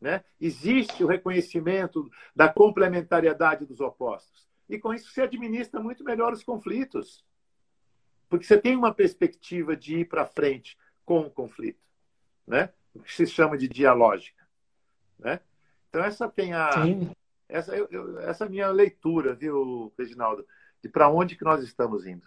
Né? 0.00 0.22
Existe 0.40 1.02
o 1.02 1.08
reconhecimento 1.08 2.08
da 2.34 2.48
complementariedade 2.48 3.66
dos 3.66 3.80
opostos. 3.80 4.46
E 4.68 4.78
com 4.78 4.94
isso 4.94 5.10
você 5.10 5.22
administra 5.22 5.80
muito 5.80 6.04
melhor 6.04 6.32
os 6.32 6.44
conflitos. 6.44 7.24
Porque 8.28 8.44
você 8.44 8.58
tem 8.58 8.76
uma 8.76 8.94
perspectiva 8.94 9.74
de 9.74 10.00
ir 10.00 10.04
para 10.04 10.26
frente 10.26 10.78
com 11.04 11.20
o 11.20 11.30
conflito. 11.30 11.82
Né? 12.46 12.70
O 12.98 13.02
que 13.02 13.14
se 13.14 13.26
chama 13.26 13.56
de 13.56 13.68
dialógica. 13.68 14.44
Né? 15.18 15.40
Então, 15.88 16.04
essa 16.04 16.28
tem 16.28 16.52
a. 16.52 16.84
Sim. 16.84 17.10
Essa, 17.48 17.74
eu, 17.74 17.88
eu, 17.90 18.20
essa 18.20 18.44
é 18.44 18.46
a 18.46 18.50
minha 18.50 18.68
leitura, 18.68 19.34
viu, 19.34 19.92
Reginaldo, 19.98 20.44
de 20.82 20.88
para 20.88 21.08
onde 21.08 21.34
que 21.34 21.44
nós 21.44 21.64
estamos 21.64 22.06
indo. 22.06 22.26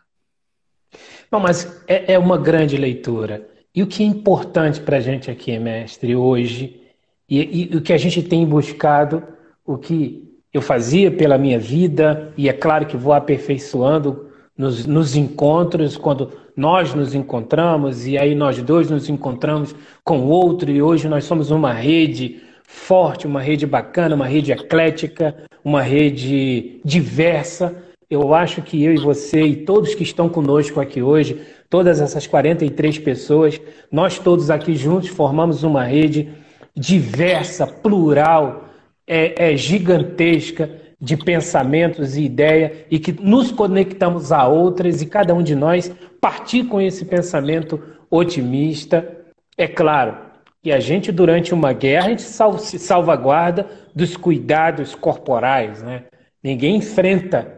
Não, 1.32 1.40
mas 1.40 1.84
é, 1.88 2.14
é 2.14 2.20
uma 2.20 2.38
grande 2.38 2.76
leitura. 2.76 3.48
E 3.74 3.82
o 3.82 3.88
que 3.88 4.04
é 4.04 4.06
importante 4.06 4.82
para 4.82 4.98
a 4.98 5.00
gente 5.00 5.30
aqui, 5.32 5.58
mestre, 5.58 6.16
hoje, 6.16 6.82
e, 7.30 7.72
e 7.74 7.78
o 7.78 7.82
que 7.82 7.94
a 7.94 7.98
gente 7.98 8.22
tem 8.22 8.46
buscado, 8.46 9.26
o 9.66 9.78
que 9.78 10.38
eu 10.54 10.62
fazia 10.62 11.10
pela 11.10 11.38
minha 11.38 11.58
vida, 11.58 12.34
e 12.36 12.50
é 12.50 12.54
claro 12.54 12.86
que 12.86 12.98
vou 12.98 13.14
aperfeiçoando 13.14 14.30
nos, 14.58 14.86
nos, 14.86 15.16
encontros, 15.16 15.96
quando 15.96 16.34
nós 16.56 16.94
nos 16.94 17.14
encontramos, 17.14 18.06
e 18.06 18.18
aí 18.18 18.36
nós 18.36 18.62
dois 18.62 18.90
nos 18.90 19.10
encontramos 19.10 19.76
com 20.04 20.20
o 20.20 20.28
outro, 20.28 20.72
e 20.72 20.82
hoje 20.82 21.08
nós 21.08 21.26
somos 21.26 21.52
uma 21.52 21.74
rede 21.74 22.42
forte, 22.66 23.28
uma 23.28 23.42
rede 23.42 23.66
bacana, 23.66 24.16
uma 24.16 24.28
rede 24.28 24.52
eclética, 24.52 25.36
uma 25.64 25.82
rede 25.82 26.80
diversa. 26.84 27.76
Eu 28.10 28.34
acho 28.34 28.62
que 28.62 28.84
eu 28.84 28.94
e 28.94 28.98
você 28.98 29.42
e 29.44 29.56
todos 29.58 29.94
que 29.94 30.04
estão 30.04 30.28
conosco 30.30 30.80
aqui 30.80 31.02
hoje, 31.02 31.42
todas 31.70 32.02
essas 32.02 32.28
43 32.28 33.00
pessoas, 33.00 33.60
nós 33.92 34.20
todos 34.20 34.50
aqui 34.50 34.76
juntos 34.76 35.10
formamos 35.10 35.64
uma 35.64 35.84
rede 35.84 36.30
diversa, 36.76 37.68
plural, 37.68 38.66
é, 39.08 39.52
é 39.52 39.58
gigantesca 39.58 40.70
de 41.00 41.18
pensamentos 41.18 42.16
e 42.16 42.24
ideias 42.24 42.72
e 42.90 43.00
que 43.00 43.12
nos 43.12 43.52
conectamos 43.52 44.32
a 44.32 44.48
outras 44.48 45.02
e 45.02 45.06
cada 45.08 45.34
um 45.34 45.42
de 45.42 45.56
nós 45.56 45.92
partir 46.22 46.66
com 46.66 46.80
esse 46.80 47.04
pensamento 47.04 47.82
otimista. 48.10 49.18
É 49.58 49.68
claro 49.68 50.18
que 50.62 50.72
a 50.72 50.80
gente, 50.80 51.12
durante 51.12 51.54
uma 51.54 51.74
guerra, 51.74 52.06
a 52.06 52.10
gente 52.10 52.22
se 52.22 52.78
salvaguarda 52.78 53.68
dos 53.96 54.16
cuidados 54.16 54.94
corporais. 54.94 55.82
Né? 55.82 56.04
Ninguém 56.44 56.76
enfrenta 56.76 57.52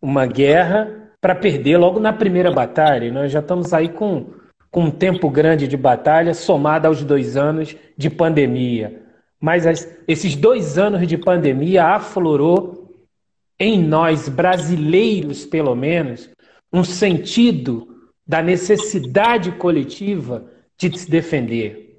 uma 0.00 0.26
guerra 0.26 1.10
para 1.20 1.34
perder 1.34 1.78
logo 1.78 1.98
na 1.98 2.12
primeira 2.12 2.50
batalha. 2.50 3.06
E 3.06 3.10
nós 3.10 3.32
já 3.32 3.40
estamos 3.40 3.72
aí 3.72 3.88
com, 3.88 4.26
com 4.70 4.84
um 4.84 4.90
tempo 4.90 5.30
grande 5.30 5.66
de 5.66 5.76
batalha, 5.76 6.34
somado 6.34 6.86
aos 6.86 7.02
dois 7.02 7.36
anos 7.36 7.74
de 7.96 8.10
pandemia. 8.10 9.02
Mas 9.40 9.66
as, 9.66 9.88
esses 10.06 10.36
dois 10.36 10.76
anos 10.76 11.06
de 11.08 11.16
pandemia 11.16 11.86
aflorou 11.86 12.90
em 13.58 13.82
nós, 13.82 14.28
brasileiros 14.28 15.46
pelo 15.46 15.74
menos, 15.74 16.28
um 16.72 16.84
sentido 16.84 17.89
da 18.30 18.40
necessidade 18.40 19.50
coletiva 19.50 20.44
de 20.78 20.96
se 20.96 21.10
defender. 21.10 21.98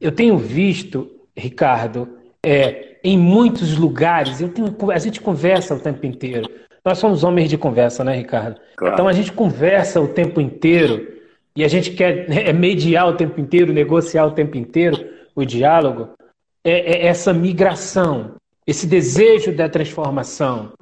Eu 0.00 0.10
tenho 0.10 0.38
visto, 0.38 1.20
Ricardo, 1.36 2.16
é, 2.42 2.96
em 3.04 3.18
muitos 3.18 3.76
lugares, 3.76 4.38
tenho, 4.38 4.74
a 4.90 4.98
gente 4.98 5.20
conversa 5.20 5.74
o 5.74 5.80
tempo 5.80 6.06
inteiro. 6.06 6.48
Nós 6.82 6.96
somos 6.96 7.22
homens 7.22 7.50
de 7.50 7.58
conversa, 7.58 8.02
né, 8.02 8.16
Ricardo? 8.16 8.58
Claro. 8.74 8.94
Então 8.94 9.06
a 9.06 9.12
gente 9.12 9.30
conversa 9.32 10.00
o 10.00 10.08
tempo 10.08 10.40
inteiro 10.40 11.06
e 11.54 11.62
a 11.62 11.68
gente 11.68 11.90
quer 11.90 12.24
é, 12.32 12.50
mediar 12.50 13.06
o 13.06 13.16
tempo 13.16 13.38
inteiro, 13.38 13.74
negociar 13.74 14.24
o 14.24 14.30
tempo 14.30 14.56
inteiro 14.56 14.96
o 15.36 15.44
diálogo, 15.44 16.08
é, 16.64 16.72
é 16.72 17.06
essa 17.06 17.34
migração, 17.34 18.36
esse 18.66 18.86
desejo 18.86 19.54
da 19.54 19.68
transformação, 19.68 20.72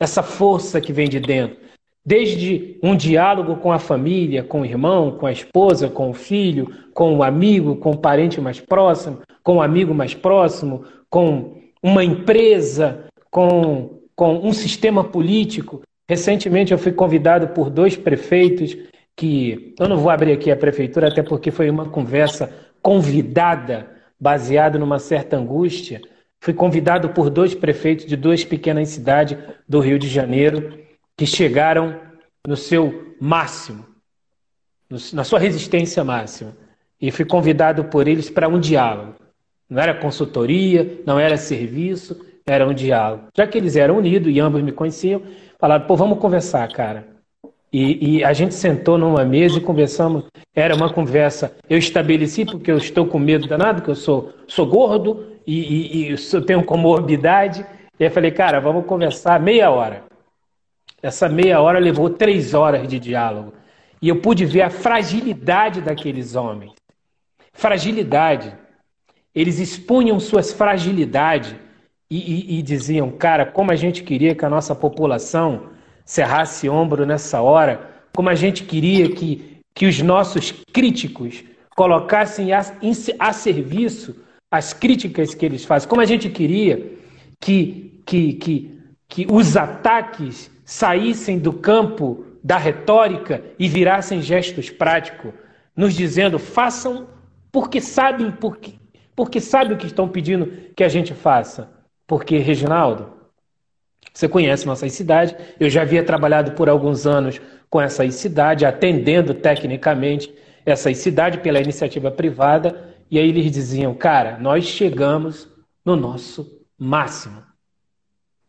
essa 0.00 0.24
força 0.24 0.80
que 0.80 0.92
vem 0.92 1.08
de 1.08 1.20
dentro. 1.20 1.63
Desde 2.06 2.78
um 2.82 2.94
diálogo 2.94 3.56
com 3.56 3.72
a 3.72 3.78
família, 3.78 4.42
com 4.42 4.60
o 4.60 4.66
irmão, 4.66 5.12
com 5.12 5.24
a 5.24 5.32
esposa, 5.32 5.88
com 5.88 6.10
o 6.10 6.14
filho, 6.14 6.70
com 6.92 7.16
o 7.16 7.22
amigo, 7.22 7.76
com 7.76 7.92
o 7.92 7.98
parente 7.98 8.42
mais 8.42 8.60
próximo, 8.60 9.20
com 9.42 9.56
o 9.56 9.62
amigo 9.62 9.94
mais 9.94 10.12
próximo, 10.12 10.84
com 11.08 11.62
uma 11.82 12.04
empresa, 12.04 13.06
com, 13.30 14.00
com 14.14 14.36
um 14.36 14.52
sistema 14.52 15.02
político. 15.02 15.80
Recentemente 16.06 16.72
eu 16.72 16.78
fui 16.78 16.92
convidado 16.92 17.48
por 17.48 17.70
dois 17.70 17.96
prefeitos 17.96 18.76
que 19.16 19.74
eu 19.78 19.88
não 19.88 19.96
vou 19.96 20.10
abrir 20.10 20.32
aqui 20.32 20.50
a 20.50 20.56
prefeitura, 20.56 21.08
até 21.08 21.22
porque 21.22 21.50
foi 21.50 21.70
uma 21.70 21.88
conversa 21.88 22.52
convidada 22.82 23.88
baseado 24.20 24.78
numa 24.78 24.98
certa 24.98 25.38
angústia, 25.38 26.02
fui 26.38 26.52
convidado 26.52 27.08
por 27.10 27.30
dois 27.30 27.54
prefeitos 27.54 28.04
de 28.04 28.14
duas 28.14 28.44
pequenas 28.44 28.90
cidades 28.90 29.38
do 29.66 29.80
Rio 29.80 29.98
de 29.98 30.08
Janeiro 30.08 30.83
que 31.16 31.26
chegaram 31.26 32.00
no 32.46 32.56
seu 32.56 33.14
máximo, 33.20 33.84
na 35.12 35.24
sua 35.24 35.38
resistência 35.38 36.04
máxima. 36.04 36.56
E 37.00 37.10
fui 37.10 37.24
convidado 37.24 37.84
por 37.84 38.08
eles 38.08 38.30
para 38.30 38.48
um 38.48 38.58
diálogo. 38.58 39.14
Não 39.68 39.82
era 39.82 39.94
consultoria, 39.94 41.00
não 41.06 41.18
era 41.18 41.36
serviço, 41.36 42.24
era 42.46 42.66
um 42.66 42.74
diálogo. 42.74 43.28
Já 43.36 43.46
que 43.46 43.58
eles 43.58 43.76
eram 43.76 43.98
unidos 43.98 44.32
e 44.32 44.40
ambos 44.40 44.62
me 44.62 44.72
conheciam, 44.72 45.22
falaram: 45.58 45.86
pô, 45.86 45.96
vamos 45.96 46.18
conversar, 46.18 46.70
cara. 46.72 47.14
E, 47.72 48.18
e, 48.18 48.24
a 48.24 48.32
gente 48.32 48.54
sentou 48.54 48.96
numa 48.96 49.24
mesa 49.24 49.58
e 49.58 49.60
conversamos. 49.60 50.24
Era 50.54 50.76
uma 50.76 50.92
conversa. 50.92 51.56
Eu 51.68 51.76
estabeleci, 51.76 52.44
porque 52.44 52.70
eu 52.70 52.76
estou 52.76 53.04
com 53.06 53.18
medo 53.18 53.48
danado, 53.48 53.82
que 53.82 53.88
eu 53.88 53.96
sou, 53.96 54.32
sou 54.46 54.64
gordo 54.64 55.26
e, 55.44 55.58
e, 55.58 56.08
e 56.10 56.16
eu 56.32 56.46
tenho 56.46 56.62
comorbidade. 56.62 57.66
E 57.98 58.04
aí 58.04 58.10
falei, 58.10 58.30
cara, 58.30 58.60
vamos 58.60 58.86
conversar 58.86 59.40
meia 59.40 59.70
hora. 59.70 60.03
Essa 61.04 61.28
meia 61.28 61.60
hora 61.60 61.78
levou 61.78 62.08
três 62.08 62.54
horas 62.54 62.88
de 62.88 62.98
diálogo. 62.98 63.52
E 64.00 64.08
eu 64.08 64.22
pude 64.22 64.46
ver 64.46 64.62
a 64.62 64.70
fragilidade 64.70 65.82
daqueles 65.82 66.34
homens. 66.34 66.72
Fragilidade. 67.52 68.54
Eles 69.34 69.58
expunham 69.58 70.18
suas 70.18 70.50
fragilidades 70.50 71.54
e, 72.10 72.58
e 72.58 72.62
diziam, 72.62 73.10
cara, 73.10 73.44
como 73.44 73.70
a 73.70 73.76
gente 73.76 74.02
queria 74.02 74.34
que 74.34 74.46
a 74.46 74.48
nossa 74.48 74.74
população 74.74 75.68
cerrasse 76.06 76.70
ombro 76.70 77.04
nessa 77.04 77.42
hora, 77.42 77.86
como 78.16 78.30
a 78.30 78.34
gente 78.34 78.64
queria 78.64 79.10
que, 79.10 79.60
que 79.74 79.84
os 79.84 80.00
nossos 80.00 80.52
críticos 80.72 81.44
colocassem 81.76 82.54
a, 82.54 82.64
a 83.18 83.32
serviço 83.34 84.16
as 84.50 84.72
críticas 84.72 85.34
que 85.34 85.44
eles 85.44 85.66
fazem, 85.66 85.86
como 85.86 86.00
a 86.00 86.06
gente 86.06 86.30
queria 86.30 86.92
que, 87.40 88.00
que, 88.06 88.32
que, 88.34 88.73
que 89.08 89.26
os 89.30 89.56
ataques 89.56 90.50
saíssem 90.64 91.38
do 91.38 91.52
campo 91.52 92.24
da 92.42 92.56
retórica 92.56 93.42
e 93.58 93.68
virassem 93.68 94.20
gestos 94.20 94.70
práticos, 94.70 95.32
nos 95.76 95.94
dizendo 95.94 96.38
façam 96.38 97.08
porque 97.50 97.80
sabem 97.80 98.30
porque, 98.30 98.74
porque 99.14 99.40
sabem 99.40 99.74
o 99.74 99.78
que 99.78 99.86
estão 99.86 100.08
pedindo 100.08 100.46
que 100.76 100.82
a 100.84 100.88
gente 100.88 101.14
faça. 101.14 101.70
Porque, 102.06 102.38
Reginaldo, 102.38 103.12
você 104.12 104.28
conhece 104.28 104.66
nossa 104.66 104.88
cidade, 104.88 105.36
eu 105.58 105.70
já 105.70 105.82
havia 105.82 106.04
trabalhado 106.04 106.52
por 106.52 106.68
alguns 106.68 107.06
anos 107.06 107.40
com 107.70 107.80
essa 107.80 108.08
cidade, 108.10 108.66
atendendo 108.66 109.34
tecnicamente 109.34 110.32
essa 110.66 110.92
cidade 110.94 111.38
pela 111.38 111.60
iniciativa 111.60 112.10
privada, 112.10 112.94
e 113.10 113.18
aí 113.18 113.28
eles 113.28 113.50
diziam, 113.50 113.94
cara, 113.94 114.38
nós 114.38 114.64
chegamos 114.64 115.48
no 115.84 115.96
nosso 115.96 116.60
máximo. 116.78 117.42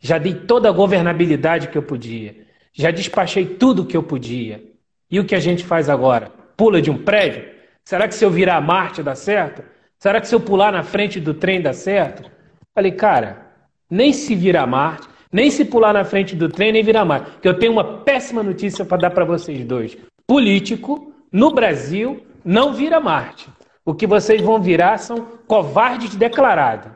Já 0.06 0.18
dei 0.18 0.34
toda 0.34 0.68
a 0.68 0.72
governabilidade 0.72 1.66
que 1.66 1.76
eu 1.76 1.82
podia. 1.82 2.36
Já 2.72 2.92
despachei 2.92 3.44
tudo 3.44 3.84
que 3.84 3.96
eu 3.96 4.04
podia. 4.04 4.62
E 5.10 5.18
o 5.18 5.24
que 5.24 5.34
a 5.34 5.40
gente 5.40 5.64
faz 5.64 5.88
agora? 5.88 6.30
Pula 6.56 6.80
de 6.80 6.92
um 6.92 6.96
prédio? 6.96 7.44
Será 7.84 8.06
que 8.06 8.14
se 8.14 8.24
eu 8.24 8.30
virar 8.30 8.58
a 8.58 8.60
Marte 8.60 9.02
dá 9.02 9.16
certo? 9.16 9.64
Será 9.98 10.20
que 10.20 10.28
se 10.28 10.34
eu 10.34 10.38
pular 10.38 10.70
na 10.70 10.84
frente 10.84 11.18
do 11.18 11.34
trem 11.34 11.60
dá 11.60 11.72
certo? 11.72 12.30
Falei, 12.72 12.92
cara, 12.92 13.48
nem 13.90 14.12
se 14.12 14.36
virar 14.36 14.64
Marte, 14.64 15.08
nem 15.32 15.50
se 15.50 15.64
pular 15.64 15.92
na 15.92 16.04
frente 16.04 16.36
do 16.36 16.48
trem, 16.48 16.70
nem 16.70 16.84
virar 16.84 17.04
Marte. 17.04 17.40
Que 17.42 17.48
eu 17.48 17.58
tenho 17.58 17.72
uma 17.72 18.02
péssima 18.04 18.44
notícia 18.44 18.84
para 18.84 18.98
dar 18.98 19.10
para 19.10 19.24
vocês 19.24 19.64
dois. 19.64 19.98
Político, 20.24 21.12
no 21.32 21.52
Brasil, 21.52 22.24
não 22.44 22.72
vira 22.72 23.00
Marte. 23.00 23.48
O 23.84 23.92
que 23.92 24.06
vocês 24.06 24.40
vão 24.40 24.62
virar 24.62 24.98
são 24.98 25.26
covardes 25.48 26.14
declarados. 26.14 26.92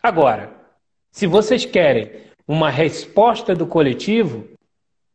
Agora, 0.00 0.50
se 1.10 1.26
vocês 1.26 1.64
querem 1.64 2.30
uma 2.46 2.70
resposta 2.70 3.54
do 3.54 3.66
coletivo, 3.66 4.48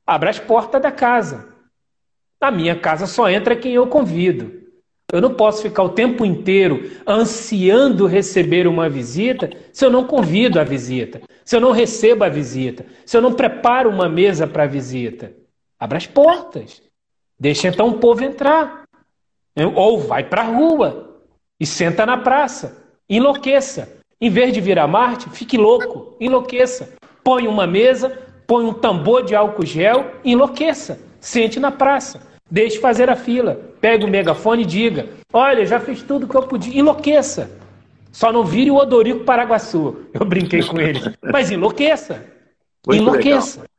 abra 0.06 0.30
as 0.30 0.40
portas 0.40 0.82
da 0.82 0.92
casa. 0.92 1.54
Na 2.40 2.52
minha 2.52 2.76
casa 2.76 3.08
só 3.08 3.30
entra 3.30 3.56
quem 3.56 3.74
eu 3.74 3.88
convido. 3.88 4.68
Eu 5.12 5.22
não 5.22 5.34
posso 5.34 5.62
ficar 5.62 5.84
o 5.84 5.90
tempo 5.90 6.26
inteiro 6.26 6.92
ansiando 7.08 8.08
receber 8.08 8.68
uma 8.68 8.90
visita 8.90 9.50
se 9.72 9.86
eu 9.86 9.90
não 9.90 10.06
convido 10.06 10.60
a 10.60 10.66
visita, 10.66 11.22
se 11.46 11.56
eu 11.56 11.62
não 11.62 11.72
recebo 11.72 12.26
a 12.26 12.30
visita, 12.30 12.86
se 13.06 13.16
eu 13.16 13.22
não 13.22 13.34
preparo 13.34 13.90
uma 13.90 14.10
mesa 14.10 14.46
para 14.46 14.64
a 14.64 14.68
visita. 14.68 15.32
Abra 15.80 15.98
as 15.98 16.06
portas. 16.06 16.82
Deixa 17.40 17.70
então 17.70 17.88
o 17.88 18.00
povo 18.00 18.24
entrar. 18.24 18.84
Ou 19.76 20.00
vai 20.00 20.24
para 20.24 20.42
a 20.42 20.46
rua 20.46 21.22
e 21.60 21.66
senta 21.66 22.06
na 22.06 22.18
praça. 22.18 22.86
Enlouqueça. 23.10 23.98
Em 24.20 24.30
vez 24.30 24.52
de 24.52 24.60
virar 24.60 24.88
Marte, 24.88 25.30
fique 25.30 25.58
louco, 25.58 26.18
enlouqueça. 26.20 26.98
Põe 27.28 27.46
uma 27.46 27.68
mesa, 27.68 28.18
põe 28.48 28.64
um 28.64 28.74
tambor 28.74 29.22
de 29.22 29.36
álcool 29.36 29.66
gel, 29.66 30.14
enlouqueça. 30.24 30.98
Sente 31.20 31.60
na 31.60 31.70
praça. 31.70 32.26
Deixe 32.50 32.80
fazer 32.80 33.10
a 33.10 33.18
fila. 33.18 33.56
Pegue 33.82 34.06
o 34.06 34.08
megafone 34.08 34.64
e 34.64 34.66
diga: 34.66 35.10
Olha, 35.34 35.66
já 35.66 35.78
fiz 35.78 36.02
tudo 36.02 36.26
o 36.26 36.30
que 36.30 36.38
eu 36.38 36.48
podia. 36.48 36.80
Enlouqueça. 36.80 37.52
Só 38.14 38.32
não 38.32 38.46
vire 38.46 38.72
o 38.72 38.78
Odorico 38.78 39.26
Paraguaçu. 39.26 40.08
Eu 40.14 40.26
brinquei 40.26 40.64
com 40.64 40.80
ele. 40.80 41.02
Mas 41.22 41.52
enlouqueça. 41.52 42.26
Muito 42.88 43.02
enlouqueça. 43.02 43.60
Legal. 43.60 43.70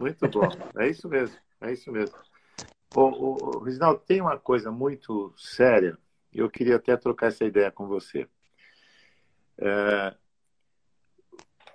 Muito 0.00 0.28
bom. 0.28 0.48
É 0.80 0.88
isso 0.88 1.06
mesmo. 1.06 1.36
É 1.60 1.72
isso 1.74 1.92
mesmo. 1.92 2.16
O, 2.96 3.02
o, 3.02 3.56
o 3.56 3.58
Reginaldo, 3.58 4.00
tem 4.06 4.22
uma 4.22 4.38
coisa 4.38 4.72
muito 4.72 5.30
séria. 5.36 5.98
e 6.32 6.38
Eu 6.38 6.48
queria 6.48 6.76
até 6.76 6.96
trocar 6.96 7.26
essa 7.26 7.44
ideia 7.44 7.70
com 7.70 7.86
você. 7.86 8.26
É, 9.58 10.14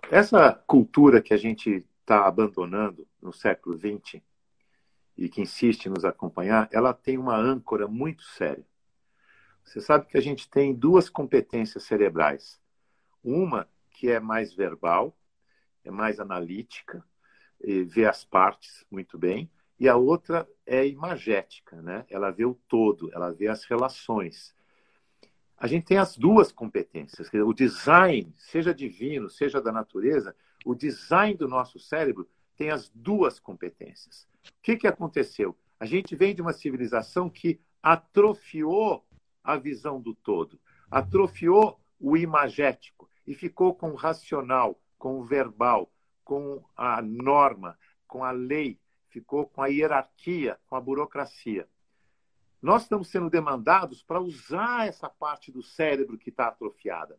essa 0.10 0.54
cultura 0.66 1.22
que 1.22 1.34
a 1.34 1.38
gente 1.38 1.86
está 2.02 2.26
abandonando 2.26 3.08
no 3.22 3.32
século 3.32 3.78
XX 3.78 4.22
e 5.16 5.30
que 5.30 5.42
insiste 5.42 5.86
em 5.86 5.90
nos 5.90 6.04
acompanhar, 6.04 6.68
ela 6.72 6.94
tem 6.94 7.18
uma 7.18 7.36
âncora 7.36 7.88
muito 7.88 8.24
séria. 8.24 8.66
Você 9.64 9.80
sabe 9.80 10.08
que 10.08 10.18
a 10.18 10.22
gente 10.22 10.50
tem 10.50 10.74
duas 10.74 11.10
competências 11.10 11.84
cerebrais. 11.84 12.60
Uma 13.24 13.70
que 13.92 14.10
é 14.10 14.20
mais 14.20 14.54
verbal, 14.54 15.16
é 15.84 15.92
mais 15.92 16.20
analítica, 16.20 17.04
vê 17.62 18.06
as 18.06 18.24
partes 18.24 18.86
muito 18.90 19.18
bem, 19.18 19.52
e 19.80 19.88
a 19.88 19.96
outra 19.96 20.50
é 20.66 20.88
imagética, 20.88 21.82
né? 21.82 22.06
Ela 22.10 22.32
vê 22.32 22.46
o 22.46 22.54
todo, 22.68 23.14
ela 23.14 23.32
vê 23.32 23.48
as 23.48 23.64
relações 23.66 24.56
a 25.60 25.68
gente 25.68 25.86
tem 25.86 25.98
as 25.98 26.16
duas 26.16 26.52
competências. 26.52 27.30
O 27.34 27.54
design, 27.54 28.34
seja 28.38 28.74
divino, 28.74 29.30
seja 29.30 29.62
da 29.62 29.72
natureza, 29.72 30.36
o 30.66 30.74
design 30.74 31.36
do 31.36 31.48
nosso 31.48 31.78
cérebro 31.80 32.28
tem 32.56 32.72
as 32.72 32.90
duas 32.90 33.40
competências. 33.40 34.28
O 34.48 34.62
que, 34.62 34.78
que 34.78 34.88
aconteceu? 34.88 35.56
A 35.80 35.86
gente 35.86 36.16
vem 36.16 36.34
de 36.34 36.42
uma 36.42 36.54
civilização 36.54 37.30
que 37.30 37.60
atrofiou 37.84 39.06
a 39.44 39.58
visão 39.58 40.00
do 40.02 40.14
todo, 40.14 40.60
atrofiou 40.90 41.80
o 42.00 42.16
imagético 42.16 43.10
e 43.28 43.34
ficou 43.34 43.74
com 43.76 43.92
o 43.92 43.96
racional, 43.96 44.80
com 44.98 45.20
o 45.20 45.26
verbal, 45.26 45.92
com 46.24 46.64
a 46.76 47.02
norma, 47.02 47.78
com 48.08 48.24
a 48.24 48.32
lei, 48.32 48.80
ficou 49.10 49.46
com 49.46 49.62
a 49.62 49.68
hierarquia, 49.68 50.58
com 50.68 50.76
a 50.76 50.82
burocracia. 50.82 51.68
Nós 52.62 52.84
estamos 52.84 53.08
sendo 53.08 53.30
demandados 53.30 54.04
para 54.04 54.20
usar 54.20 54.88
essa 54.88 55.10
parte 55.10 55.52
do 55.52 55.64
cérebro 55.64 56.18
que 56.18 56.30
está 56.30 56.48
atrofiada. 56.48 57.18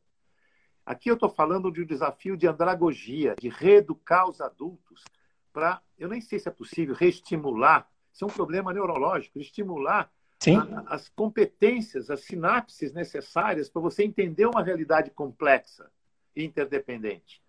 Aqui 0.85 1.11
eu 1.11 1.15
estou 1.15 1.31
falando 1.31 1.71
de 1.71 1.83
um 1.83 1.87
desafio 1.87 2.37
de 2.37 2.47
andragogia, 2.47 3.35
de 3.39 3.49
reeducar 3.49 4.29
os 4.29 4.41
adultos 4.41 5.05
para, 5.53 5.81
eu 5.99 6.09
nem 6.09 6.21
sei 6.21 6.39
se 6.39 6.49
é 6.49 6.53
possível, 6.53 6.95
reestimular, 6.95 7.89
isso 8.13 8.25
é 8.25 8.27
um 8.27 8.31
problema 8.31 8.73
neurológico, 8.73 9.39
estimular 9.39 10.11
a, 10.49 10.95
as 10.95 11.09
competências, 11.09 12.11
as 12.11 12.21
sinapses 12.21 12.93
necessárias 12.93 13.69
para 13.69 13.83
você 13.83 14.05
entender 14.05 14.47
uma 14.47 14.63
realidade 14.63 15.11
complexa 15.11 15.91
e 16.35 16.45
interdependente. 16.45 17.43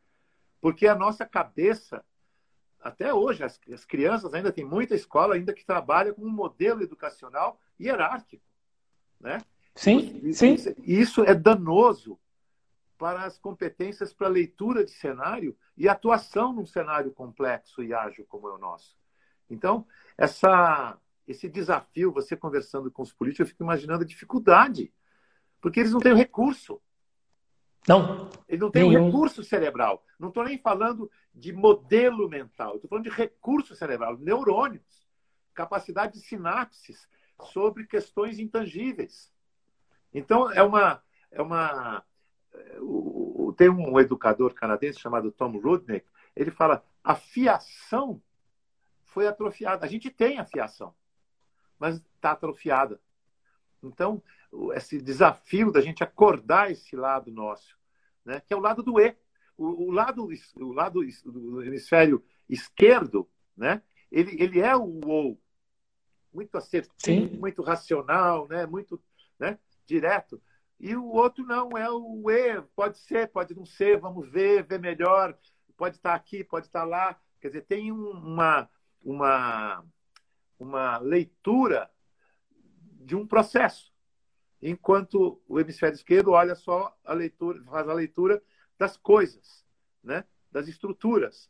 Porque 0.59 0.87
a 0.87 0.95
nossa 0.95 1.25
cabeça 1.25 2.03
até 2.81 3.13
hoje, 3.13 3.43
as, 3.43 3.59
as, 3.71 3.85
crianças 3.85 4.33
ainda 4.33 4.51
tem 4.51 4.65
muita 4.65 4.95
escola 4.95 5.35
ainda 5.35 5.53
que 5.53 5.63
trabalha 5.63 6.13
com 6.13 6.23
um 6.23 6.29
modelo 6.29 6.81
educacional 6.81 7.59
hierárquico, 7.83 8.43
né? 9.19 9.39
Sim, 9.75 10.19
e, 10.23 10.33
sim. 10.33 10.55
Isso 10.83 11.23
é 11.23 11.33
danoso 11.33 12.19
para 12.97 13.23
as 13.23 13.37
competências 13.37 14.13
para 14.13 14.27
leitura 14.27 14.85
de 14.85 14.91
cenário 14.91 15.57
e 15.75 15.89
atuação 15.89 16.53
num 16.53 16.65
cenário 16.65 17.11
complexo 17.11 17.81
e 17.81 17.93
ágil 17.93 18.25
como 18.27 18.47
é 18.47 18.53
o 18.53 18.59
nosso. 18.59 18.95
Então, 19.49 19.87
essa, 20.17 20.97
esse 21.27 21.49
desafio, 21.49 22.11
você 22.11 22.37
conversando 22.37 22.91
com 22.91 23.01
os 23.01 23.11
políticos, 23.11 23.39
eu 23.39 23.47
fico 23.47 23.63
imaginando 23.63 24.03
a 24.03 24.07
dificuldade, 24.07 24.93
porque 25.59 25.79
eles 25.79 25.91
não 25.91 25.99
têm 25.99 26.15
recurso. 26.15 26.79
Não. 27.87 28.29
Ele 28.47 28.61
não 28.61 28.69
tem 28.69 28.87
nenhum. 28.87 29.01
um 29.01 29.05
recurso 29.07 29.43
cerebral. 29.43 30.05
Não 30.19 30.27
estou 30.27 30.43
nem 30.43 30.59
falando 30.59 31.09
de 31.33 31.51
modelo 31.51 32.29
mental, 32.29 32.75
estou 32.75 32.87
falando 32.87 33.05
de 33.05 33.09
recurso 33.09 33.75
cerebral, 33.75 34.17
neurônios, 34.17 35.07
capacidade 35.53 36.13
de 36.13 36.19
sinapses 36.19 37.09
sobre 37.47 37.85
questões 37.85 38.39
intangíveis. 38.39 39.31
Então, 40.13 40.51
é 40.51 40.61
uma. 40.61 41.01
É 41.31 41.41
uma 41.41 42.03
tem 43.55 43.69
um 43.69 43.99
educador 43.99 44.53
canadense 44.53 44.99
chamado 44.99 45.31
Tom 45.31 45.57
Rudnick, 45.59 46.05
ele 46.35 46.51
fala: 46.51 46.83
a 47.03 47.15
fiação 47.15 48.21
foi 49.03 49.27
atrofiada. 49.27 49.85
A 49.85 49.89
gente 49.89 50.09
tem 50.09 50.39
a 50.39 50.45
fiação, 50.45 50.95
mas 51.77 51.95
está 52.15 52.31
atrofiada. 52.31 52.99
Então, 53.83 54.21
esse 54.73 55.01
desafio 55.01 55.71
da 55.71 55.81
gente 55.81 56.03
acordar 56.03 56.71
esse 56.71 56.95
lado 56.95 57.31
nosso, 57.31 57.77
né? 58.23 58.41
que 58.41 58.53
é 58.53 58.57
o 58.57 58.61
lado 58.61 58.83
do 58.83 58.99
E. 58.99 59.15
O, 59.57 59.89
o 59.89 59.91
lado, 59.91 60.27
o 60.55 60.71
lado 60.71 61.01
do 61.25 61.63
hemisfério 61.63 62.23
esquerdo, 62.49 63.29
né? 63.55 63.81
ele, 64.11 64.41
ele 64.41 64.59
é 64.59 64.75
o 64.75 65.01
ou, 65.05 65.40
muito 66.33 66.57
assertivo, 66.57 67.29
Sim. 67.29 67.37
muito 67.37 67.61
racional, 67.61 68.47
né? 68.47 68.65
muito 68.65 69.01
né? 69.39 69.57
direto. 69.85 70.41
E 70.79 70.95
o 70.95 71.05
outro 71.05 71.45
não, 71.45 71.77
é 71.77 71.89
o 71.89 72.29
E, 72.31 72.61
pode 72.75 72.97
ser, 72.97 73.29
pode 73.29 73.53
não 73.53 73.65
ser, 73.65 73.99
vamos 73.99 74.29
ver, 74.29 74.63
ver 74.63 74.79
melhor, 74.79 75.37
pode 75.77 75.97
estar 75.97 76.15
aqui, 76.15 76.43
pode 76.43 76.67
estar 76.67 76.83
lá. 76.83 77.19
Quer 77.39 77.47
dizer, 77.47 77.61
tem 77.61 77.91
uma, 77.91 78.69
uma, 79.03 79.85
uma 80.59 80.97
leitura 80.97 81.89
de 83.03 83.15
um 83.15 83.27
processo 83.27 83.91
enquanto 84.61 85.41
o 85.47 85.59
hemisfério 85.59 85.95
esquerdo 85.95 86.31
olha 86.31 86.53
só 86.55 86.95
a 87.03 87.13
leitura, 87.13 87.63
faz 87.63 87.89
a 87.89 87.93
leitura 87.93 88.41
das 88.77 88.95
coisas, 88.95 89.65
né? 90.03 90.23
das 90.51 90.67
estruturas. 90.67 91.49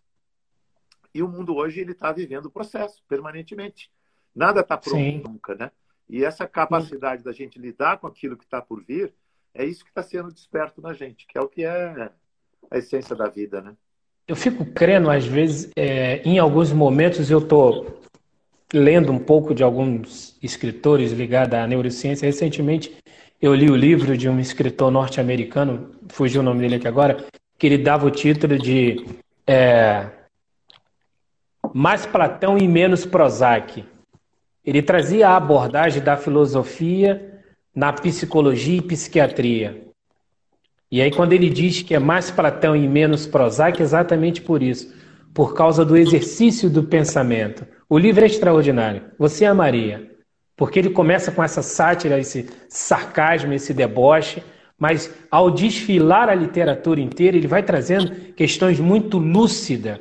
E 1.13 1.21
o 1.21 1.27
mundo 1.27 1.55
hoje 1.55 1.81
ele 1.81 1.91
está 1.91 2.11
vivendo 2.11 2.45
o 2.45 2.51
processo 2.51 3.03
permanentemente. 3.07 3.91
Nada 4.35 4.61
está 4.61 4.77
pronto 4.77 4.97
Sim. 4.97 5.21
nunca, 5.25 5.55
né? 5.55 5.71
E 6.09 6.23
essa 6.23 6.47
capacidade 6.47 7.21
Sim. 7.21 7.25
da 7.25 7.31
gente 7.31 7.59
lidar 7.59 7.97
com 7.97 8.07
aquilo 8.07 8.37
que 8.37 8.43
está 8.43 8.61
por 8.61 8.83
vir 8.83 9.13
é 9.53 9.65
isso 9.65 9.83
que 9.83 9.89
está 9.89 10.01
sendo 10.01 10.31
desperto 10.31 10.81
na 10.81 10.93
gente, 10.93 11.25
que 11.27 11.37
é 11.37 11.41
o 11.41 11.47
que 11.47 11.63
é 11.63 12.09
a 12.69 12.77
essência 12.77 13.15
da 13.15 13.27
vida, 13.27 13.61
né? 13.61 13.73
Eu 14.27 14.35
fico 14.35 14.65
crendo, 14.65 15.09
às 15.09 15.25
vezes, 15.25 15.71
é, 15.75 16.21
em 16.23 16.39
alguns 16.39 16.71
momentos 16.71 17.29
eu 17.29 17.39
estou 17.39 18.01
lendo 18.73 19.11
um 19.11 19.19
pouco 19.19 19.53
de 19.53 19.63
alguns 19.63 20.37
escritores 20.41 21.11
ligados 21.11 21.57
à 21.57 21.67
neurociência. 21.67 22.25
Recentemente 22.25 22.95
eu 23.41 23.53
li 23.53 23.69
o 23.69 23.75
livro 23.75 24.15
de 24.15 24.29
um 24.29 24.39
escritor 24.39 24.91
norte-americano, 24.91 25.91
fugiu 26.09 26.41
o 26.41 26.43
nome 26.43 26.61
dele 26.61 26.75
aqui 26.75 26.87
agora, 26.87 27.25
que 27.57 27.65
ele 27.65 27.77
dava 27.77 28.05
o 28.05 28.11
título 28.11 28.57
de 28.57 29.03
é, 29.47 30.07
Mais 31.73 32.05
Platão 32.05 32.57
e 32.57 32.67
Menos 32.67 33.05
Prozac. 33.05 33.83
Ele 34.65 34.81
trazia 34.81 35.29
a 35.29 35.37
abordagem 35.37 36.03
da 36.03 36.15
filosofia 36.15 37.41
na 37.73 37.91
psicologia 37.93 38.77
e 38.77 38.81
psiquiatria. 38.81 39.87
E 40.91 41.01
aí, 41.01 41.09
quando 41.09 41.33
ele 41.33 41.49
diz 41.49 41.81
que 41.81 41.95
é 41.95 41.99
mais 41.99 42.29
Platão 42.29 42.75
e 42.75 42.87
menos 42.87 43.25
Prozac, 43.25 43.79
é 43.79 43.83
exatamente 43.83 44.41
por 44.41 44.61
isso 44.61 44.93
por 45.33 45.53
causa 45.53 45.85
do 45.85 45.97
exercício 45.97 46.69
do 46.69 46.83
pensamento. 46.83 47.65
O 47.89 47.97
livro 47.97 48.23
é 48.23 48.27
extraordinário. 48.27 49.03
Você 49.17 49.45
amaria. 49.45 50.11
Porque 50.55 50.77
ele 50.77 50.89
começa 50.89 51.31
com 51.31 51.43
essa 51.43 51.61
sátira, 51.61 52.19
esse 52.19 52.49
sarcasmo, 52.69 53.53
esse 53.53 53.73
deboche, 53.73 54.43
mas 54.77 55.13
ao 55.29 55.49
desfilar 55.49 56.29
a 56.29 56.35
literatura 56.35 56.99
inteira, 56.99 57.37
ele 57.37 57.47
vai 57.47 57.63
trazendo 57.63 58.33
questões 58.33 58.79
muito 58.79 59.17
lúcidas 59.17 59.99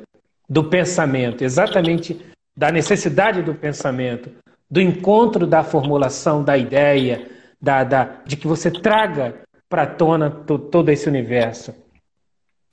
do 0.49 0.65
pensamento, 0.65 1.43
exatamente 1.43 2.19
da 2.55 2.71
necessidade 2.71 3.41
do 3.41 3.55
pensamento, 3.55 4.29
do 4.71 4.79
encontro 4.79 5.45
da 5.45 5.63
formulação 5.63 6.41
da 6.41 6.57
ideia, 6.57 7.29
da, 7.61 7.83
da 7.83 8.03
de 8.25 8.37
que 8.37 8.47
você 8.47 8.71
traga 8.71 9.41
para 9.69 9.85
tona 9.85 10.31
todo 10.31 10.89
esse 10.89 11.09
universo. 11.09 11.75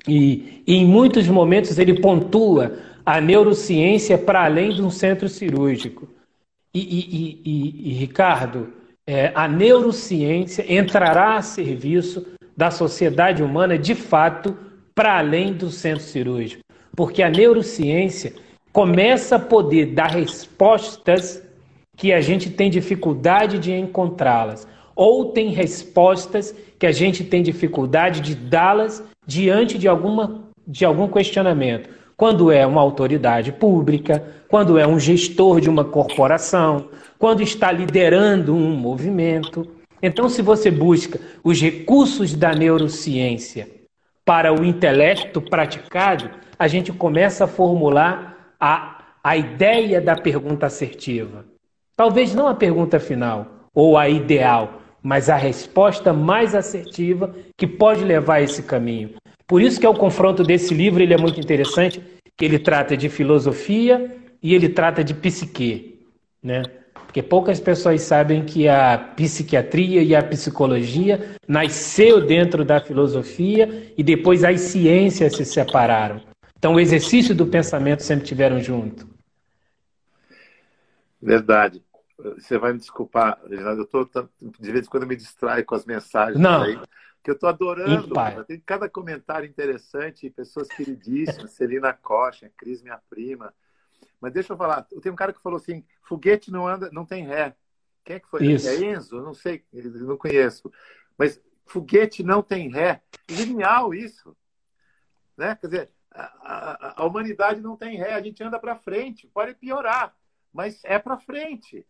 E, 0.07 0.63
e, 0.65 0.77
em 0.77 0.87
muitos 0.87 1.27
momentos 1.29 1.77
ele 1.77 2.01
pontua 2.01 2.79
a 3.05 3.21
neurociência 3.21 4.17
para 4.17 4.45
além 4.45 4.71
de 4.71 4.81
um 4.81 4.91
centro 4.91 5.29
cirúrgico. 5.29 6.09
E, 6.73 7.41
e, 7.45 7.91
e 7.91 7.93
Ricardo, 7.95 8.73
é, 9.05 9.33
a 9.35 9.49
neurociência 9.49 10.65
entrará 10.73 11.37
a 11.37 11.43
serviço 11.43 12.27
da 12.57 12.71
sociedade 12.71 13.43
humana 13.43 13.77
de 13.77 13.95
fato 13.95 14.57
para 14.95 15.19
além 15.19 15.53
do 15.53 15.71
centro 15.71 16.05
cirúrgico. 16.05 16.63
Porque 16.95 17.23
a 17.23 17.31
neurociência 17.31 18.35
começa 18.73 19.37
a 19.37 19.41
poder 19.41 19.87
dar 19.87 20.11
respostas 20.11 21.48
que 21.99 22.13
a 22.13 22.21
gente 22.21 22.49
tem 22.49 22.71
dificuldade 22.71 23.59
de 23.59 23.73
encontrá-las, 23.73 24.67
ou 24.95 25.33
tem 25.33 25.51
respostas 25.51 26.55
que 26.79 26.87
a 26.87 26.93
gente 26.93 27.25
tem 27.25 27.43
dificuldade 27.43 28.21
de 28.21 28.37
dá-las 28.37 29.03
diante 29.27 29.77
de, 29.77 29.89
alguma, 29.89 30.45
de 30.67 30.85
algum 30.85 31.09
questionamento. 31.09 31.91
Quando 32.17 32.53
é 32.53 32.65
uma 32.65 32.81
autoridade 32.81 33.51
pública, 33.53 34.25
quando 34.49 34.79
é 34.79 34.87
um 34.87 34.99
gestor 34.99 35.61
de 35.61 35.69
uma 35.69 35.85
corporação, 35.85 36.89
quando 37.19 37.43
está 37.43 37.71
liderando 37.73 38.55
um 38.55 38.77
movimento. 38.77 39.69
Então, 40.01 40.29
se 40.29 40.41
você 40.41 40.71
busca 40.71 41.21
os 41.43 41.61
recursos 41.61 42.33
da 42.35 42.55
neurociência 42.55 43.69
para 44.25 44.53
o 44.53 44.65
intelecto 44.65 45.41
praticado, 45.41 46.31
a 46.57 46.69
gente 46.69 46.93
começa 46.93 47.45
a 47.45 47.49
formular 47.49 48.55
a, 48.61 49.05
a 49.23 49.37
ideia 49.37 50.01
da 50.01 50.15
pergunta 50.15 50.67
assertiva. 50.67 51.45
Talvez 51.99 52.33
não 52.33 52.47
a 52.47 52.55
pergunta 52.55 53.01
final 53.01 53.67
ou 53.75 53.99
a 53.99 54.09
ideal, 54.09 54.81
mas 55.03 55.29
a 55.29 55.35
resposta 55.35 56.13
mais 56.13 56.55
assertiva 56.55 57.35
que 57.57 57.67
pode 57.67 58.05
levar 58.05 58.35
a 58.35 58.43
esse 58.43 58.63
caminho. 58.63 59.15
Por 59.49 59.61
isso 59.61 59.81
que 59.81 59.85
é 59.85 59.89
o 59.89 59.95
confronto 59.95 60.45
desse 60.45 60.73
livro 60.73 61.03
ele 61.03 61.13
é 61.13 61.17
muito 61.17 61.41
interessante, 61.41 62.01
que 62.37 62.45
ele 62.45 62.61
trata 62.61 62.97
de 62.97 63.09
filosofia 63.09 64.17
e 64.41 64.55
ele 64.55 64.69
trata 64.69 65.03
de 65.03 65.13
psique, 65.13 65.99
né? 66.41 66.63
Porque 66.95 67.21
poucas 67.21 67.59
pessoas 67.59 68.01
sabem 68.03 68.45
que 68.45 68.69
a 68.69 68.97
psiquiatria 69.17 70.01
e 70.01 70.15
a 70.15 70.23
psicologia 70.23 71.31
nasceu 71.49 72.25
dentro 72.25 72.65
da 72.65 72.79
filosofia 72.81 73.93
e 73.99 74.05
depois 74.05 74.45
as 74.45 74.61
ciências 74.61 75.35
se 75.35 75.45
separaram. 75.45 76.21
Então 76.57 76.75
o 76.75 76.81
exercício 76.81 77.35
do 77.35 77.47
pensamento 77.49 78.05
sempre 78.05 78.25
tiveram 78.25 78.61
junto. 78.61 79.05
Verdade. 81.21 81.83
Você 82.19 82.59
vai 82.59 82.73
me 82.73 82.79
desculpar, 82.79 83.41
Reginaldo, 83.47 83.83
eu 83.83 83.87
tô, 83.87 84.05
de 84.05 84.73
vez 84.73 84.87
em 84.87 84.91
quando 84.91 85.07
me 85.07 85.15
distrai 85.15 85.63
com 85.63 85.77
as 85.77 85.85
mensagens 85.85 86.41
Não. 86.41 86.63
aí, 86.63 86.77
que 87.23 87.31
eu 87.31 87.35
estou 87.35 87.49
adorando. 87.49 88.15
Tem 88.45 88.59
cada 88.59 88.89
comentário 88.89 89.49
interessante, 89.49 90.29
pessoas 90.29 90.69
queridíssimas, 90.69 91.53
Celina 91.53 91.93
Costa, 91.93 92.51
Cris, 92.57 92.83
minha 92.83 93.01
prima. 93.09 93.55
Mas 94.21 94.33
deixa 94.33 94.53
eu 94.53 94.57
falar, 94.57 94.83
tem 95.01 95.13
um 95.13 95.17
cara 95.17 95.33
que 95.33 95.41
falou 95.41 95.59
assim, 95.59 95.85
foguete 96.03 96.51
não 96.51 96.67
anda, 96.67 96.91
não 96.93 97.07
tem 97.07 97.25
ré. 97.25 97.55
Quem 98.05 98.17
é 98.17 98.21
que 98.21 98.29
foi? 98.29 98.45
Isso. 98.47 98.67
É 98.67 98.77
Enzo? 98.77 99.23
Não 99.23 99.35
sei, 99.35 99.65
não 99.73 100.17
conheço. 100.17 100.73
Mas 101.17 101.41
foguete 101.67 102.25
não 102.25 102.43
tem 102.43 102.69
ré. 102.69 103.01
Genial 103.29 103.95
isso. 103.95 104.37
Né? 105.37 105.55
Quer 105.55 105.67
dizer, 105.69 105.91
a, 106.11 106.23
a, 106.23 107.03
a 107.03 107.05
humanidade 107.07 107.61
não 107.61 107.77
tem 107.77 107.97
ré, 107.97 108.15
a 108.15 108.23
gente 108.23 108.43
anda 108.43 108.59
para 108.59 108.75
frente, 108.75 109.29
pode 109.29 109.55
piorar, 109.55 110.17
mas 110.53 110.81
é 110.85 110.99
para 110.99 111.17
frente. 111.17 111.87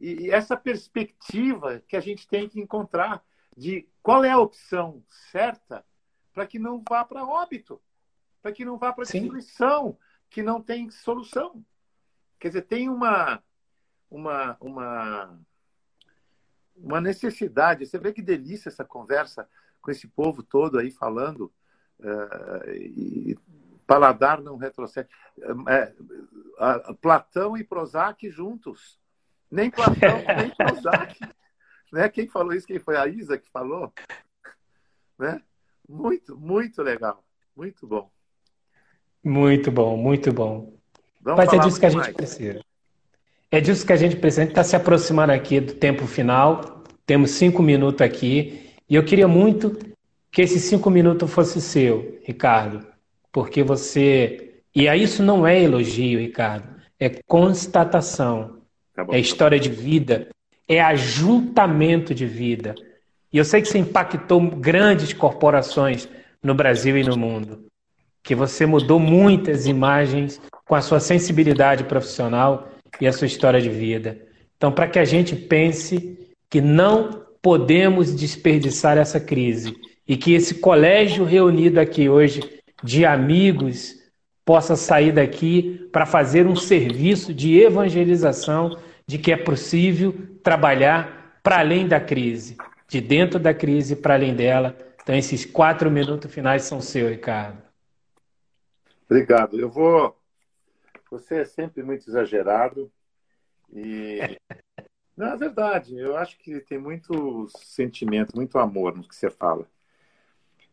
E, 0.00 0.26
e 0.26 0.30
essa 0.30 0.56
perspectiva 0.56 1.80
que 1.86 1.96
a 1.96 2.00
gente 2.00 2.26
tem 2.26 2.48
que 2.48 2.60
encontrar 2.60 3.22
de 3.56 3.86
qual 4.02 4.24
é 4.24 4.30
a 4.30 4.38
opção 4.38 5.04
certa 5.30 5.84
para 6.32 6.46
que 6.46 6.58
não 6.58 6.82
vá 6.88 7.04
para 7.04 7.26
óbito, 7.26 7.80
para 8.40 8.52
que 8.52 8.64
não 8.64 8.78
vá 8.78 8.92
para 8.92 9.04
destruição, 9.04 9.98
que 10.30 10.42
não 10.42 10.62
tem 10.62 10.88
solução. 10.90 11.64
Quer 12.38 12.48
dizer, 12.48 12.62
tem 12.62 12.88
uma, 12.88 13.42
uma, 14.10 14.56
uma, 14.60 15.40
uma 16.76 17.00
necessidade. 17.00 17.84
Você 17.84 17.98
vê 17.98 18.12
que 18.12 18.22
delícia 18.22 18.68
essa 18.68 18.84
conversa 18.84 19.48
com 19.82 19.90
esse 19.90 20.06
povo 20.06 20.42
todo 20.42 20.78
aí 20.78 20.90
falando. 20.90 21.52
Uh, 21.98 22.70
e 22.70 23.38
paladar 23.86 24.40
não 24.40 24.56
retrocede. 24.56 25.08
Uh, 25.36 26.94
Platão 26.94 27.56
e 27.56 27.64
Prozac 27.64 28.30
juntos. 28.30 28.99
Nem 29.50 29.70
Platão, 29.70 30.22
nem 30.36 30.50
Prozac. 30.50 31.18
Né? 31.92 32.08
Quem 32.08 32.28
falou 32.28 32.52
isso? 32.52 32.66
Quem 32.66 32.78
foi 32.78 32.96
a 32.96 33.06
Isa 33.06 33.36
que 33.36 33.50
falou? 33.50 33.92
Né? 35.18 35.40
Muito, 35.88 36.36
muito 36.36 36.82
legal. 36.82 37.24
Muito 37.56 37.86
bom. 37.86 38.10
Muito 39.22 39.70
bom, 39.70 39.96
muito 39.96 40.32
bom. 40.32 40.72
Vamos 41.20 41.44
Mas 41.44 41.52
é 41.52 41.58
disso 41.58 41.78
que 41.78 41.86
a 41.86 41.90
gente 41.90 42.02
mais. 42.02 42.16
precisa. 42.16 42.64
É 43.50 43.60
disso 43.60 43.84
que 43.84 43.92
a 43.92 43.96
gente 43.96 44.16
precisa. 44.16 44.42
A 44.42 44.44
gente 44.44 44.52
está 44.52 44.64
se 44.64 44.76
aproximando 44.76 45.32
aqui 45.32 45.60
do 45.60 45.74
tempo 45.74 46.06
final. 46.06 46.84
Temos 47.04 47.32
cinco 47.32 47.62
minutos 47.62 48.00
aqui. 48.00 48.70
E 48.88 48.94
eu 48.94 49.04
queria 49.04 49.28
muito 49.28 49.76
que 50.30 50.42
esses 50.42 50.62
cinco 50.62 50.88
minutos 50.88 51.30
fosse 51.30 51.60
seu, 51.60 52.18
Ricardo. 52.22 52.86
Porque 53.32 53.62
você. 53.62 54.62
E 54.74 54.86
isso 54.86 55.22
não 55.22 55.46
é 55.46 55.60
elogio, 55.60 56.20
Ricardo. 56.20 56.80
É 56.98 57.10
constatação. 57.26 58.59
Tá 59.00 59.04
bom, 59.04 59.14
é 59.14 59.18
história 59.18 59.58
de 59.58 59.70
vida, 59.70 60.28
é 60.68 60.78
ajuntamento 60.78 62.14
de 62.14 62.26
vida. 62.26 62.74
E 63.32 63.38
eu 63.38 63.44
sei 63.46 63.62
que 63.62 63.68
você 63.68 63.78
impactou 63.78 64.38
grandes 64.42 65.14
corporações 65.14 66.06
no 66.42 66.54
Brasil 66.54 66.98
e 66.98 67.02
no 67.02 67.16
mundo. 67.16 67.64
Que 68.22 68.34
você 68.34 68.66
mudou 68.66 69.00
muitas 69.00 69.66
imagens 69.66 70.38
com 70.66 70.74
a 70.74 70.82
sua 70.82 71.00
sensibilidade 71.00 71.84
profissional 71.84 72.68
e 73.00 73.06
a 73.06 73.12
sua 73.12 73.26
história 73.26 73.58
de 73.58 73.70
vida. 73.70 74.18
Então, 74.58 74.70
para 74.70 74.86
que 74.86 74.98
a 74.98 75.04
gente 75.06 75.34
pense 75.34 76.18
que 76.50 76.60
não 76.60 77.22
podemos 77.40 78.14
desperdiçar 78.14 78.98
essa 78.98 79.18
crise 79.18 79.74
e 80.06 80.14
que 80.14 80.34
esse 80.34 80.56
colégio 80.56 81.24
reunido 81.24 81.80
aqui 81.80 82.06
hoje 82.06 82.42
de 82.84 83.06
amigos 83.06 83.94
possa 84.44 84.76
sair 84.76 85.12
daqui 85.12 85.88
para 85.90 86.04
fazer 86.04 86.46
um 86.46 86.56
serviço 86.56 87.32
de 87.32 87.58
evangelização 87.58 88.76
de 89.10 89.18
que 89.18 89.32
é 89.32 89.36
possível 89.36 90.14
trabalhar 90.40 91.40
para 91.42 91.58
além 91.58 91.88
da 91.88 92.00
crise, 92.00 92.56
de 92.86 93.00
dentro 93.00 93.40
da 93.40 93.52
crise 93.52 93.96
para 93.96 94.14
além 94.14 94.36
dela. 94.36 94.78
Então, 95.02 95.16
esses 95.16 95.44
quatro 95.44 95.90
minutos 95.90 96.32
finais 96.32 96.62
são 96.62 96.80
seus, 96.80 97.10
Ricardo. 97.10 97.60
Obrigado. 99.06 99.58
Eu 99.58 99.68
vou. 99.68 100.16
Você 101.10 101.40
é 101.40 101.44
sempre 101.44 101.82
muito 101.82 102.08
exagerado 102.08 102.88
e. 103.72 104.20
Não, 105.16 105.26
é 105.26 105.36
verdade. 105.36 105.98
Eu 105.98 106.16
acho 106.16 106.38
que 106.38 106.60
tem 106.60 106.78
muito 106.78 107.48
sentimento, 107.48 108.36
muito 108.36 108.58
amor 108.58 108.96
no 108.96 109.02
que 109.02 109.14
você 109.14 109.28
fala. 109.28 109.66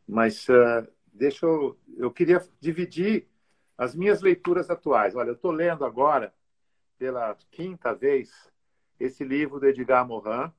Mas 0.08 0.48
uh, 0.48 0.88
deixa 1.12 1.44
eu. 1.48 1.76
Eu 1.98 2.12
queria 2.12 2.40
dividir 2.62 3.28
as 3.76 3.96
minhas 3.96 4.22
leituras 4.22 4.70
atuais. 4.70 5.16
Olha, 5.16 5.30
eu 5.30 5.34
estou 5.34 5.52
lendo 5.52 5.84
agora, 5.84 6.32
pela 6.98 7.36
quinta 7.52 7.94
vez, 7.94 8.32
esse 9.00 9.24
livro 9.24 9.60
do 9.60 9.68
Edgar 9.68 10.06
Morin, 10.08 10.52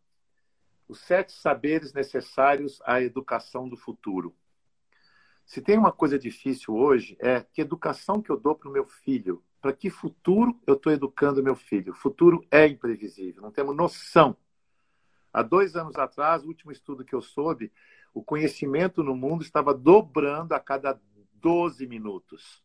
os 0.87 1.01
sete 1.01 1.33
saberes 1.33 1.93
necessários 1.93 2.81
à 2.85 3.03
educação 3.03 3.69
do 3.69 3.77
futuro. 3.77 4.35
Se 5.45 5.61
tem 5.61 5.79
uma 5.79 5.93
coisa 5.93 6.19
difícil 6.19 6.75
hoje, 6.75 7.17
é 7.21 7.41
que 7.41 7.61
educação 7.61 8.23
que 8.23 8.31
eu 8.31 8.37
dou 8.39 8.55
para 8.55 8.69
o 8.69 8.73
meu 8.73 8.87
filho, 8.87 9.43
para 9.61 9.73
que 9.73 9.91
futuro 9.91 10.59
eu 10.67 10.75
estou 10.75 10.93
educando 10.93 11.43
meu 11.43 11.57
filho? 11.57 11.93
O 11.93 11.97
futuro 11.97 12.47
é 12.51 12.67
imprevisível, 12.67 13.43
não 13.43 13.51
temos 13.51 13.77
noção. 13.77 14.37
Há 15.33 15.43
dois 15.43 15.77
anos 15.77 15.97
atrás, 15.97 16.45
o 16.45 16.49
último 16.49 16.73
estudo 16.73 17.05
que 17.05 17.15
eu 17.15 17.21
soube, 17.21 17.73
o 18.15 18.23
conhecimento 18.23 19.03
no 19.03 19.15
mundo 19.15 19.43
estava 19.43 19.75
dobrando 19.75 20.55
a 20.55 20.61
cada 20.61 21.01
12 21.35 21.87
minutos. 21.87 22.63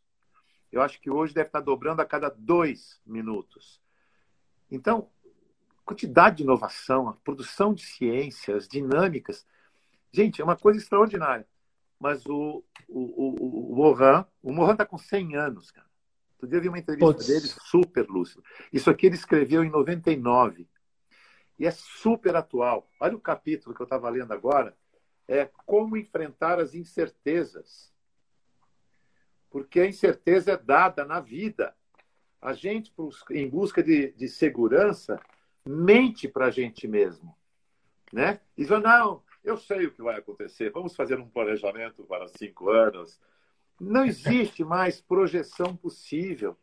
Eu 0.74 0.82
acho 0.82 1.00
que 1.00 1.08
hoje 1.08 1.32
deve 1.32 1.46
estar 1.46 1.60
dobrando 1.60 2.02
a 2.02 2.04
cada 2.04 2.28
dois 2.28 3.00
minutos. 3.06 3.80
Então, 4.68 5.08
quantidade 5.84 6.38
de 6.38 6.42
inovação, 6.42 7.08
a 7.08 7.12
produção 7.12 7.72
de 7.72 7.84
ciências, 7.84 8.66
dinâmicas. 8.66 9.46
Gente, 10.10 10.40
é 10.40 10.44
uma 10.44 10.56
coisa 10.56 10.80
extraordinária. 10.80 11.46
Mas 11.96 12.26
o, 12.26 12.64
o, 12.88 13.00
o, 13.00 13.72
o 13.72 13.76
Mohan, 13.76 14.26
o 14.42 14.52
Mohan 14.52 14.72
está 14.72 14.84
com 14.84 14.98
100 14.98 15.36
anos, 15.36 15.70
cara. 15.70 15.86
Outro 16.32 16.48
dia 16.48 16.58
eu 16.58 16.62
vi 16.62 16.68
uma 16.68 16.78
entrevista 16.80 17.22
dele 17.24 17.46
super 17.46 18.08
lúcido. 18.08 18.42
Isso 18.72 18.90
aqui 18.90 19.06
ele 19.06 19.14
escreveu 19.14 19.62
em 19.62 19.70
99. 19.70 20.68
E 21.56 21.66
é 21.66 21.70
super 21.70 22.34
atual. 22.34 22.90
Olha 22.98 23.14
o 23.14 23.20
capítulo 23.20 23.76
que 23.76 23.80
eu 23.80 23.84
estava 23.84 24.10
lendo 24.10 24.32
agora. 24.32 24.76
É 25.28 25.48
como 25.64 25.96
enfrentar 25.96 26.58
as 26.58 26.74
incertezas. 26.74 27.93
Porque 29.54 29.78
a 29.78 29.86
incerteza 29.86 30.50
é 30.50 30.56
dada 30.56 31.04
na 31.04 31.20
vida. 31.20 31.76
A 32.42 32.52
gente, 32.52 32.92
em 33.30 33.48
busca 33.48 33.84
de, 33.84 34.10
de 34.10 34.28
segurança, 34.28 35.20
mente 35.64 36.26
para 36.26 36.46
a 36.46 36.50
gente 36.50 36.88
mesmo. 36.88 37.32
Né? 38.12 38.40
E 38.58 38.64
diz, 38.64 38.82
não, 38.82 39.22
eu 39.44 39.56
sei 39.56 39.86
o 39.86 39.92
que 39.92 40.02
vai 40.02 40.18
acontecer, 40.18 40.72
vamos 40.72 40.96
fazer 40.96 41.20
um 41.20 41.28
planejamento 41.28 42.02
para 42.02 42.26
cinco 42.26 42.68
anos. 42.68 43.20
Não 43.80 44.04
existe 44.04 44.64
mais 44.66 45.00
projeção 45.00 45.76
possível. 45.76 46.56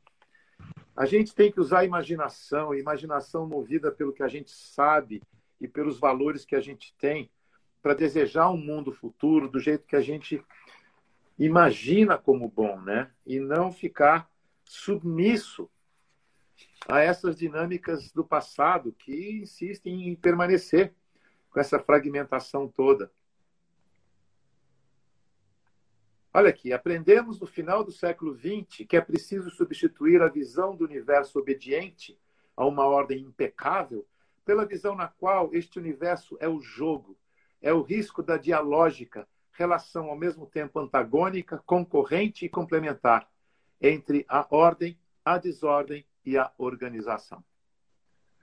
A 0.94 1.06
gente 1.06 1.34
tem 1.34 1.50
que 1.50 1.62
usar 1.62 1.80
a 1.80 1.86
imaginação, 1.86 2.76
imaginação 2.76 3.48
movida 3.48 3.90
pelo 3.90 4.12
que 4.12 4.22
a 4.22 4.28
gente 4.28 4.52
sabe 4.52 5.24
e 5.62 5.66
pelos 5.66 5.98
valores 5.98 6.44
que 6.44 6.58
a 6.58 6.62
gente 6.62 6.94
tem 7.00 7.32
para 7.82 7.94
desejar 7.94 8.50
um 8.50 8.58
mundo 8.58 8.92
futuro 8.92 9.48
do 9.48 9.62
jeito 9.62 9.88
que 9.88 9.96
a 9.96 10.02
gente 10.02 10.44
imagina 11.46 12.18
como 12.18 12.48
bom, 12.48 12.80
né? 12.82 13.12
E 13.26 13.40
não 13.40 13.72
ficar 13.72 14.30
submisso 14.64 15.70
a 16.88 17.00
essas 17.00 17.36
dinâmicas 17.36 18.12
do 18.12 18.24
passado 18.24 18.92
que 18.94 19.40
insistem 19.42 20.08
em 20.08 20.16
permanecer 20.16 20.94
com 21.50 21.60
essa 21.60 21.80
fragmentação 21.80 22.68
toda. 22.68 23.12
Olha 26.34 26.50
aqui, 26.50 26.72
aprendemos 26.72 27.40
no 27.40 27.48
final 27.48 27.84
do 27.84 27.92
século 27.92 28.38
XX 28.38 28.86
que 28.88 28.96
é 28.96 29.02
preciso 29.02 29.50
substituir 29.50 30.22
a 30.22 30.30
visão 30.30 30.76
do 30.76 30.86
universo 30.86 31.40
obediente 31.40 32.18
a 32.56 32.66
uma 32.66 32.86
ordem 32.86 33.20
impecável 33.20 34.08
pela 34.46 34.66
visão 34.66 34.96
na 34.96 35.08
qual 35.08 35.50
este 35.54 35.80
universo 35.80 36.38
é 36.40 36.48
o 36.48 36.62
jogo, 36.62 37.18
é 37.62 37.74
o 37.74 37.82
risco 37.82 38.22
da 38.24 38.38
dialógica, 38.38 39.28
relação 39.54 40.10
ao 40.10 40.18
mesmo 40.18 40.46
tempo 40.46 40.80
antagônica, 40.80 41.62
concorrente 41.66 42.46
e 42.46 42.50
complementar 42.50 43.28
entre 43.82 44.26
a 44.28 44.46
ordem, 44.50 44.98
a 45.24 45.38
desordem 45.38 46.06
e 46.26 46.38
a 46.38 46.52
organização. 46.58 47.44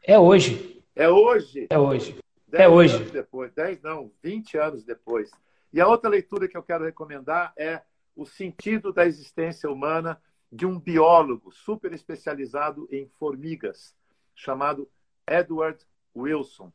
É 0.02 0.18
hoje. 0.18 0.84
É 0.94 1.09
hoje. 1.09 1.66
É 1.70 1.78
hoje. 1.78 2.18
Dez 2.46 2.64
é 2.64 2.68
hoje. 2.68 2.96
Anos 2.96 3.11
depois, 3.11 3.52
dez 3.52 3.80
não, 3.82 4.11
20 4.22 4.56
anos 4.56 4.84
depois. 4.84 5.30
E 5.72 5.80
a 5.80 5.86
outra 5.86 6.09
leitura 6.09 6.48
que 6.48 6.56
eu 6.56 6.62
quero 6.62 6.84
recomendar 6.84 7.52
é 7.56 7.82
O 8.16 8.24
Sentido 8.24 8.92
da 8.92 9.06
Existência 9.06 9.70
Humana, 9.70 10.20
de 10.50 10.64
um 10.64 10.80
biólogo 10.80 11.52
super 11.52 11.92
especializado 11.92 12.88
em 12.90 13.06
formigas, 13.18 13.94
chamado 14.34 14.90
Edward 15.26 15.78
Wilson. 16.16 16.72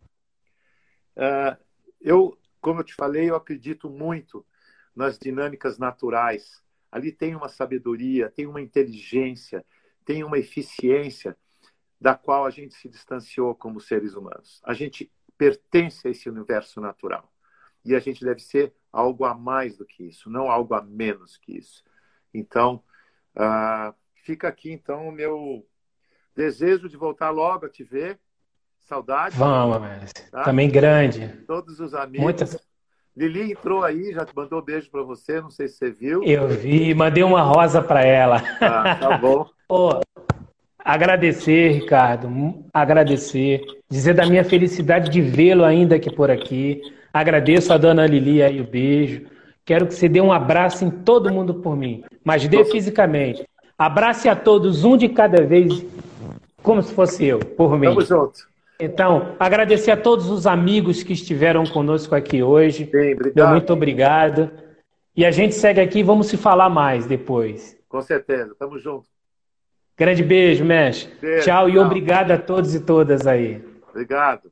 Uh, 1.18 1.58
eu, 2.00 2.38
como 2.64 2.80
eu 2.80 2.84
te 2.86 2.96
falei, 2.96 3.30
eu 3.30 3.36
acredito 3.36 3.90
muito 3.90 4.46
nas 4.96 5.20
dinâmicas 5.20 5.78
naturais. 5.78 6.64
Ali 6.90 7.12
tem 7.12 7.36
uma 7.36 7.50
sabedoria, 7.50 8.32
tem 8.32 8.48
uma 8.48 8.62
inteligência, 8.62 9.66
tem 10.06 10.24
uma 10.24 10.40
eficiência 10.40 11.38
da 12.00 12.16
qual 12.16 12.46
a 12.46 12.50
gente 12.50 12.74
se 12.74 12.88
distanciou 12.88 13.54
como 13.54 13.82
seres 13.82 14.16
humanos. 14.16 14.62
A 14.64 14.74
gente 14.74 15.12
pertence 15.38 16.08
a 16.08 16.12
esse 16.12 16.30
universo 16.30 16.80
natural. 16.80 17.30
E 17.84 17.94
a 17.94 18.00
gente 18.00 18.24
deve 18.24 18.40
ser 18.40 18.74
algo 18.94 19.26
a 19.26 19.34
mais 19.34 19.76
do 19.76 19.86
que 19.86 20.06
isso, 20.06 20.30
não 20.30 20.50
algo 20.50 20.74
a 20.74 20.82
menos 20.82 21.36
que 21.36 21.58
isso. 21.58 21.84
Então, 22.34 22.82
uh, 23.36 23.94
fica 24.24 24.48
aqui 24.48 24.72
então 24.72 25.10
o 25.10 25.12
meu 25.12 25.68
desejo 26.34 26.88
de 26.88 26.96
voltar 26.96 27.30
logo 27.30 27.66
a 27.66 27.70
te 27.70 27.84
ver. 27.84 28.22
Saudade. 28.84 29.38
Vamos. 29.38 30.12
Tá? 30.32 30.44
Também 30.44 30.70
grande. 30.70 31.28
Todos 31.48 31.80
os 31.80 31.94
amigos. 31.94 32.24
Muitas... 32.24 32.58
Lili 33.16 33.52
entrou 33.52 33.84
aí, 33.84 34.12
já 34.12 34.26
te 34.26 34.36
mandou 34.36 34.60
um 34.60 34.64
beijo 34.64 34.90
para 34.90 35.04
você, 35.04 35.40
não 35.40 35.52
sei 35.52 35.68
se 35.68 35.78
você 35.78 35.92
viu. 35.92 36.24
Eu 36.24 36.48
vi, 36.48 36.94
mandei 36.96 37.24
uma 37.24 37.44
rosa 37.44 37.80
para 37.80 38.04
ela. 38.04 38.42
Ah, 38.60 38.96
tá 38.96 39.18
bom. 39.20 39.46
Pô, 39.70 40.02
agradecer, 40.80 41.74
Ricardo, 41.74 42.28
agradecer, 42.74 43.62
dizer 43.88 44.16
da 44.16 44.26
minha 44.26 44.44
felicidade 44.44 45.12
de 45.12 45.22
vê-lo 45.22 45.64
ainda 45.64 45.96
aqui 45.96 46.12
por 46.14 46.32
aqui. 46.32 46.82
Agradeço 47.14 47.72
a 47.72 47.78
dona 47.78 48.08
Lili 48.08 48.42
aí 48.42 48.60
o 48.60 48.68
beijo. 48.68 49.28
Quero 49.64 49.86
que 49.86 49.94
você 49.94 50.10
dê 50.10 50.20
um 50.20 50.34
abraço 50.34 50.84
em 50.84 50.90
todo 50.90 51.32
mundo 51.32 51.54
por 51.56 51.78
mim, 51.78 52.04
mas 52.24 52.48
dê 52.48 52.66
fisicamente. 52.66 53.48
Abrace 53.78 54.28
a 54.28 54.36
todos, 54.36 54.84
um 54.84 54.98
de 54.98 55.08
cada 55.08 55.44
vez, 55.44 55.86
como 56.64 56.82
se 56.82 56.92
fosse 56.94 57.24
eu, 57.26 57.40
por 57.40 57.78
mim. 57.78 57.88
Tamo 57.90 58.02
junto. 58.02 58.53
Então, 58.84 59.36
agradecer 59.40 59.92
a 59.92 59.98
todos 59.98 60.30
os 60.30 60.46
amigos 60.46 61.04
que 61.04 61.14
estiveram 61.14 61.64
conosco 61.66 62.14
aqui 62.14 62.44
hoje. 62.44 62.84
Bem, 62.84 63.14
obrigado. 63.14 63.52
muito 63.52 63.72
obrigado. 63.72 64.52
E 65.16 65.26
a 65.26 65.32
gente 65.32 65.56
segue 65.56 65.80
aqui 65.80 66.00
e 66.00 66.04
vamos 66.04 66.28
se 66.28 66.36
falar 66.36 66.70
mais 66.70 67.06
depois. 67.06 67.78
Com 67.88 68.02
certeza. 68.02 68.54
Tamo 68.60 68.78
junto. 68.78 69.08
Grande 69.98 70.22
beijo, 70.22 70.66
mestre. 70.66 71.14
Beijo, 71.22 71.46
tchau, 71.46 71.68
tchau 71.68 71.70
e 71.70 71.80
obrigado 71.80 72.32
a 72.32 72.38
todos 72.38 72.76
e 72.76 72.82
todas 72.82 73.26
aí. 73.26 73.64
Obrigado. 73.90 74.52